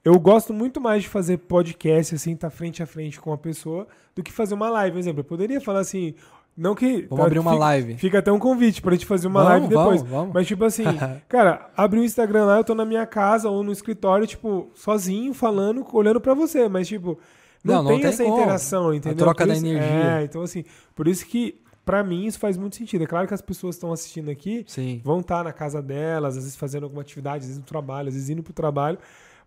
[0.06, 3.88] Eu gosto muito mais de fazer podcast, assim, tá frente a frente com a pessoa,
[4.16, 4.92] do que fazer uma live.
[4.94, 6.14] Por exemplo, eu poderia falar assim.
[6.58, 7.02] Não que.
[7.04, 7.98] Vamos tá, abrir uma fica, live.
[7.98, 10.02] Fica até um convite pra gente fazer uma Vamos, live depois.
[10.02, 10.34] vamos, vamos.
[10.34, 10.84] Mas, tipo assim,
[11.28, 15.34] cara, abre o Instagram lá, eu tô na minha casa ou no escritório, tipo, sozinho,
[15.34, 16.70] falando, olhando pra você.
[16.70, 17.20] Mas, tipo,
[17.64, 18.38] não, Não, não tem, tem essa como.
[18.38, 19.18] interação, entendeu?
[19.18, 20.20] troca Por da isso- energia.
[20.20, 20.64] É, então, assim,
[20.96, 23.04] por isso que, pra mim, isso faz muito sentido.
[23.04, 25.02] É claro que as pessoas estão assistindo aqui, Sim.
[25.04, 28.14] vão estar na casa delas, às vezes fazendo alguma atividade, às vezes no trabalho, às
[28.14, 28.98] vezes indo pro trabalho.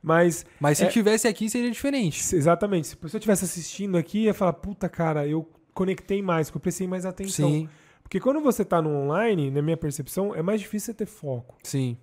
[0.02, 2.36] Mas, Mas se É- tivesse aqui, seria diferente.
[2.36, 5.48] exatamente, se a pessoa estivesse assistindo aqui, ia falar, puta, cara, eu
[5.78, 7.48] conectei mais, porque eu prestei mais atenção.
[7.48, 7.68] Sim,
[8.02, 11.56] Porque quando você tá no online, na minha percepção, é mais difícil você ter foco.
[11.62, 11.96] sim.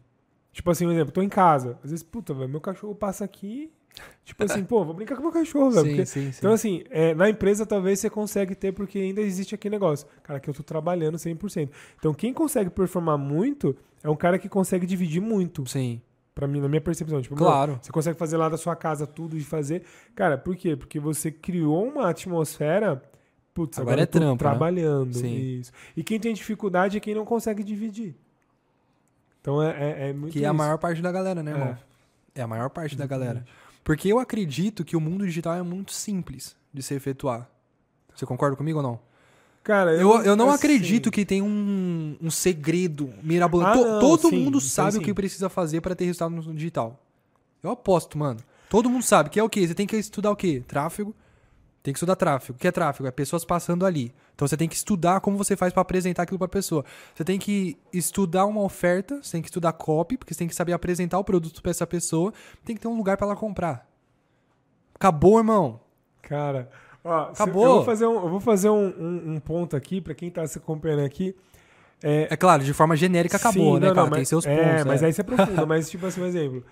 [0.54, 1.78] Tipo assim, um exemplo, tô em casa.
[1.84, 3.70] Às vezes, puta, velho, meu cachorro passa aqui.
[4.24, 5.84] Tipo assim, pô, vou brincar com meu cachorro, velho.
[5.88, 6.38] Sim, porque- sim, sim.
[6.40, 10.08] Então, assim, é, na empresa talvez você consegue ter, porque ainda existe aquele negócio.
[10.24, 11.70] Cara, que eu tô trabalhando 100%.
[12.00, 15.66] Então, quem consegue performar muito é um cara que consegue dividir muito.
[15.68, 16.00] Sim.
[16.34, 17.22] Pra mim, na minha percepção.
[17.22, 17.78] Tipo, meu, Claro.
[17.82, 19.84] você consegue fazer lá da sua casa tudo e fazer.
[20.16, 20.78] Cara, por quê?
[20.78, 23.02] Porque você criou uma atmosfera.
[23.56, 24.50] Putz, Agora agora, é eu trampo, né?
[24.50, 25.14] trabalhando.
[25.16, 25.34] Sim.
[25.34, 25.72] Isso.
[25.96, 28.14] E quem tem dificuldade é quem não consegue dividir.
[29.42, 30.54] Então é, é, é muito Que é a isso.
[30.58, 31.54] maior parte da galera, né, É.
[31.54, 31.78] irmão?
[32.36, 33.28] É a maior parte da Exatamente.
[33.34, 33.46] galera.
[33.84, 37.50] Porque eu acredito que o mundo digital é muito simples de se efetuar.
[38.14, 39.00] Você concorda comigo ou não?
[39.64, 43.80] Cara, Eu, eu não assim, acredito que tem um, um segredo mirabolante.
[43.80, 47.00] Ah, todo sim, mundo sabe o que precisa fazer para ter resultado no digital.
[47.64, 48.40] Eu aposto, mano.
[48.70, 49.66] Todo mundo sabe que é o quê?
[49.68, 50.62] Você tem que estudar o quê?
[50.68, 51.16] Tráfego.
[51.86, 52.58] Tem que estudar tráfego.
[52.58, 53.08] O que é tráfego?
[53.08, 54.12] É pessoas passando ali.
[54.34, 56.84] Então você tem que estudar como você faz para apresentar aquilo para pessoa.
[57.14, 60.56] Você tem que estudar uma oferta, você tem que estudar copy, porque você tem que
[60.56, 62.34] saber apresentar o produto para essa pessoa.
[62.66, 63.88] Tem que ter um lugar para ela comprar.
[64.96, 65.80] Acabou, irmão.
[66.24, 66.72] Cara,
[67.04, 67.66] ó, se- Acabou.
[67.66, 70.48] Eu vou fazer um, eu vou fazer um, um- um ponto aqui pra quem tá
[70.48, 71.36] se acompanhando aqui.
[72.02, 74.06] É, É claro, de forma genérica acabou, sim, né, não, cara?
[74.08, 74.86] não, tem mas- seus é, pontos.
[74.86, 75.06] mas é.
[75.06, 75.66] aí você aprofunda.
[75.68, 76.66] mas, tipo assim, um exemplo.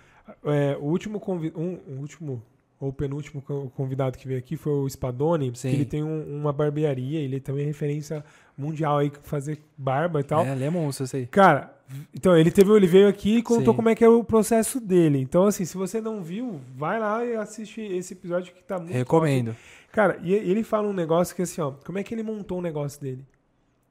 [0.45, 1.61] É, o último convidado.
[1.61, 2.41] Um, o último
[2.79, 5.69] ou penúltimo co- convidado que veio aqui foi o Spadoni, Sim.
[5.69, 8.23] que ele tem um- uma barbearia, ele também é referência
[8.57, 10.43] mundial aí fazer barba e tal.
[10.45, 11.25] É, ele é monstro, eu sei.
[11.27, 11.73] Cara,
[12.13, 13.75] então ele teve, ele veio aqui e contou Sim.
[13.77, 15.19] como é que é o processo dele.
[15.19, 18.89] Então, assim, se você não viu, vai lá e assiste esse episódio que tá muito
[18.89, 18.97] top.
[18.99, 19.55] Recomendo.
[19.91, 22.61] Cara, e ele fala um negócio que assim, ó, como é que ele montou o
[22.61, 23.23] negócio dele?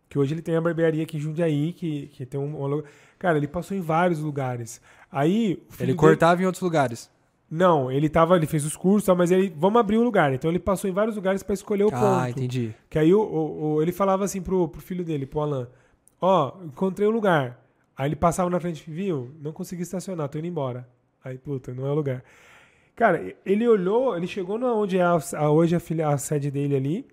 [0.09, 2.83] Que hoje ele tem a barbearia aqui em Jundiaí, que, que tem um, um
[3.19, 4.81] Cara, ele passou em vários lugares.
[5.11, 5.55] Aí.
[5.71, 7.09] o Ele dele- cortava em outros lugares.
[7.55, 10.33] Não, ele tava, ele fez os cursos, mas ele, vamos abrir o lugar.
[10.33, 12.03] Então ele passou em vários lugares pra escolher o ponto.
[12.03, 12.75] Ah, entendi.
[12.89, 15.69] Que aí o, o- o- ele falava assim pro, pro filho dele, pro Alan,
[16.19, 17.63] ó, encontrei o lugar.
[17.95, 19.31] Aí ele passava na frente, viu?
[19.39, 20.89] Não consegui estacionar, tô indo embora.
[21.23, 22.25] Aí, puta, não é o lugar.
[22.97, 26.51] Cara, ele olhou, ele chegou na onde é a, a- hoje a, filha, a sede
[26.51, 27.07] dele ali,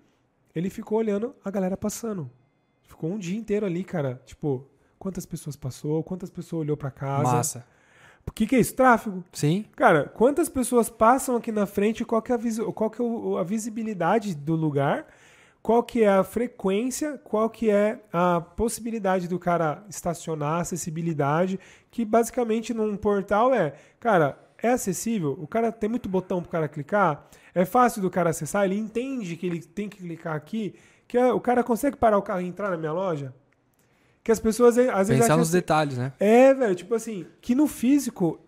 [0.54, 2.30] ele ficou olhando a galera passando.
[2.84, 4.20] Ficou um dia inteiro ali, cara.
[4.24, 4.66] Tipo,
[4.98, 7.22] quantas pessoas passou, quantas pessoas olhou pra casa.
[7.32, 7.66] Massa.
[8.30, 8.74] O que, que é isso?
[8.74, 9.22] Tráfego.
[9.32, 9.66] Sim?
[9.76, 12.04] Cara, quantas pessoas passam aqui na frente?
[12.04, 15.06] Qual que é a, visi- qual que é o- a visibilidade do lugar?
[15.62, 17.18] Qual que é a frequência?
[17.22, 21.58] Qual que é a possibilidade do cara estacionar, acessibilidade?
[21.90, 25.36] Que basicamente num portal é, cara, é acessível?
[25.38, 27.26] O cara tem muito botão pro cara clicar?
[27.54, 28.64] É fácil do cara acessar?
[28.64, 30.74] Ele entende que ele tem que clicar aqui?
[31.06, 33.34] Que é- o cara consegue parar o carro e entrar na minha loja?
[34.22, 36.12] Que as pessoas às vezes Pensar nos assim- detalhes, né?
[36.20, 38.38] é, velho, tipo assim, que no físico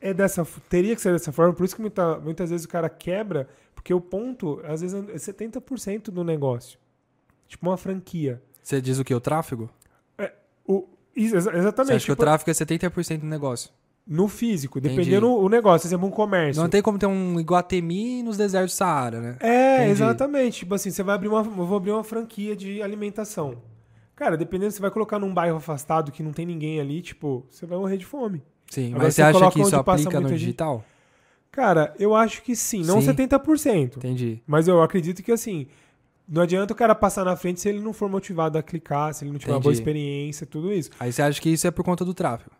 [0.00, 2.88] é dessa, teria que ser dessa forma, por isso que muita- muitas vezes o cara
[2.90, 6.78] quebra, porque o ponto, às vezes, é 70% do negócio.
[7.48, 8.42] Tipo uma franquia.
[8.62, 9.14] Você diz o que?
[9.14, 9.68] O tráfego?
[10.66, 10.86] O,
[11.16, 11.96] isso, exa- Você exatamente.
[11.96, 13.70] acha que o tipo, tráfego é 70% do negócio?
[14.04, 14.96] no físico, Entendi.
[14.96, 16.60] dependendo o negócio, por exemplo, um comércio.
[16.60, 19.36] Não tem como ter um Iguatemi nos desertos do Saara, né?
[19.38, 19.90] É, Entendi.
[19.92, 20.58] exatamente.
[20.58, 23.62] Tipo assim, você vai abrir uma, eu vou abrir uma franquia de alimentação.
[24.14, 27.66] Cara, dependendo, você vai colocar num bairro afastado que não tem ninguém ali, tipo, você
[27.66, 28.42] vai morrer de fome.
[28.70, 30.38] Sim, Agora mas você acha que isso aplica no muita gente.
[30.38, 30.84] digital?
[31.50, 33.08] Cara, eu acho que sim, não Sim.
[33.12, 33.96] 70%.
[33.98, 34.42] Entendi.
[34.46, 35.66] Mas eu acredito que assim,
[36.26, 39.24] não adianta o cara passar na frente se ele não for motivado a clicar, se
[39.24, 39.80] ele não tiver uma boa Entendi.
[39.82, 40.90] experiência, tudo isso.
[40.98, 42.50] Aí você acha que isso é por conta do tráfego?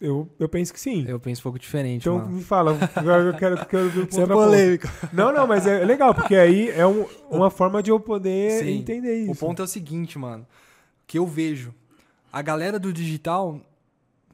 [0.00, 1.06] Eu, eu penso que sim.
[1.08, 2.30] Eu penso um pouco diferente, então mano.
[2.32, 4.88] me fala, agora eu quero, quero ver o Isso é polêmico.
[5.12, 8.78] Não, não, mas é legal, porque aí é um- uma forma de eu poder Sim.
[8.80, 9.32] entender isso.
[9.32, 10.46] O ponto é o seguinte, mano.
[11.06, 11.74] Que eu vejo.
[12.32, 13.60] A galera do digital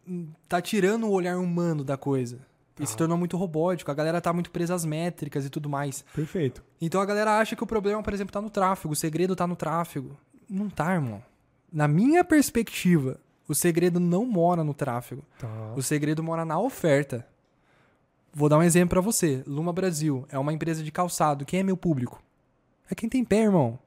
[0.09, 2.39] hum, tá tirando o olhar humano da coisa.
[2.79, 2.99] E se Tá.
[2.99, 3.91] tornou muito robótico.
[3.91, 6.03] A galera tá muito presa às métricas e tudo mais.
[6.15, 6.65] Perfeito.
[6.81, 8.93] Então a galera acha que o problema, por exemplo, tá no tráfego.
[8.95, 10.17] O segredo tá no tráfego.
[10.49, 11.23] Não tá, irmão.
[11.71, 15.23] Na minha perspectiva, o segredo não mora no tráfego.
[15.39, 15.75] Tá.
[15.77, 17.27] O segredo mora na oferta.
[18.33, 19.43] Vou dar um exemplo pra você.
[19.47, 21.45] Luma Brasil é uma empresa de calçado.
[21.45, 22.23] Quem é meu público?
[22.91, 23.79] É quem tem pé, irmão.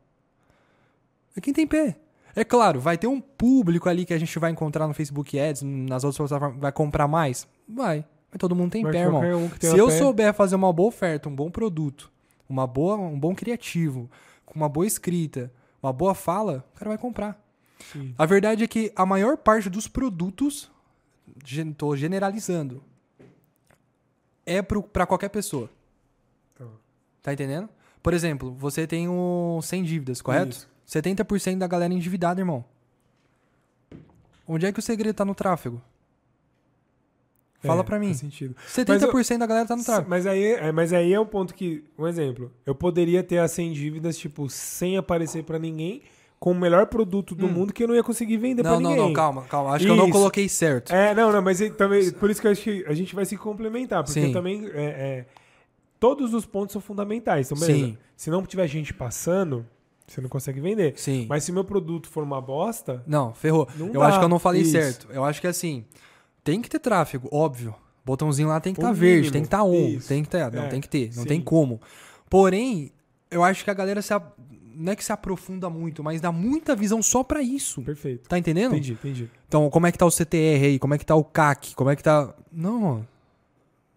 [1.36, 1.98] É quem tem pé.
[2.36, 5.62] É claro, vai ter um público ali que a gente vai encontrar no Facebook Ads,
[5.62, 7.48] nas outras plataformas, vai comprar mais?
[7.68, 8.06] Vai.
[8.32, 9.22] Mas todo mundo tem Mas pé, irmão.
[9.22, 12.12] um tenha Se eu pé- souber fazer uma boa oferta, um bom produto,
[12.50, 14.10] uma boa, um bom criativo,
[14.46, 15.52] com uma boa escrita,
[15.82, 17.40] uma boa fala, o cara vai comprar.
[17.92, 18.16] Sim.
[18.18, 20.72] A verdade é que a maior parte dos produtos,
[21.78, 22.84] tô generalizando,
[24.46, 25.70] é para qualquer pessoa.
[26.56, 26.66] Tá.
[27.22, 27.70] Tá entendendo?
[28.02, 30.50] Por exemplo, você tem o sem dívidas, correto?
[30.58, 30.73] Isso.
[30.88, 32.64] 70% da galera endividada, irmão.
[34.48, 35.82] Onde é que o segredo tá no tráfego?
[37.62, 38.08] Fala É, pra mim.
[38.08, 38.56] Faz sentido.
[38.68, 40.10] 70% da galera tá no tráfego.
[40.10, 43.52] Mas aí, é, mas aí é um ponto que, um exemplo, eu poderia ter as
[43.52, 46.02] 100 dívidas, tipo, sem aparecer pra ninguém,
[46.42, 47.52] com o melhor produto do Hum.
[47.54, 49.06] mundo que eu não ia conseguir vender Não, pra não, ninguém.
[49.06, 49.72] não, calma, calma.
[49.72, 50.12] Acho que eu não Isso.
[50.14, 50.92] coloquei certo.
[50.94, 53.38] É, não, não, mas também, por isso que eu acho que a gente vai se
[53.38, 55.26] complementar, porque também é, é,
[56.02, 57.50] todos os pontos são fundamentais.
[57.50, 57.86] Então, beleza.
[57.86, 57.98] Sim.
[58.18, 59.66] Se não tiver gente passando,
[60.08, 60.94] você não consegue vender.
[60.98, 61.26] Sim.
[61.30, 63.68] Mas se meu produto for uma bosta, Não, ferrou.
[63.78, 64.08] Não eu dá.
[64.08, 64.72] acho que eu não falei Isso.
[64.72, 65.08] certo.
[65.12, 65.86] Eu acho que assim,
[66.44, 67.74] tem que ter tráfego, óbvio.
[68.06, 70.08] Botãozinho lá tem que estar tá verde, tem que estar tá on, Isso.
[70.10, 71.30] tem que ter, não É, tem que ter, não sim.
[71.30, 71.80] tem como.
[72.30, 72.92] Porém,
[73.32, 74.14] eu acho que a galera se
[74.76, 77.82] não é que se aprofunda muito, mas dá muita visão só pra isso.
[77.84, 78.28] perfeito.
[78.28, 78.74] Tá entendendo?
[78.74, 79.30] Entendi, entendi.
[79.48, 80.80] Então, como é que tá o CTR aí?
[80.80, 81.76] Como é que tá o CAC?
[81.76, 83.08] Como é que tá Não, mano.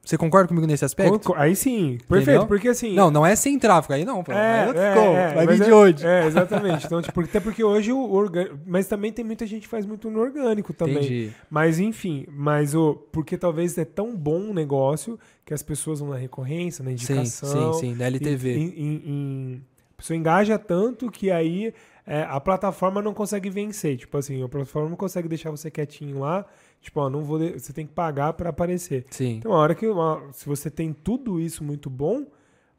[0.09, 1.11] Você concorda comigo nesse aspecto?
[1.19, 2.47] Conco- Aí sim, perfeito, Entendeu?
[2.47, 2.95] porque assim.
[2.95, 4.31] Não, não é sem tráfego aí não, pô.
[4.31, 6.07] É, Aí eu é, como, é, vai vir de é- hoje.
[6.07, 6.87] É, exatamente.
[6.87, 8.57] Então, tipo, até porque hoje o orgânico.
[8.65, 10.97] Mas também tem muita gente que faz muito no orgânico também.
[10.99, 11.33] Entendi.
[11.51, 12.95] Mas enfim, mas o.
[13.11, 16.95] Porque talvez é tão bom o negócio que as pessoas vão na recorrência, na Sim,
[16.95, 17.73] indicação.
[17.73, 18.55] sim, sim, da LTV.
[18.57, 19.63] Em, em- em-
[19.93, 21.75] a pessoa engaja tanto que aí
[22.07, 23.97] é, a plataforma não consegue vencer.
[23.97, 26.47] Tipo assim, a plataforma não consegue deixar você quietinho lá.
[26.81, 27.39] Tipo, ó, não vou.
[27.39, 29.07] Você tem que pagar pra aparecer.
[29.11, 29.37] Sim.
[29.39, 29.87] Então, a hora que.
[29.87, 32.27] uma- se você tem tudo isso muito bom,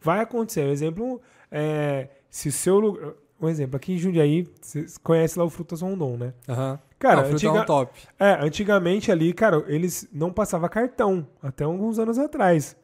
[0.02, 0.62] vai acontecer.
[0.66, 1.22] Um exemplo,
[1.52, 3.14] é, se seu lugar.
[3.40, 6.34] Um exemplo, aqui em Jundiaí, você conhece lá o Frutas Rondon, né?
[6.50, 6.80] Aham.
[6.98, 8.00] Cara, Não, o fruta é antiga- top.
[8.20, 12.76] é, antigamente ali, cara, eles não passavam cartão, até alguns anos atrás.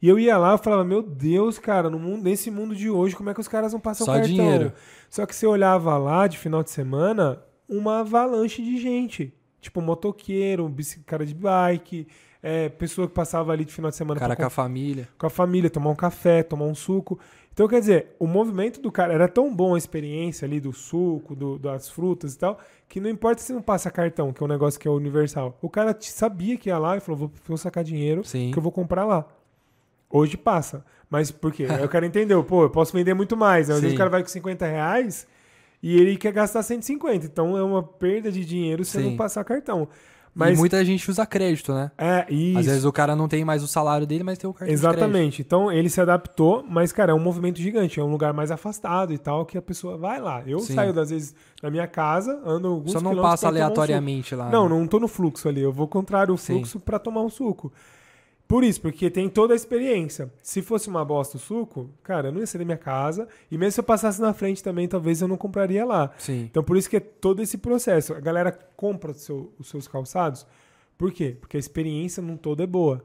[0.00, 3.14] E eu ia lá e falava, meu Deus, cara, no mundo, nesse mundo de hoje,
[3.14, 4.30] como é que os caras não passam Só cartão?
[4.30, 4.72] dinheiro.
[5.10, 9.34] Só que você olhava lá de final de semana, uma avalanche de gente.
[9.60, 10.74] Tipo, motoqueiro,
[11.06, 12.06] cara de bike,
[12.42, 15.08] é, pessoa que passava ali de final de semana Cara com a família.
[15.18, 17.18] com a família, tomar um café, tomar um suco.
[17.52, 21.34] Então, quer dizer, o movimento do cara era tão bom a experiência ali do suco,
[21.36, 22.58] do- das frutas e tal,
[22.88, 25.58] que não importa se não passa cartão, que é um negócio que é universal.
[25.60, 28.50] O cara te- sabia que ia lá e falou: vou, vou sacar dinheiro Sim.
[28.52, 29.26] que eu vou comprar lá.
[30.08, 30.84] Hoje passa.
[31.10, 31.66] Mas por quê?
[31.68, 33.68] Aí o cara entendeu, pô, eu posso vender muito mais.
[33.68, 33.74] Né?
[33.74, 33.96] Às vezes Sim.
[33.96, 35.26] o cara vai com 50 reais
[35.82, 37.26] e ele quer gastar 150.
[37.26, 39.88] Então é uma perda de dinheiro se não passar cartão.
[40.32, 41.90] Mas Mas muita gente usa crédito, né?
[41.98, 42.58] é isso.
[42.60, 44.72] Às vezes o cara não tem mais o salário dele, mas tem o cartão.
[44.72, 45.42] Exatamente.
[45.42, 47.98] Então ele se adaptou, mas, cara, é um movimento gigante.
[47.98, 50.42] É um lugar mais afastado e tal, que a pessoa vai lá.
[50.46, 50.74] Eu Sim.
[50.74, 54.48] saio, às vezes, da minha casa, ando alguns Só não passa aleatoriamente lá.
[54.50, 54.78] Não, né?
[54.78, 55.62] não tô no fluxo ali.
[55.62, 57.72] Eu vou contrário o fluxo pra tomar um suco.
[58.50, 60.28] Por isso, porque tem toda a experiência.
[60.42, 63.28] Se fosse uma bosta o suco, cara, eu não ia ser da minha casa.
[63.48, 66.10] E mesmo se eu passasse na frente também, talvez eu não compraria lá.
[66.18, 66.48] Sim.
[66.50, 68.12] Então, por isso que é todo esse processo.
[68.12, 70.44] A galera compra seu- os seus calçados.
[70.98, 71.36] Por quê?
[71.40, 73.04] Porque a experiência num todo é boa.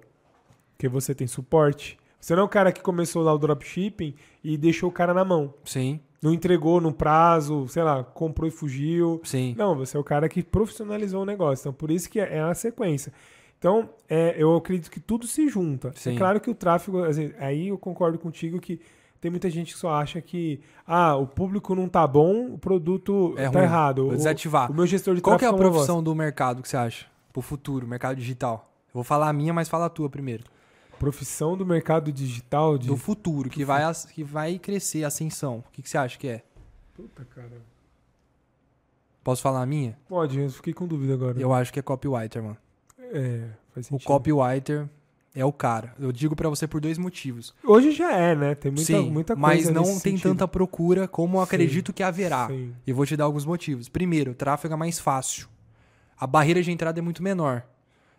[0.75, 1.95] Porque você tem suporte.
[2.19, 5.23] Você não é o cara que começou lá o dropshipping e deixou o cara na
[5.23, 5.53] mão.
[5.63, 5.99] Sim.
[6.23, 9.21] Não entregou no prazo, sei lá, comprou e fugiu.
[9.23, 9.53] Sim.
[9.55, 11.61] Não, você é o cara que profissionalizou o negócio.
[11.61, 13.13] Então, por isso que é a sequência.
[13.65, 15.91] Então, é, eu acredito que tudo se junta.
[15.95, 16.13] Sim.
[16.13, 18.79] É claro que o tráfego, vezes, aí eu concordo contigo que
[19.19, 23.33] tem muita gente que só acha que ah, o público não tá bom, o produto
[23.35, 23.63] É tá ruim.
[23.63, 24.03] errado.
[24.03, 24.69] Vou O- desativar.
[24.69, 25.67] O, meu gestor de Qual que é a bosta.
[25.67, 27.07] profissão do mercado que você acha?
[27.33, 28.71] Pro futuro, mercado digital.
[28.89, 30.43] Eu vou falar a minha, mas fala a tua primeiro.
[30.99, 32.85] Profissão do mercado digital de.
[32.85, 33.81] Do futuro, que vai,
[34.13, 35.63] que vai crescer, ascensão.
[35.67, 36.43] O que, que você acha que é?
[36.93, 37.63] Puta, cara.
[39.23, 39.97] Posso falar a minha?
[40.07, 41.41] Pode, eu fiquei com dúvida agora.
[41.41, 42.57] Eu acho que é copywriter, mano.
[43.13, 44.07] É, faz O sentido.
[44.07, 44.87] copywriter
[45.33, 45.93] é o cara.
[45.99, 47.53] Eu digo pra você por dois motivos.
[47.63, 48.55] Hoje já é, né?
[48.55, 49.47] Tem muita, Sim, muita coisa.
[49.47, 50.29] mas não tem sentido.
[50.29, 52.47] tanta procura como eu Sim, acredito que haverá.
[52.47, 52.73] Sim.
[52.85, 53.89] E vou te dar alguns motivos.
[53.89, 55.47] Primeiro, o tráfego é mais fácil.
[56.17, 57.63] A barreira de entrada é muito menor.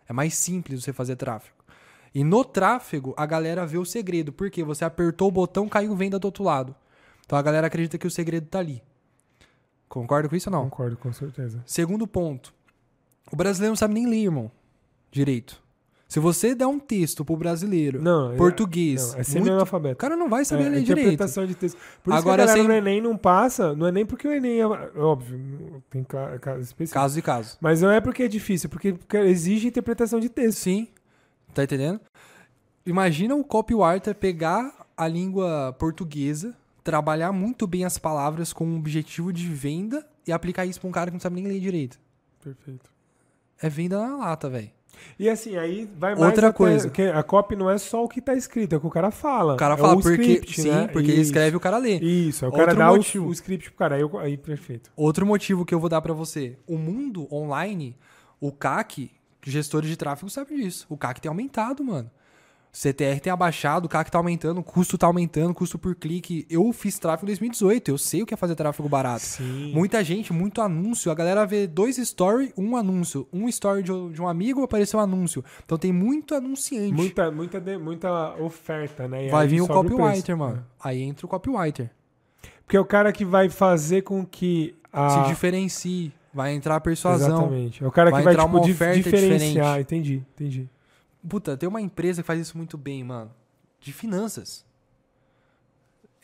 [0.07, 1.55] É mais simples você fazer tráfego.
[2.13, 4.31] E no tráfego, a galera vê o segredo.
[4.31, 6.75] Porque você apertou o botão, caiu venda do outro lado.
[7.25, 8.81] Então a galera acredita que o segredo tá ali.
[9.89, 10.63] Concorda com isso ou não?
[10.69, 11.61] Concordo, com certeza.
[11.65, 12.53] Segundo ponto.
[13.31, 14.51] O brasileiro não sabe nem ler, irmão.
[15.11, 15.61] Direito.
[16.07, 19.95] Se você der um texto pro brasileiro, Não, é- português, Não, é semi-analfabeto.
[19.95, 21.07] o cara não vai saber É, ler direito.
[21.07, 21.77] interpretação de texto.
[22.01, 24.31] Por isso Agora, que a sem- no Enem não passa, não é nem porque o
[24.31, 24.65] Enem é.
[24.65, 26.93] Óbvio, tem ca- casos específicos.
[26.93, 27.57] Caso e caso.
[27.59, 30.59] Mas não é porque é difícil, porque porque exige interpretação de texto.
[30.59, 30.87] Sim.
[31.53, 31.99] Tá entendendo?
[32.85, 36.55] Imagina o copywriter pegar a língua portuguesa,
[36.85, 40.91] trabalhar muito bem as palavras com um objetivo de venda e aplicar isso pra um
[40.93, 41.99] cara que não sabe nem ler direito.
[42.41, 42.89] Perfeito.
[43.61, 44.69] É venda na lata, velho.
[45.19, 46.25] E assim, aí vai mais.
[46.25, 46.89] Outra até- coisa.
[46.89, 49.11] que a copy não é só o que tá escrito, é o que o cara
[49.11, 49.53] fala.
[49.53, 50.21] O cara É fala o porque.
[50.21, 50.87] script, sim, né?
[50.87, 51.29] porque ele Isso.
[51.31, 51.97] escreve o cara lê.
[51.99, 53.27] Isso, o Outro cara dá o, motivo.
[53.27, 53.95] o script pro cara.
[53.95, 54.91] Aí, eu- aí perfeito.
[54.95, 56.57] Outro motivo que eu vou dar pra você.
[56.67, 57.95] O mundo online,
[58.39, 59.11] o CAC,
[59.45, 60.85] gestores de tráfego sabem disso.
[60.89, 62.09] O CAC tem aumentado, mano.
[62.77, 65.95] O CTR tem abaixado, o CAC tá aumentando, o custo tá aumentando, o custo por
[65.95, 66.45] clique.
[66.47, 69.21] Eu fiz tráfego em 2018, eu sei o que é fazer tráfego barato.
[69.25, 69.71] Sim.
[69.73, 71.11] Muita gente, muito anúncio.
[71.11, 73.27] A galera vê dois story, um anúncio.
[73.33, 75.43] Um story de, um amigo apareceu um anúncio.
[75.65, 76.93] Então tem muito anunciante.
[76.93, 79.25] Muita, muita, de- muita oferta, né?
[79.25, 80.37] E Vai vir o copywriter, preço.
[80.37, 80.63] mano.
[80.79, 81.89] Aí entra o copywriter.
[82.63, 85.23] Porque é o cara que vai fazer com que a.
[85.23, 86.13] Se diferencie.
[86.31, 87.37] Vai entrar a persuasão.
[87.39, 87.83] Exatamente.
[87.83, 89.79] É o cara que vai, tipo, uma dif- oferta diferenciar.
[89.81, 90.69] Entendi, entendi.
[91.27, 93.31] Puta, tem uma empresa que faz isso muito bem, mano.
[93.79, 94.65] De finanças.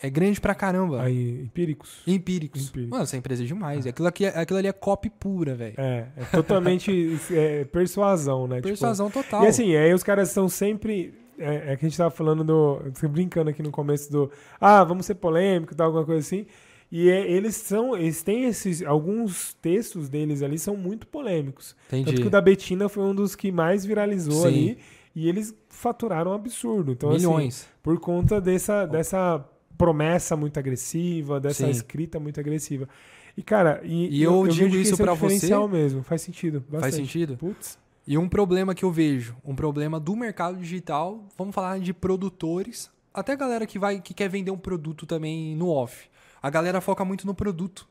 [0.01, 1.01] É grande pra caramba.
[1.01, 2.01] Aí, empíricos.
[2.05, 2.67] Empíricos.
[2.69, 2.89] Empíricos.
[2.91, 3.87] Mano, essa empresa é demais.
[3.87, 5.75] Aquilo, aqui, é- aquilo ali é copy pura, velho.
[5.77, 8.57] É, é totalmente é, persuasão, né?
[8.57, 9.43] Tipo, Persuasão total.
[9.45, 11.13] E assim, aí os caras são sempre.
[11.37, 12.81] É, é que a gente tava falando do.
[13.09, 14.29] brincando aqui no começo do.
[14.59, 16.45] Ah, vamos ser polêmico e tal, alguma coisa assim.
[16.95, 17.97] E é- eles são.
[17.97, 18.83] Eles têm esses.
[18.83, 21.75] Alguns textos deles ali são muito polêmicos.
[21.87, 22.05] Entendi.
[22.05, 24.47] Tanto que o da Betina foi um dos que mais viralizou Sim.
[24.47, 24.77] ali.
[25.15, 26.91] E eles faturaram um absurdo.
[26.91, 27.67] Então, assim, Milhões.
[27.81, 29.43] por conta dessa, dessa
[29.75, 31.71] promessa muito agressiva, dessa Sim.
[31.71, 32.87] escrita muito agressiva.
[33.35, 36.03] E, cara, e, E eu vejo digo isso esse é você- mesmo.
[36.03, 36.61] Faz sentido.
[36.69, 36.95] Faz bastante.
[36.95, 37.37] sentido?
[37.37, 37.79] Putz.
[38.05, 42.91] E um problema que eu vejo, um problema do mercado digital, vamos falar de produtores,
[43.13, 46.07] até a galera que vai que quer vender um produto também no off.
[46.43, 47.87] A galera foca muito no produto.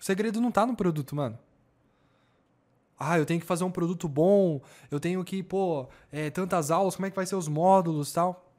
[0.00, 1.38] O segredo não tá no produto, mano.
[2.98, 6.96] Ah, eu tenho que fazer um produto bom, eu tenho que, pô, é, tantas aulas,
[6.96, 8.50] como é que vai ser os módulos tal.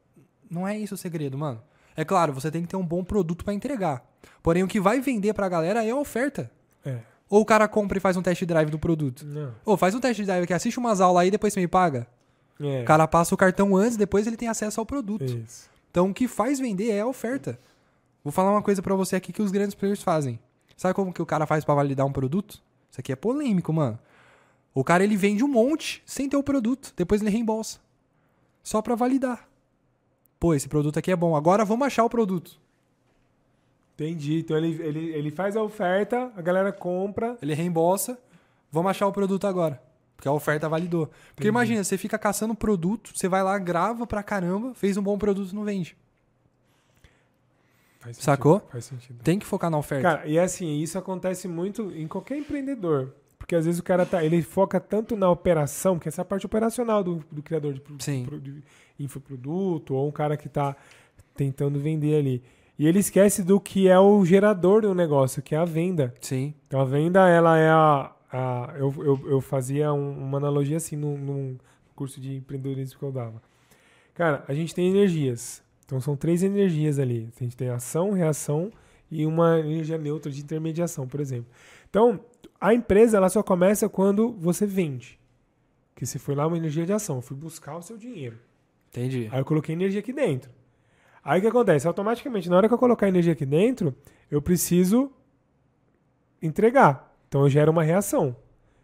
[0.48, 1.60] Não é isso o segredo, mano.
[1.96, 4.06] É claro, você tem que ter um bom produto pra entregar.
[4.44, 6.52] Porém, o que vai vender pra galera é a oferta.
[6.86, 7.00] É.
[7.28, 9.26] Ou o cara compra e faz um test drive do produto.
[9.26, 9.56] Não.
[9.66, 12.06] Ô, faz um test drive aqui, assiste umas aulas aí, depois você me paga.
[12.60, 12.84] É.
[12.84, 15.24] O cara passa o cartão antes, depois ele tem acesso ao produto.
[15.24, 15.68] Isso.
[15.90, 17.58] Então o que faz vender é a oferta.
[18.26, 20.40] Vou falar uma coisa pra você aqui que os grandes players fazem.
[20.76, 22.60] Sabe como que o cara faz pra validar um produto?
[22.90, 24.00] Isso aqui é polêmico, mano.
[24.74, 27.80] O cara ele vende um monte sem ter o produto, depois ele reembolsa.
[28.64, 29.48] Só pra validar.
[30.40, 31.36] Pô, esse produto aqui é bom.
[31.36, 32.60] Agora vamos achar o produto.
[33.94, 34.40] Entendi.
[34.40, 37.38] Então ele, ele, ele faz a oferta, a galera compra.
[37.44, 38.18] Ele reembolsa.
[38.72, 39.80] Vamos achar o produto agora.
[40.16, 41.06] Porque a oferta validou.
[41.06, 41.50] Porque Entendi.
[41.50, 45.54] imagina, você fica caçando produto, você vai lá, grava pra caramba, fez um bom produto
[45.54, 45.96] não vende.
[48.06, 48.62] Faz sentido, Sacou?
[48.70, 49.24] Faz sentido.
[49.24, 50.04] Tem que focar na oferta.
[50.04, 53.14] Cara, e assim, isso acontece muito em qualquer empreendedor.
[53.38, 56.26] Porque às vezes o cara tá, ele foca tanto na operação, que essa é a
[56.26, 58.26] parte operacional do, do criador de, Sim.
[58.26, 58.64] pro- de
[59.00, 60.76] infoproduto, ou um cara que tá
[61.36, 62.44] tentando vender ali.
[62.78, 66.14] E ele esquece do que é o gerador do negócio, que é a venda.
[66.22, 66.54] Sim.
[66.68, 68.12] Então a venda, ela é a.
[68.32, 71.58] a- eu, eu, eu fazia um- uma analogia assim num, num
[71.96, 73.42] curso de empreendedorismo que eu dava.
[74.14, 75.62] Cara, a gente tem energias.
[75.86, 77.30] Então são três energias ali.
[77.40, 78.72] A gente tem ação, reação
[79.10, 81.48] e uma energia neutra de intermediação, por exemplo.
[81.90, 82.20] Então,
[82.60, 85.20] a empresa ela só começa quando você vende.
[85.96, 88.38] Que se foi lá uma energia de ação, eu fui buscar o seu dinheiro.
[88.90, 89.30] Entendi.
[89.32, 90.50] Aí eu coloquei energia aqui dentro.
[91.24, 91.88] Aí o que acontece?
[91.88, 93.96] Automaticamente, na hora que eu colocar energia aqui dentro,
[94.30, 95.12] eu preciso
[96.42, 97.16] entregar.
[97.28, 98.36] Então eu gero uma reação.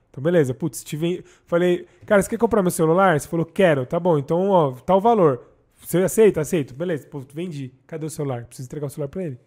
[0.09, 0.53] Então, beleza.
[0.53, 3.19] Putz, te ven- falei, cara, você quer comprar meu celular?
[3.19, 3.85] Você falou, quero.
[3.85, 5.50] Tá bom, então, ó, tal valor.
[5.85, 6.41] Você aceita?
[6.41, 6.73] Aceito.
[6.73, 7.73] Beleza, pô, vendi.
[7.85, 8.45] Cadê o celular?
[8.45, 9.39] Preciso entregar o celular pra ele.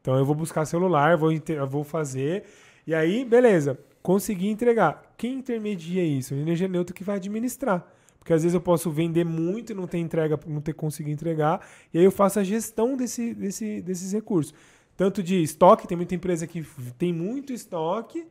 [0.00, 1.30] Então eu vou buscar celular, vou,
[1.68, 2.44] vou fazer.
[2.86, 3.78] E aí, beleza.
[4.02, 5.14] Consegui entregar.
[5.16, 6.32] Quem intermedia isso?
[6.32, 7.86] A energia neutra que vai administrar.
[8.18, 11.66] Porque às vezes eu posso vender muito e não ter entrega, não ter conseguido entregar.
[11.92, 14.54] E aí eu faço a gestão desse, desse, desses recursos.
[14.96, 16.62] Tanto de estoque, tem muita empresa que
[16.98, 18.26] tem muito estoque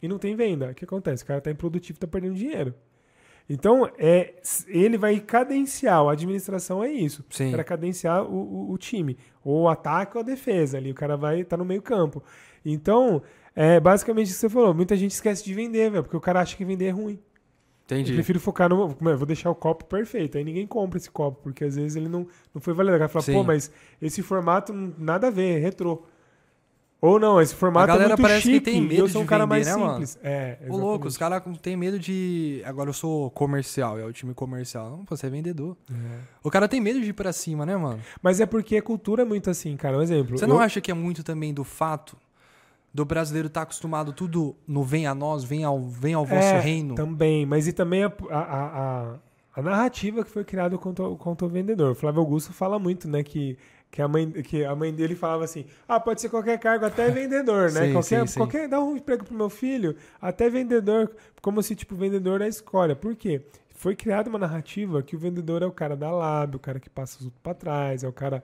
[0.00, 0.70] e não tem venda.
[0.70, 1.22] O que acontece?
[1.22, 2.74] O cara está improdutivo, está perdendo dinheiro.
[3.48, 4.34] Então, é,
[4.68, 7.22] ele vai cadenciar, a administração é isso.
[7.28, 7.50] Sim.
[7.50, 9.18] Cara cadenciar o, o, o time.
[9.44, 10.90] Ou o ataque ou a defesa ali.
[10.90, 12.22] O cara vai estar no meio campo.
[12.64, 13.22] Então,
[13.54, 14.72] é basicamente isso que você falou.
[14.72, 17.18] Muita gente esquece de vender, velho, porque o cara acha que vender é ruim.
[17.90, 18.14] Eu Entendi.
[18.14, 18.96] prefiro focar no.
[19.10, 20.38] é, Vou deixar o copo perfeito.
[20.38, 22.96] Aí ninguém compra esse copo, porque às vezes ele não, não foi validado.
[22.96, 23.34] O cara fala, Sim.
[23.34, 26.02] pô, mas esse formato não- nada a ver, é retrô.
[27.06, 28.64] Ou não, esse formato A galera é muito parece que chique.
[28.64, 29.90] tem medo eu sou um de cara vender, mais né, mano?
[29.92, 30.18] simples.
[30.22, 32.62] É, Ô, louco, os caras têm medo de.
[32.64, 34.90] Agora eu sou comercial, é o time comercial.
[34.90, 35.76] Não, você é vendedor.
[35.90, 35.94] É.
[36.42, 38.00] O cara tem medo de ir pra cima, né, mano?
[38.22, 39.98] Mas é porque a cultura é muito assim, cara.
[39.98, 40.38] Um exemplo.
[40.38, 42.16] Você não eu- acha que é muito também do fato
[42.92, 46.60] do brasileiro estar acostumado tudo no vem a nós, vem ao, vem ao vosso É,
[46.60, 46.94] reino?
[46.94, 48.64] Também, mas e também a, a, a,
[49.02, 49.14] a-
[49.56, 51.90] a narrativa que foi criada contra, o- contra o vendedor.
[51.92, 53.58] O Flávio Augusto fala muito, né, que,
[53.94, 57.08] que, a mãe, que a mãe dele falava assim, ah, pode ser qualquer cargo, até
[57.10, 57.86] vendedor, né?
[57.86, 61.94] Sim, qualquer, sim, qualquer, dá um emprego pro meu filho, até vendedor, como se, tipo,
[61.94, 62.96] vendedor é escolha.
[62.96, 63.42] Por quê?
[63.72, 66.90] Foi criada uma narrativa que o vendedor é o cara da lábio, o cara que
[66.90, 68.42] passa os outros pra trás, é o cara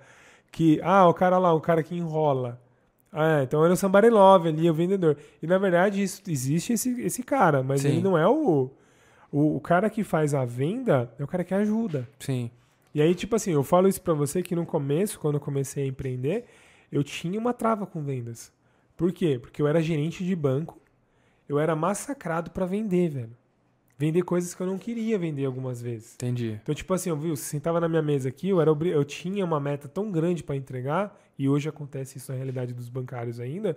[0.53, 2.61] que, ah, o cara lá, o cara que enrola.
[3.13, 5.17] Ah, então ele é o somebody love ali, é o vendedor.
[5.43, 7.89] E na verdade isso, existe esse, esse cara, mas Sim.
[7.89, 8.71] ele não é o,
[9.33, 9.57] o.
[9.57, 12.09] O cara que faz a venda é o cara que ajuda.
[12.21, 12.53] Sim.
[12.95, 15.85] E aí, tipo assim, eu falo isso pra você que no começo, quando eu comecei
[15.85, 16.45] a empreender,
[16.91, 18.53] eu tinha uma trava com vendas.
[18.97, 19.39] Por quê?
[19.41, 20.81] Porque eu era gerente de banco,
[21.49, 23.37] eu era massacrado pra vender, velho.
[23.97, 26.15] Vender coisas que eu não queria vender algumas vezes.
[26.15, 26.59] Entendi.
[26.63, 29.45] Então, tipo assim, eu, viu, você sentava na minha mesa aqui, eu, era eu tinha
[29.45, 33.77] uma meta tão grande pra entregar, e hoje acontece isso na realidade dos bancários ainda,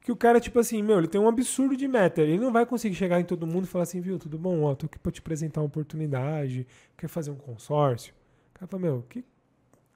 [0.00, 2.22] que o cara, tipo assim, meu, ele tem um absurdo de meta.
[2.22, 4.74] Ele não vai conseguir chegar em todo mundo e falar assim, viu, tudo bom, ó,
[4.74, 6.64] tô aqui pra te apresentar uma oportunidade,
[6.96, 8.14] quer fazer um consórcio?
[8.56, 9.22] O cara fala, meu, que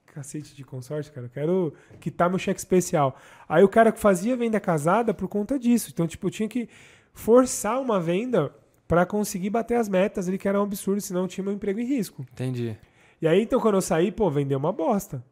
[0.05, 3.17] cacete de consórcio, cara, eu quero quitar meu cheque especial.
[3.49, 5.89] Aí o cara fazia venda casada por conta disso.
[5.91, 6.69] Então, tipo, eu tinha que
[7.11, 8.53] forçar uma venda
[8.87, 11.85] pra conseguir bater as metas ali, que era um absurdo, senão tinha meu emprego em
[11.85, 12.25] risco.
[12.33, 12.77] Entendi.
[13.19, 15.23] E aí, então, quando eu saí, pô, vendeu uma bosta.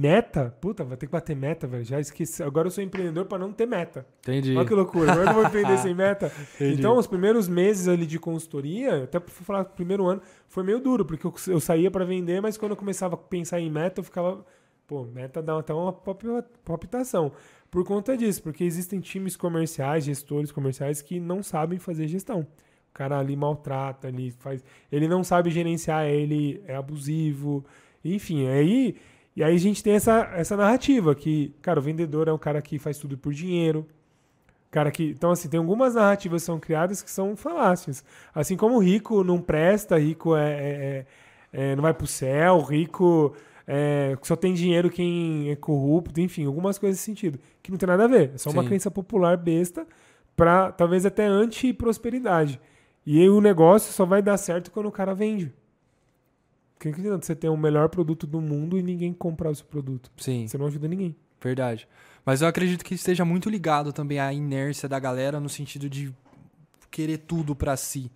[0.00, 0.54] Meta?
[0.60, 1.84] Puta, vai ter que bater meta, velho.
[1.84, 2.40] Já esqueci.
[2.40, 4.06] Agora eu sou empreendedor pra não ter meta.
[4.20, 4.56] Entendi.
[4.56, 5.10] Olha que loucura.
[5.10, 6.30] Agora eu não vou empreender sem meta.
[6.54, 6.78] Entendi.
[6.78, 10.62] Então, os primeiros meses ali de consultoria, até pra falar que o primeiro ano, foi
[10.62, 13.68] meio duro, porque eu, eu saía pra vender, mas quando eu começava a pensar em
[13.70, 14.46] meta, eu ficava.
[14.86, 16.28] Pô, meta dá até uma palpi-
[16.64, 17.32] palpitação.
[17.68, 22.40] Por conta disso, porque existem times comerciais, gestores comerciais que não sabem fazer gestão.
[22.40, 24.64] O cara ali maltrata, ali faz.
[24.92, 27.64] Ele não sabe gerenciar, ele é abusivo.
[28.04, 28.94] Enfim, aí.
[29.38, 32.60] E aí a gente tem essa, essa narrativa que, cara, o vendedor é um cara
[32.60, 33.86] que faz tudo por dinheiro.
[34.68, 35.10] Cara que.
[35.10, 38.02] Então, assim, tem algumas narrativas que são criadas que são falácias.
[38.34, 41.06] Assim como rico não presta, rico é, é-
[41.52, 43.32] é- não vai pro céu, rico
[43.64, 47.38] é, só tem dinheiro quem é corrupto, enfim, algumas coisas nesse sentido.
[47.62, 48.32] Que não tem nada a ver.
[48.34, 48.68] É só uma Sim.
[48.70, 49.86] crença popular besta
[50.36, 52.60] pra talvez até anti-prosperidade.
[53.06, 55.54] E aí o negócio só vai dar certo quando o cara vende.
[56.78, 59.66] Porque que adianta você ter o melhor produto do mundo e ninguém comprar o seu
[59.66, 60.10] produto?
[60.16, 61.14] Sim, Você não ajuda ninguém.
[61.42, 61.88] verdade.
[62.24, 66.12] Mas eu acredito que esteja muito ligado também à inércia da galera no sentido de
[66.90, 68.10] querer tudo pra si.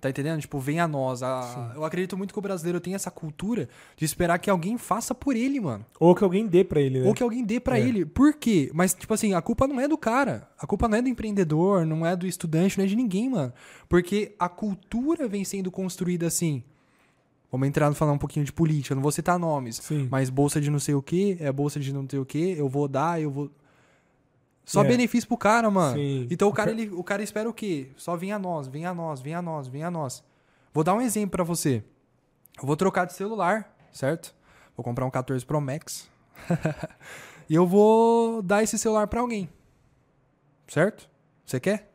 [0.00, 0.40] Tá entendendo?
[0.40, 1.22] Tipo, vem a nós.
[1.22, 5.14] A- eu acredito muito que o brasileiro tem essa cultura de esperar que alguém faça
[5.14, 5.84] por ele, mano.
[6.00, 7.06] Ou que alguém dê pra ele, né?
[7.06, 7.82] Ou que alguém dê pra É.
[7.86, 8.06] ele.
[8.06, 8.70] Por quê?
[8.72, 10.48] Mas, tipo assim, a culpa não é do cara.
[10.58, 13.52] A culpa não é do empreendedor, não é do estudante, não é de ninguém, mano.
[13.90, 16.64] Porque a cultura vem sendo construída assim.
[17.50, 19.76] Vamos entrar no falar um pouquinho de política, não vou citar nomes.
[19.76, 20.06] Sim.
[20.10, 22.68] Mas bolsa de não sei o que, é bolsa de não sei o que, eu
[22.68, 23.50] vou dar, eu vou.
[24.64, 24.88] Só É.
[24.88, 25.96] benefício pro cara, mano.
[25.96, 26.28] Sim.
[26.30, 27.90] Então o cara, ele, o cara espera o quê?
[27.96, 30.22] Só vem a nós, vem a nós, vem a nós, vem a nós.
[30.72, 31.82] Vou dar um exemplo pra você.
[32.60, 34.32] Eu vou trocar de celular, certo?
[34.76, 36.08] Vou comprar um 14 Pro Max.
[37.50, 39.48] e eu vou dar esse celular pra alguém.
[40.68, 41.10] Certo?
[41.44, 41.90] Você quer?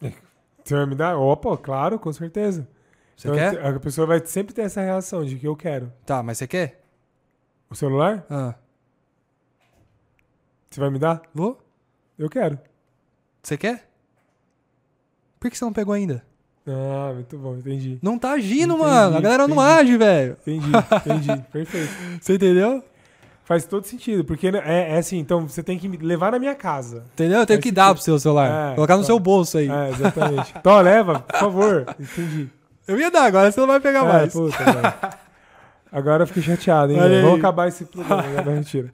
[0.64, 1.16] Você vai me dar?
[1.18, 2.68] Opa, claro, com certeza.
[3.16, 3.66] Você Então, quer?
[3.66, 5.92] A pessoa vai sempre ter essa reação de que eu quero.
[6.04, 6.82] Tá, mas você quer?
[7.70, 8.24] O celular?
[8.28, 8.54] Ah,
[10.70, 11.22] Você vai me dar?
[11.34, 11.58] vou?
[12.18, 12.58] Eu quero.
[13.42, 13.88] Você quer?
[15.38, 16.24] Por que você não pegou ainda?
[16.66, 17.98] Ah, muito bom, entendi.
[18.00, 19.16] Não tá agindo, Entendi, mano.
[19.16, 19.80] A galera não entendi.
[19.80, 20.36] age, velho.
[20.46, 20.70] Entendi,
[21.06, 21.42] entendi.
[21.50, 21.92] Perfeito.
[22.20, 22.84] Você entendeu?
[23.44, 26.54] Faz todo sentido, porque é, é assim, então você tem que me levar na minha
[26.54, 27.04] casa.
[27.12, 27.40] Entendeu?
[27.40, 27.94] Eu tenho Faz que dar sentido.
[27.96, 28.72] pro seu celular.
[28.72, 29.06] É, Colocar no tá.
[29.06, 29.68] seu bolso aí.
[29.68, 30.54] É, exatamente.
[30.56, 31.86] Então, leva, por favor.
[31.98, 32.48] Entendi.
[32.86, 34.32] Eu ia dar, agora você não vai pegar É, mais.
[34.32, 34.94] puta, velho.
[35.92, 36.98] Agora eu fiquei chateado, hein?
[36.98, 37.22] Velho?
[37.22, 38.22] Vamos acabar esse programa?
[38.42, 38.90] Não, mentira.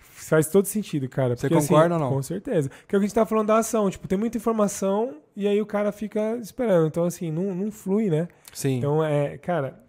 [0.00, 1.36] Faz todo sentido, cara.
[1.36, 2.08] Você porque, assim, concorda ou não?
[2.10, 2.68] Com certeza.
[2.86, 3.90] Que é o que a gente tá falando da ação.
[3.90, 6.86] Tipo, tem muita informação e aí o cara fica esperando.
[6.86, 8.28] Então, assim, não, não flui, né?
[8.52, 8.78] Sim.
[8.78, 9.80] Então, é, cara.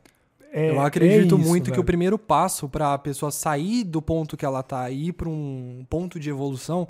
[0.52, 1.84] é- eu acredito é isso, muito que o velho.
[1.86, 6.20] primeiro passo pra pessoa sair do ponto que ela tá e ir pra um ponto
[6.20, 6.88] de evolução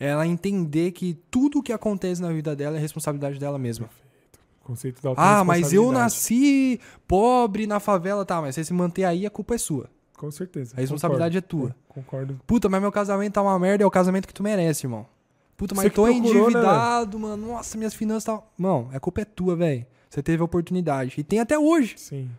[0.00, 3.88] é ela entender que tudo que acontece na vida dela é responsabilidade dela mesma.
[4.64, 9.26] Conceito da Ah, mas eu nasci pobre na favela, tá, mas você se manter aí,
[9.26, 9.88] a culpa é sua.
[10.16, 10.74] Com certeza.
[10.76, 11.66] A responsabilidade concordo.
[11.66, 11.76] é tua.
[11.88, 12.40] Concordo.
[12.46, 15.06] Puta, mas meu casamento tá uma merda, é o casamento que tu merece, irmão.
[15.56, 17.46] Puta, mas tô procurou, né, endividado, mano.
[17.46, 18.40] Nossa, minhas finanças tá.
[18.56, 19.84] Mano, a culpa é tua, velho.
[20.08, 21.14] Você teve a oportunidade.
[21.18, 21.94] E tem até hoje.
[21.98, 22.30] Sim.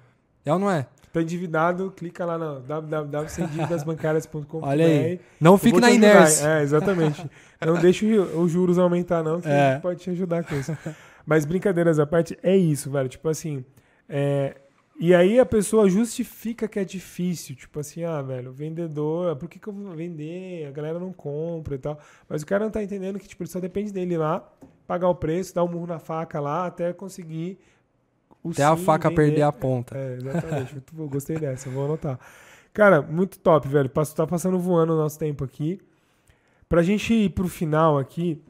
[0.43, 0.87] É ou não é?
[1.13, 4.65] Tá endividado, clica lá no www.semdividasbancarias.com.br.
[4.67, 5.19] Olha aí.
[5.39, 6.45] Não fique na inércia.
[6.47, 7.25] É, exatamente.
[7.65, 9.79] Não deixe os juros aumentar, não, que É.
[9.79, 10.77] pode te ajudar com isso.
[11.25, 13.09] Mas brincadeiras à parte, é isso, velho.
[13.09, 13.65] Tipo assim.
[14.07, 14.55] é,
[14.99, 17.55] E aí a pessoa justifica que é difícil.
[17.55, 20.65] Tipo assim, ah, velho, vendedor, por que, que eu vou vender?
[20.67, 21.99] A galera não compra e tal.
[22.29, 24.47] Mas o cara não tá entendendo que, tipo, ele só depende dele lá,
[24.87, 27.59] pagar o preço, dar um murro na faca lá, até conseguir.
[28.43, 29.15] O Até a sim faca vender.
[29.23, 29.97] perder a ponta.
[29.97, 30.73] É, exatamente.
[30.73, 31.07] Muito bom.
[31.07, 32.19] Gostei dessa, vou anotar.
[32.73, 33.89] Cara, muito top, velho.
[33.89, 35.79] Tá passando voando o nosso tempo aqui.
[36.69, 38.41] Pra gente ir pro final aqui,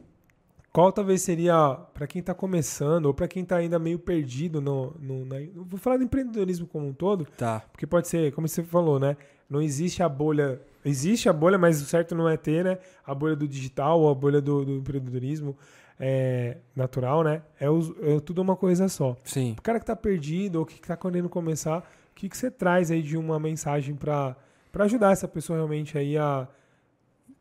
[0.75, 4.93] qual talvez seria, pra quem tá começando, ou pra quem tá ainda meio perdido no.
[4.99, 7.61] no na- vou falar do empreendedorismo como um todo, Tá.
[7.71, 9.15] porque pode ser, como você falou, né?
[9.49, 10.59] Não existe a bolha.
[10.83, 12.77] Existe a bolha, mas o certo não é ter, né?
[13.05, 15.55] A bolha do digital ou a bolha do, do empreendedorismo
[15.97, 17.41] é, natural, né?
[17.57, 19.15] É, é tudo uma coisa só.
[19.23, 19.55] Sim.
[19.57, 21.79] O cara que tá perdido ou que tá querendo começar,
[22.11, 24.35] o que, que você traz aí de uma mensagem pra
[24.79, 26.45] ajudar essa pessoa realmente aí a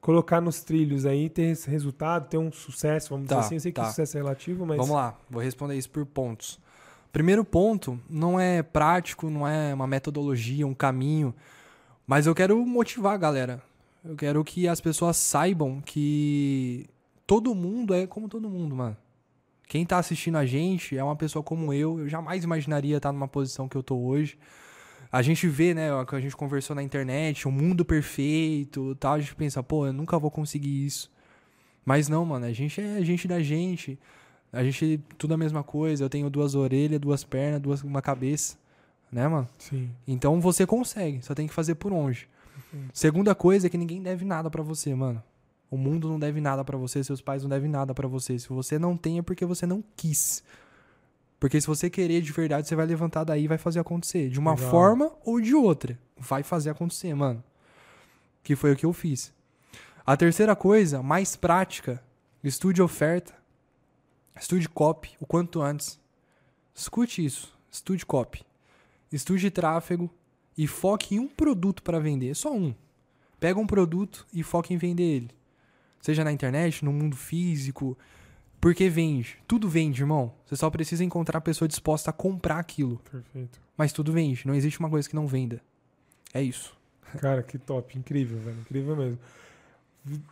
[0.05, 3.55] colocar nos trilhos aí, ter esse resultado, ter um sucesso, vamos Tá, dizer assim.
[3.55, 3.89] Eu sei que tá.
[3.89, 4.77] sucesso é relativo, mas.
[4.77, 6.61] Vamos lá, vou responder isso por pontos.
[7.11, 11.35] Primeiro ponto, não é prático, não é uma metodologia, um caminho,
[12.07, 13.63] mas eu quero motivar a galera.
[14.05, 16.87] Eu quero que as pessoas saibam que
[17.27, 18.97] todo mundo é como todo mundo, mano.
[19.67, 22.01] Quem tá assistindo a gente é uma pessoa como eu.
[22.01, 24.37] Eu jamais imaginaria estar numa posição que eu tô hoje.
[25.15, 29.12] A gente vê, né, o que a gente conversou na internet, um mundo perfeito, tal.
[29.12, 31.09] A gente pensa, pô, eu nunca vou conseguir isso.
[31.85, 33.97] Mas não, mano, a gente é gente da gente.
[34.53, 36.03] A gente, tudo a mesma coisa.
[36.03, 38.57] Eu tenho duas orelhas, duas pernas, duas, uma cabeça.
[39.12, 39.49] Né, mano?
[39.57, 39.89] Sim.
[40.05, 42.28] Então você consegue, só tem que fazer por onde.
[42.93, 45.23] Segunda coisa é que ninguém deve nada pra você, mano.
[45.70, 48.36] O mundo não deve nada pra você, seus pais não devem nada pra você.
[48.36, 50.43] Se você não tem é porque você não quis.
[51.45, 54.31] Porque se você querer de verdade, você vai levantar daí e vai fazer acontecer.
[54.31, 54.71] De uma Legal.
[54.71, 55.99] forma ou de outra.
[56.16, 57.45] Vai fazer acontecer, mano.
[58.43, 59.31] Que foi o que eu fiz.
[60.07, 62.03] A terceira coisa, mais prática,
[62.43, 63.35] estude oferta,
[64.41, 66.01] estude copy o quanto antes.
[66.75, 68.43] Escute isso, estude copy.
[69.12, 70.09] Estude tráfego
[70.57, 72.75] e foque em um produto para vender, só um.
[73.39, 75.31] Pega um produto e foque em vender ele.
[76.01, 77.99] Seja na internet, no mundo físico,
[78.65, 79.36] porque vende.
[79.47, 80.32] Tudo vende, irmão.
[80.47, 82.99] Você só precisa encontrar a pessoa disposta a comprar aquilo.
[83.11, 83.61] Perfeito.
[83.77, 85.61] Mas tudo vende, não existe uma coisa que não venda.
[86.32, 86.74] É isso.
[87.20, 87.99] Cara, que top.
[87.99, 88.59] Incrível, velho.
[88.61, 89.19] Incrível mesmo.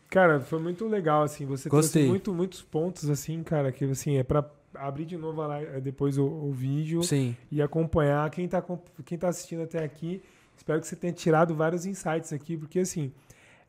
[0.09, 1.44] Cara, foi muito legal, assim.
[1.46, 2.02] Você Gostei.
[2.02, 4.44] trouxe muito, muitos pontos, assim, cara, que assim, é pra
[4.74, 7.02] abrir de novo a live- depois o, o vídeo.
[7.02, 7.36] Sim.
[7.50, 8.62] e acompanhar quem está
[9.04, 10.22] quem tá assistindo até aqui.
[10.56, 13.12] Espero que você tenha tirado vários insights aqui, porque assim,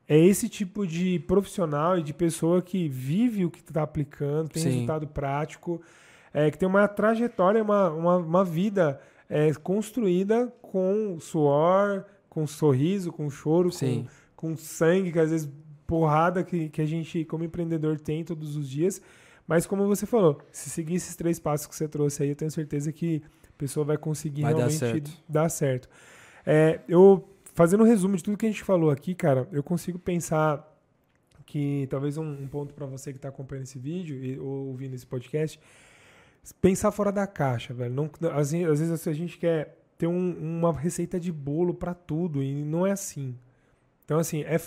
[0.07, 4.63] é esse tipo de profissional e de pessoa que vive o que está aplicando, tem
[4.63, 4.69] Sim.
[4.69, 5.81] resultado prático.
[6.33, 8.99] é, que tem uma trajetória, uma, uma, uma vida
[9.29, 14.05] é, construída com suor, com sorriso, com choro, com,
[14.35, 15.49] com sangue, que às vezes
[15.85, 19.01] porrada que, que a gente, como empreendedor, tem todos os dias.
[19.47, 22.49] Mas como você falou, se seguir esses três passos que você trouxe aí, eu tenho
[22.49, 25.11] certeza que a pessoa vai conseguir vai realmente dar certo.
[25.29, 25.89] Dar certo.
[26.45, 29.97] É, eu, fazendo um resumo de tudo que a gente falou aqui, cara, eu consigo
[29.97, 30.69] pensar
[31.45, 34.95] que talvez um, um ponto para você que está acompanhando esse vídeo e, ou ouvindo
[34.95, 35.59] esse podcast,
[36.61, 37.93] pensar fora da caixa, velho.
[37.93, 42.41] Não, às, às vezes a gente quer ter um, uma receita de bolo para tudo
[42.41, 43.37] e não é assim.
[44.03, 44.57] Então, assim, é,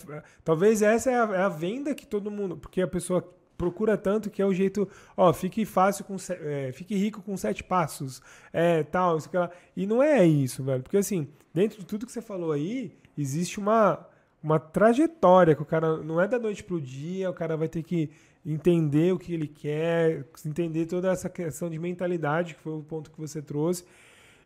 [0.42, 2.56] talvez essa é a, é a, venda que todo mundo.
[2.56, 3.22] Porque a pessoa
[3.56, 4.88] procura tanto que é o jeito.
[5.16, 6.16] Ó, fique fácil com.
[6.30, 8.22] É, fique rico com sete passos.
[8.52, 9.50] É, tal, isso, aquela.
[9.76, 10.82] E não é isso, velho.
[10.82, 14.06] Porque, assim, dentro de tudo que você falou aí, existe uma,
[14.42, 15.98] uma trajetória que o cara.
[15.98, 18.10] Não é da noite pro dia, o cara vai ter que
[18.44, 23.10] entender o que ele quer, entender toda essa questão de mentalidade, que foi o ponto
[23.10, 23.84] que você trouxe.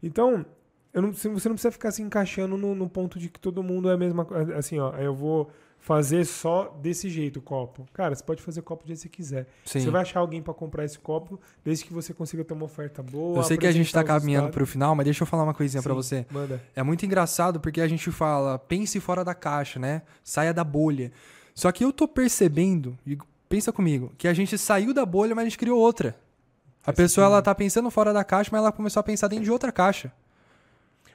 [0.02, 0.46] Então,
[0.94, 3.94] não, você não precisa ficar se encaixando no, no, ponto de que todo mundo é
[3.94, 4.56] a mesma coisa.
[4.56, 5.50] Assim, ó, eu vou
[5.80, 7.86] fazer só desse jeito o copo.
[7.92, 9.46] Cara, você pode fazer copo do jeito que você quiser.
[9.64, 9.80] Sim.
[9.80, 13.02] Você vai achar alguém para comprar esse copo, desde que você consiga ter uma oferta
[13.02, 13.38] boa.
[13.38, 15.54] Eu sei que a gente tá caminhando para o final, mas deixa eu falar uma
[15.54, 16.26] coisinha para você.
[16.30, 16.62] Manda.
[16.76, 20.02] É muito engraçado porque a gente fala, pense fora da caixa, né?
[20.22, 21.10] Saia da bolha.
[21.54, 23.16] Só que eu tô percebendo, e
[23.48, 26.16] pensa comigo, que a gente saiu da bolha, mas a gente criou outra.
[26.84, 29.50] A pessoa ela tá pensando fora da caixa, mas ela começou a pensar dentro de
[29.50, 30.12] outra caixa.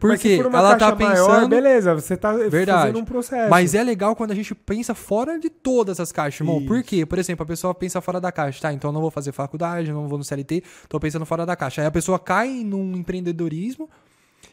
[0.08, 1.28] Porque ela tá pensando.
[1.28, 2.82] Maior, beleza, você tá Verdade.
[2.82, 3.50] fazendo um processo.
[3.50, 6.60] Mas é legal quando a gente pensa fora de todas as caixas, irmão.
[6.60, 6.68] Isso.
[6.68, 7.06] Por quê?
[7.06, 8.74] Por exemplo, a pessoa pensa fora da caixa, tá?
[8.74, 11.82] Então eu não vou fazer faculdade, não vou no CLT, tô pensando fora da caixa.
[11.82, 13.90] Aí a pessoa cai num empreendedorismo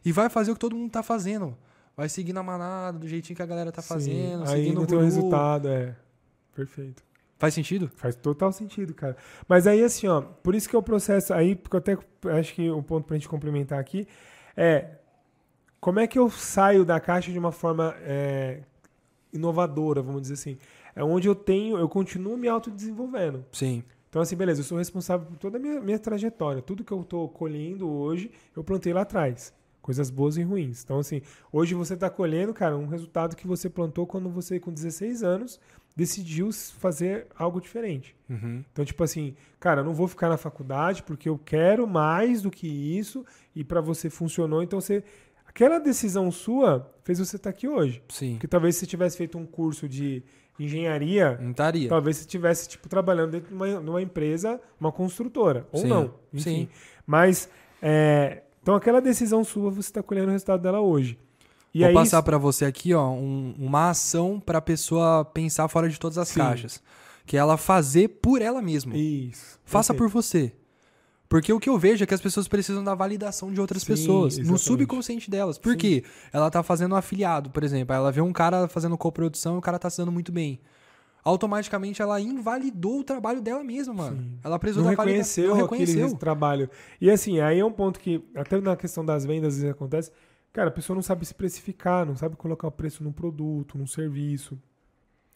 [0.05, 1.57] e vai fazer o que todo mundo tá fazendo.
[1.97, 3.89] Vai seguir na manada, do jeitinho que a galera tá Sim.
[3.89, 5.95] fazendo, Aí seguindo não tem o resultado, é.
[6.55, 7.03] Perfeito.
[7.39, 7.91] Faz sentido?
[7.97, 9.17] Faz total sentido, cara.
[9.49, 11.99] Mas aí, assim, ó, por isso que é o processo aí, porque eu até
[12.39, 14.07] acho que o ponto pra gente complementar aqui
[14.57, 15.02] é
[15.83, 18.61] como é que eu saio da caixa de uma forma é,
[19.33, 20.57] inovadora, vamos dizer assim?
[20.95, 23.45] É onde eu tenho, eu continuo me autodesenvolvendo.
[23.51, 23.83] Sim.
[24.09, 26.63] Então, assim, beleza, eu sou responsável por toda a minha, minha trajetória.
[26.63, 29.53] Tudo que eu estou colhendo hoje, eu plantei lá atrás.
[29.81, 30.85] Coisas boas e ruins.
[30.85, 31.21] Então, assim,
[31.53, 35.59] hoje você está colhendo, cara, um resultado que você plantou quando você, com 16 anos,
[35.97, 38.15] decidiu fazer algo diferente.
[38.31, 38.65] Uhum.
[38.73, 42.53] Então, tipo assim, cara, eu não vou ficar na faculdade porque eu quero mais do
[42.53, 45.03] que isso e para você funcionou, então você
[45.55, 48.03] Aquela decisão sua fez você estar aqui hoje.
[48.09, 48.33] Sim.
[48.33, 50.23] Porque talvez se você tivesse feito um curso de
[50.59, 51.89] engenharia, não estaria.
[51.89, 55.67] talvez você estivesse tipo, trabalhando dentro de uma, de uma, empresa, uma construtora.
[55.71, 55.89] Ou Sim.
[55.89, 56.15] não.
[56.33, 56.43] Enfim.
[56.43, 56.69] Sim.
[57.07, 57.51] Mas,
[57.83, 61.19] é, então aquela decisão sua, você está colhendo o resultado dela hoje.
[61.75, 65.69] E Vou aí, passar para você aqui ó, um, uma ação para a pessoa pensar
[65.69, 66.41] fora de todas as Sim.
[66.41, 66.83] caixas.
[67.27, 68.97] Que é ela fazer por ela mesma.
[68.97, 69.61] Isso.
[69.65, 70.53] Faça por você.
[71.33, 73.87] Porque o que eu vejo é que as pessoas precisam da validação de outras Sim,
[73.87, 74.53] pessoas, exatamente.
[74.53, 75.57] no subconsciente delas.
[75.57, 75.79] Por Sim.
[75.79, 76.05] quê?
[76.31, 77.97] Ela tá fazendo um afiliado, por exemplo.
[77.97, 80.61] Ela vê um cara fazendo coprodução e o cara tá se dando muito bem.
[81.25, 84.19] Automaticamente ela invalidou o trabalho dela mesma, mano.
[84.19, 84.39] Sim.
[84.45, 86.69] Ela precisou não da reconheceu não reconheceu aquele trabalho.
[87.01, 90.13] E assim, aí é um ponto que, até na questão das vendas, às vezes acontece.
[90.53, 93.87] Cara, a pessoa não sabe se precificar, não sabe colocar o preço num produto, num
[93.87, 94.61] serviço.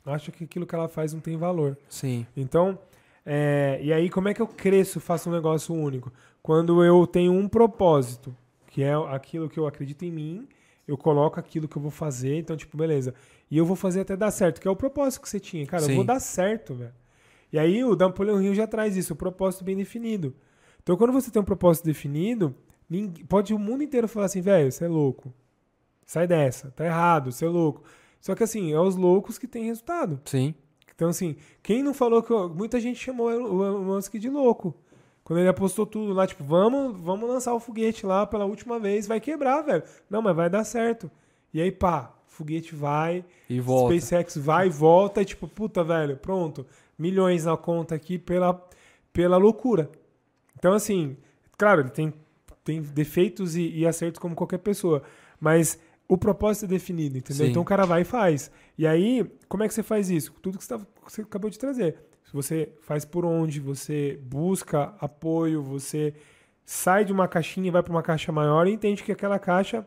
[0.04, 1.78] Acha que aquilo que ela faz não tem valor.
[1.88, 2.26] Sim.
[2.36, 2.78] Então,
[3.26, 6.12] é, e aí, como é que eu cresço, faço um negócio único?
[6.40, 8.34] Quando eu tenho um propósito,
[8.68, 10.48] que é aquilo que eu acredito em mim,
[10.86, 13.12] eu coloco aquilo que eu vou fazer, então, tipo, beleza.
[13.50, 15.66] E eu vou fazer até dar certo, que é o propósito que você tinha.
[15.66, 15.90] Cara, Sim.
[15.90, 16.94] eu vou dar certo, velho.
[17.52, 20.32] E aí, o Napoleão Rio já traz isso, o propósito bem definido.
[20.80, 22.54] Então, quando você tem um propósito definido,
[23.28, 25.34] pode o mundo inteiro falar assim, velho, você é louco.
[26.04, 27.82] Sai dessa, tá errado, você é louco.
[28.20, 30.20] Só que assim, é os loucos que têm resultado.
[30.24, 30.54] Sim.
[30.96, 32.32] Então, assim, quem não falou que.
[32.32, 34.74] Muita gente chamou o Elon Musk de louco.
[35.22, 39.06] Quando ele apostou tudo lá, tipo, vamos, vamos lançar o foguete lá pela última vez,
[39.06, 39.82] vai quebrar, velho.
[40.08, 41.10] Não, mas vai dar certo.
[41.52, 43.98] E aí, pá, foguete vai, e volta.
[43.98, 46.64] SpaceX vai e volta, e tipo, puta, velho, pronto.
[46.96, 48.64] Milhões na conta aqui pela,
[49.12, 49.90] pela loucura.
[50.56, 51.16] Então, assim,
[51.58, 52.14] claro, ele tem,
[52.64, 55.02] tem defeitos e, e acertos como qualquer pessoa.
[55.40, 55.78] Mas
[56.08, 57.46] o propósito é definido, entendeu?
[57.46, 57.50] Sim.
[57.50, 58.50] Então o cara vai e faz.
[58.78, 60.32] E aí, como é que você faz isso?
[60.40, 61.96] Tudo que você, tá, você acabou de trazer.
[62.24, 66.14] Se você faz por onde, você busca apoio, você
[66.64, 69.86] sai de uma caixinha e vai para uma caixa maior e entende que aquela caixa,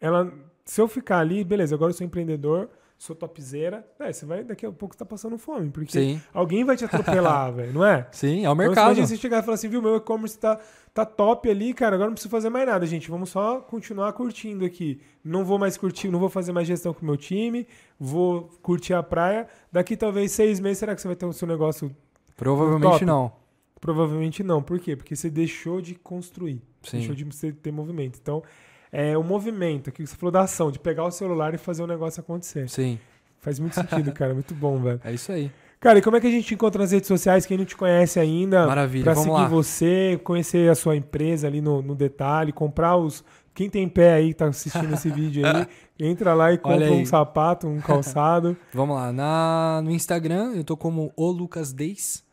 [0.00, 0.32] ela,
[0.64, 2.70] se eu ficar ali, beleza, agora eu sou empreendedor,
[3.02, 6.20] sou topzera, é, você vai, daqui a pouco você tá passando fome, porque Sim.
[6.32, 8.06] alguém vai te atropelar, velho, não é?
[8.12, 8.92] Sim, é o mercado.
[8.92, 10.60] Então, você chegar e falar assim, viu, meu e-commerce tá,
[10.94, 14.64] tá top ali, cara, agora não preciso fazer mais nada, gente, vamos só continuar curtindo
[14.64, 15.00] aqui.
[15.24, 17.66] Não vou mais curtir, não vou fazer mais gestão com o meu time,
[17.98, 19.48] vou curtir a praia.
[19.72, 21.92] Daqui talvez seis meses, será que você vai ter o seu negócio
[22.36, 23.32] Provavelmente não.
[23.80, 24.62] Provavelmente não.
[24.62, 24.94] Por quê?
[24.94, 26.62] Porque você deixou de construir.
[26.82, 26.98] Sim.
[26.98, 28.18] Deixou de ter movimento.
[28.22, 28.42] Então,
[28.92, 31.86] é o movimento, que você falou da ação, de pegar o celular e fazer o
[31.86, 32.68] negócio acontecer.
[32.68, 32.98] Sim.
[33.40, 34.34] Faz muito sentido, cara.
[34.34, 35.00] Muito bom, velho.
[35.02, 35.50] É isso aí.
[35.80, 37.44] Cara, e como é que a gente encontra nas redes sociais?
[37.44, 39.48] Quem não te conhece ainda, Maravilha, pra vamos seguir lá.
[39.48, 43.24] você, conhecer a sua empresa ali no, no detalhe, comprar os.
[43.52, 45.66] Quem tem pé aí, tá assistindo esse vídeo aí,
[45.98, 46.92] entra lá e compra aí.
[46.92, 48.56] um sapato, um calçado.
[48.72, 49.12] Vamos lá.
[49.12, 52.24] Na, no Instagram, eu tô como o Lucas Deis.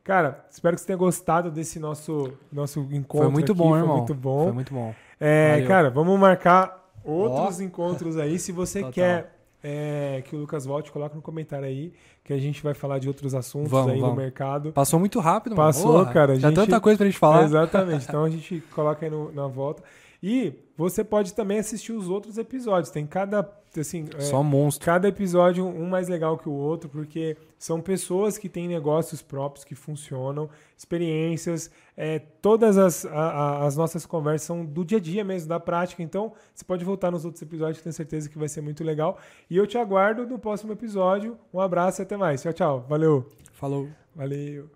[0.04, 3.26] Cara, espero que você tenha gostado desse nosso, nosso encontro.
[3.26, 3.98] Foi muito aqui, bom, foi irmão.
[3.98, 4.44] muito bom.
[4.44, 4.96] Foi muito bom.
[5.20, 8.40] É, cara, vamos marcar outros encontros aí.
[8.40, 8.94] Se você Total.
[8.94, 11.92] quer é, que o Lucas volte, coloca no comentário aí,
[12.24, 14.18] que a gente vai falar de outros assuntos Vamos, aí no vamos.
[14.18, 14.72] mercado.
[14.72, 15.68] Passou muito rápido, mano.
[15.70, 17.44] Passou, Porra, cara, Tinha gente- tanta coisa pra gente falar.
[17.44, 18.06] Exatamente.
[18.08, 19.84] Então a gente coloca aí no- na volta.
[20.22, 22.90] E você pode também assistir os outros episódios.
[22.92, 23.44] Tem cada,
[23.82, 24.86] assim, é, Só monstro.
[24.86, 29.64] cada episódio um mais legal que o outro, porque são pessoas que têm negócios próprios
[29.64, 31.70] que funcionam, experiências.
[32.00, 35.60] é, todas as, a- a- as nossas conversas são do dia a dia mesmo, da
[35.60, 36.04] prática.
[36.04, 39.18] Então você pode voltar nos outros episódios, tenho certeza que vai ser muito legal.
[39.50, 41.38] E eu te aguardo no próximo episódio.
[41.54, 42.42] Um abraço e até mais.
[42.44, 42.86] Tchau, tchau.
[42.88, 43.26] Valeu.
[43.54, 43.88] Falou.
[44.16, 44.70] Valeu.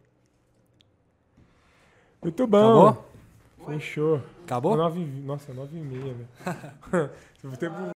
[2.24, 2.88] Muito bom.
[2.88, 3.06] Acabou?
[3.68, 4.22] Fechou.
[4.44, 4.76] Acabou?
[4.76, 7.10] Nove, nossa, nove e meia, velho.
[7.60, 7.82] Tempo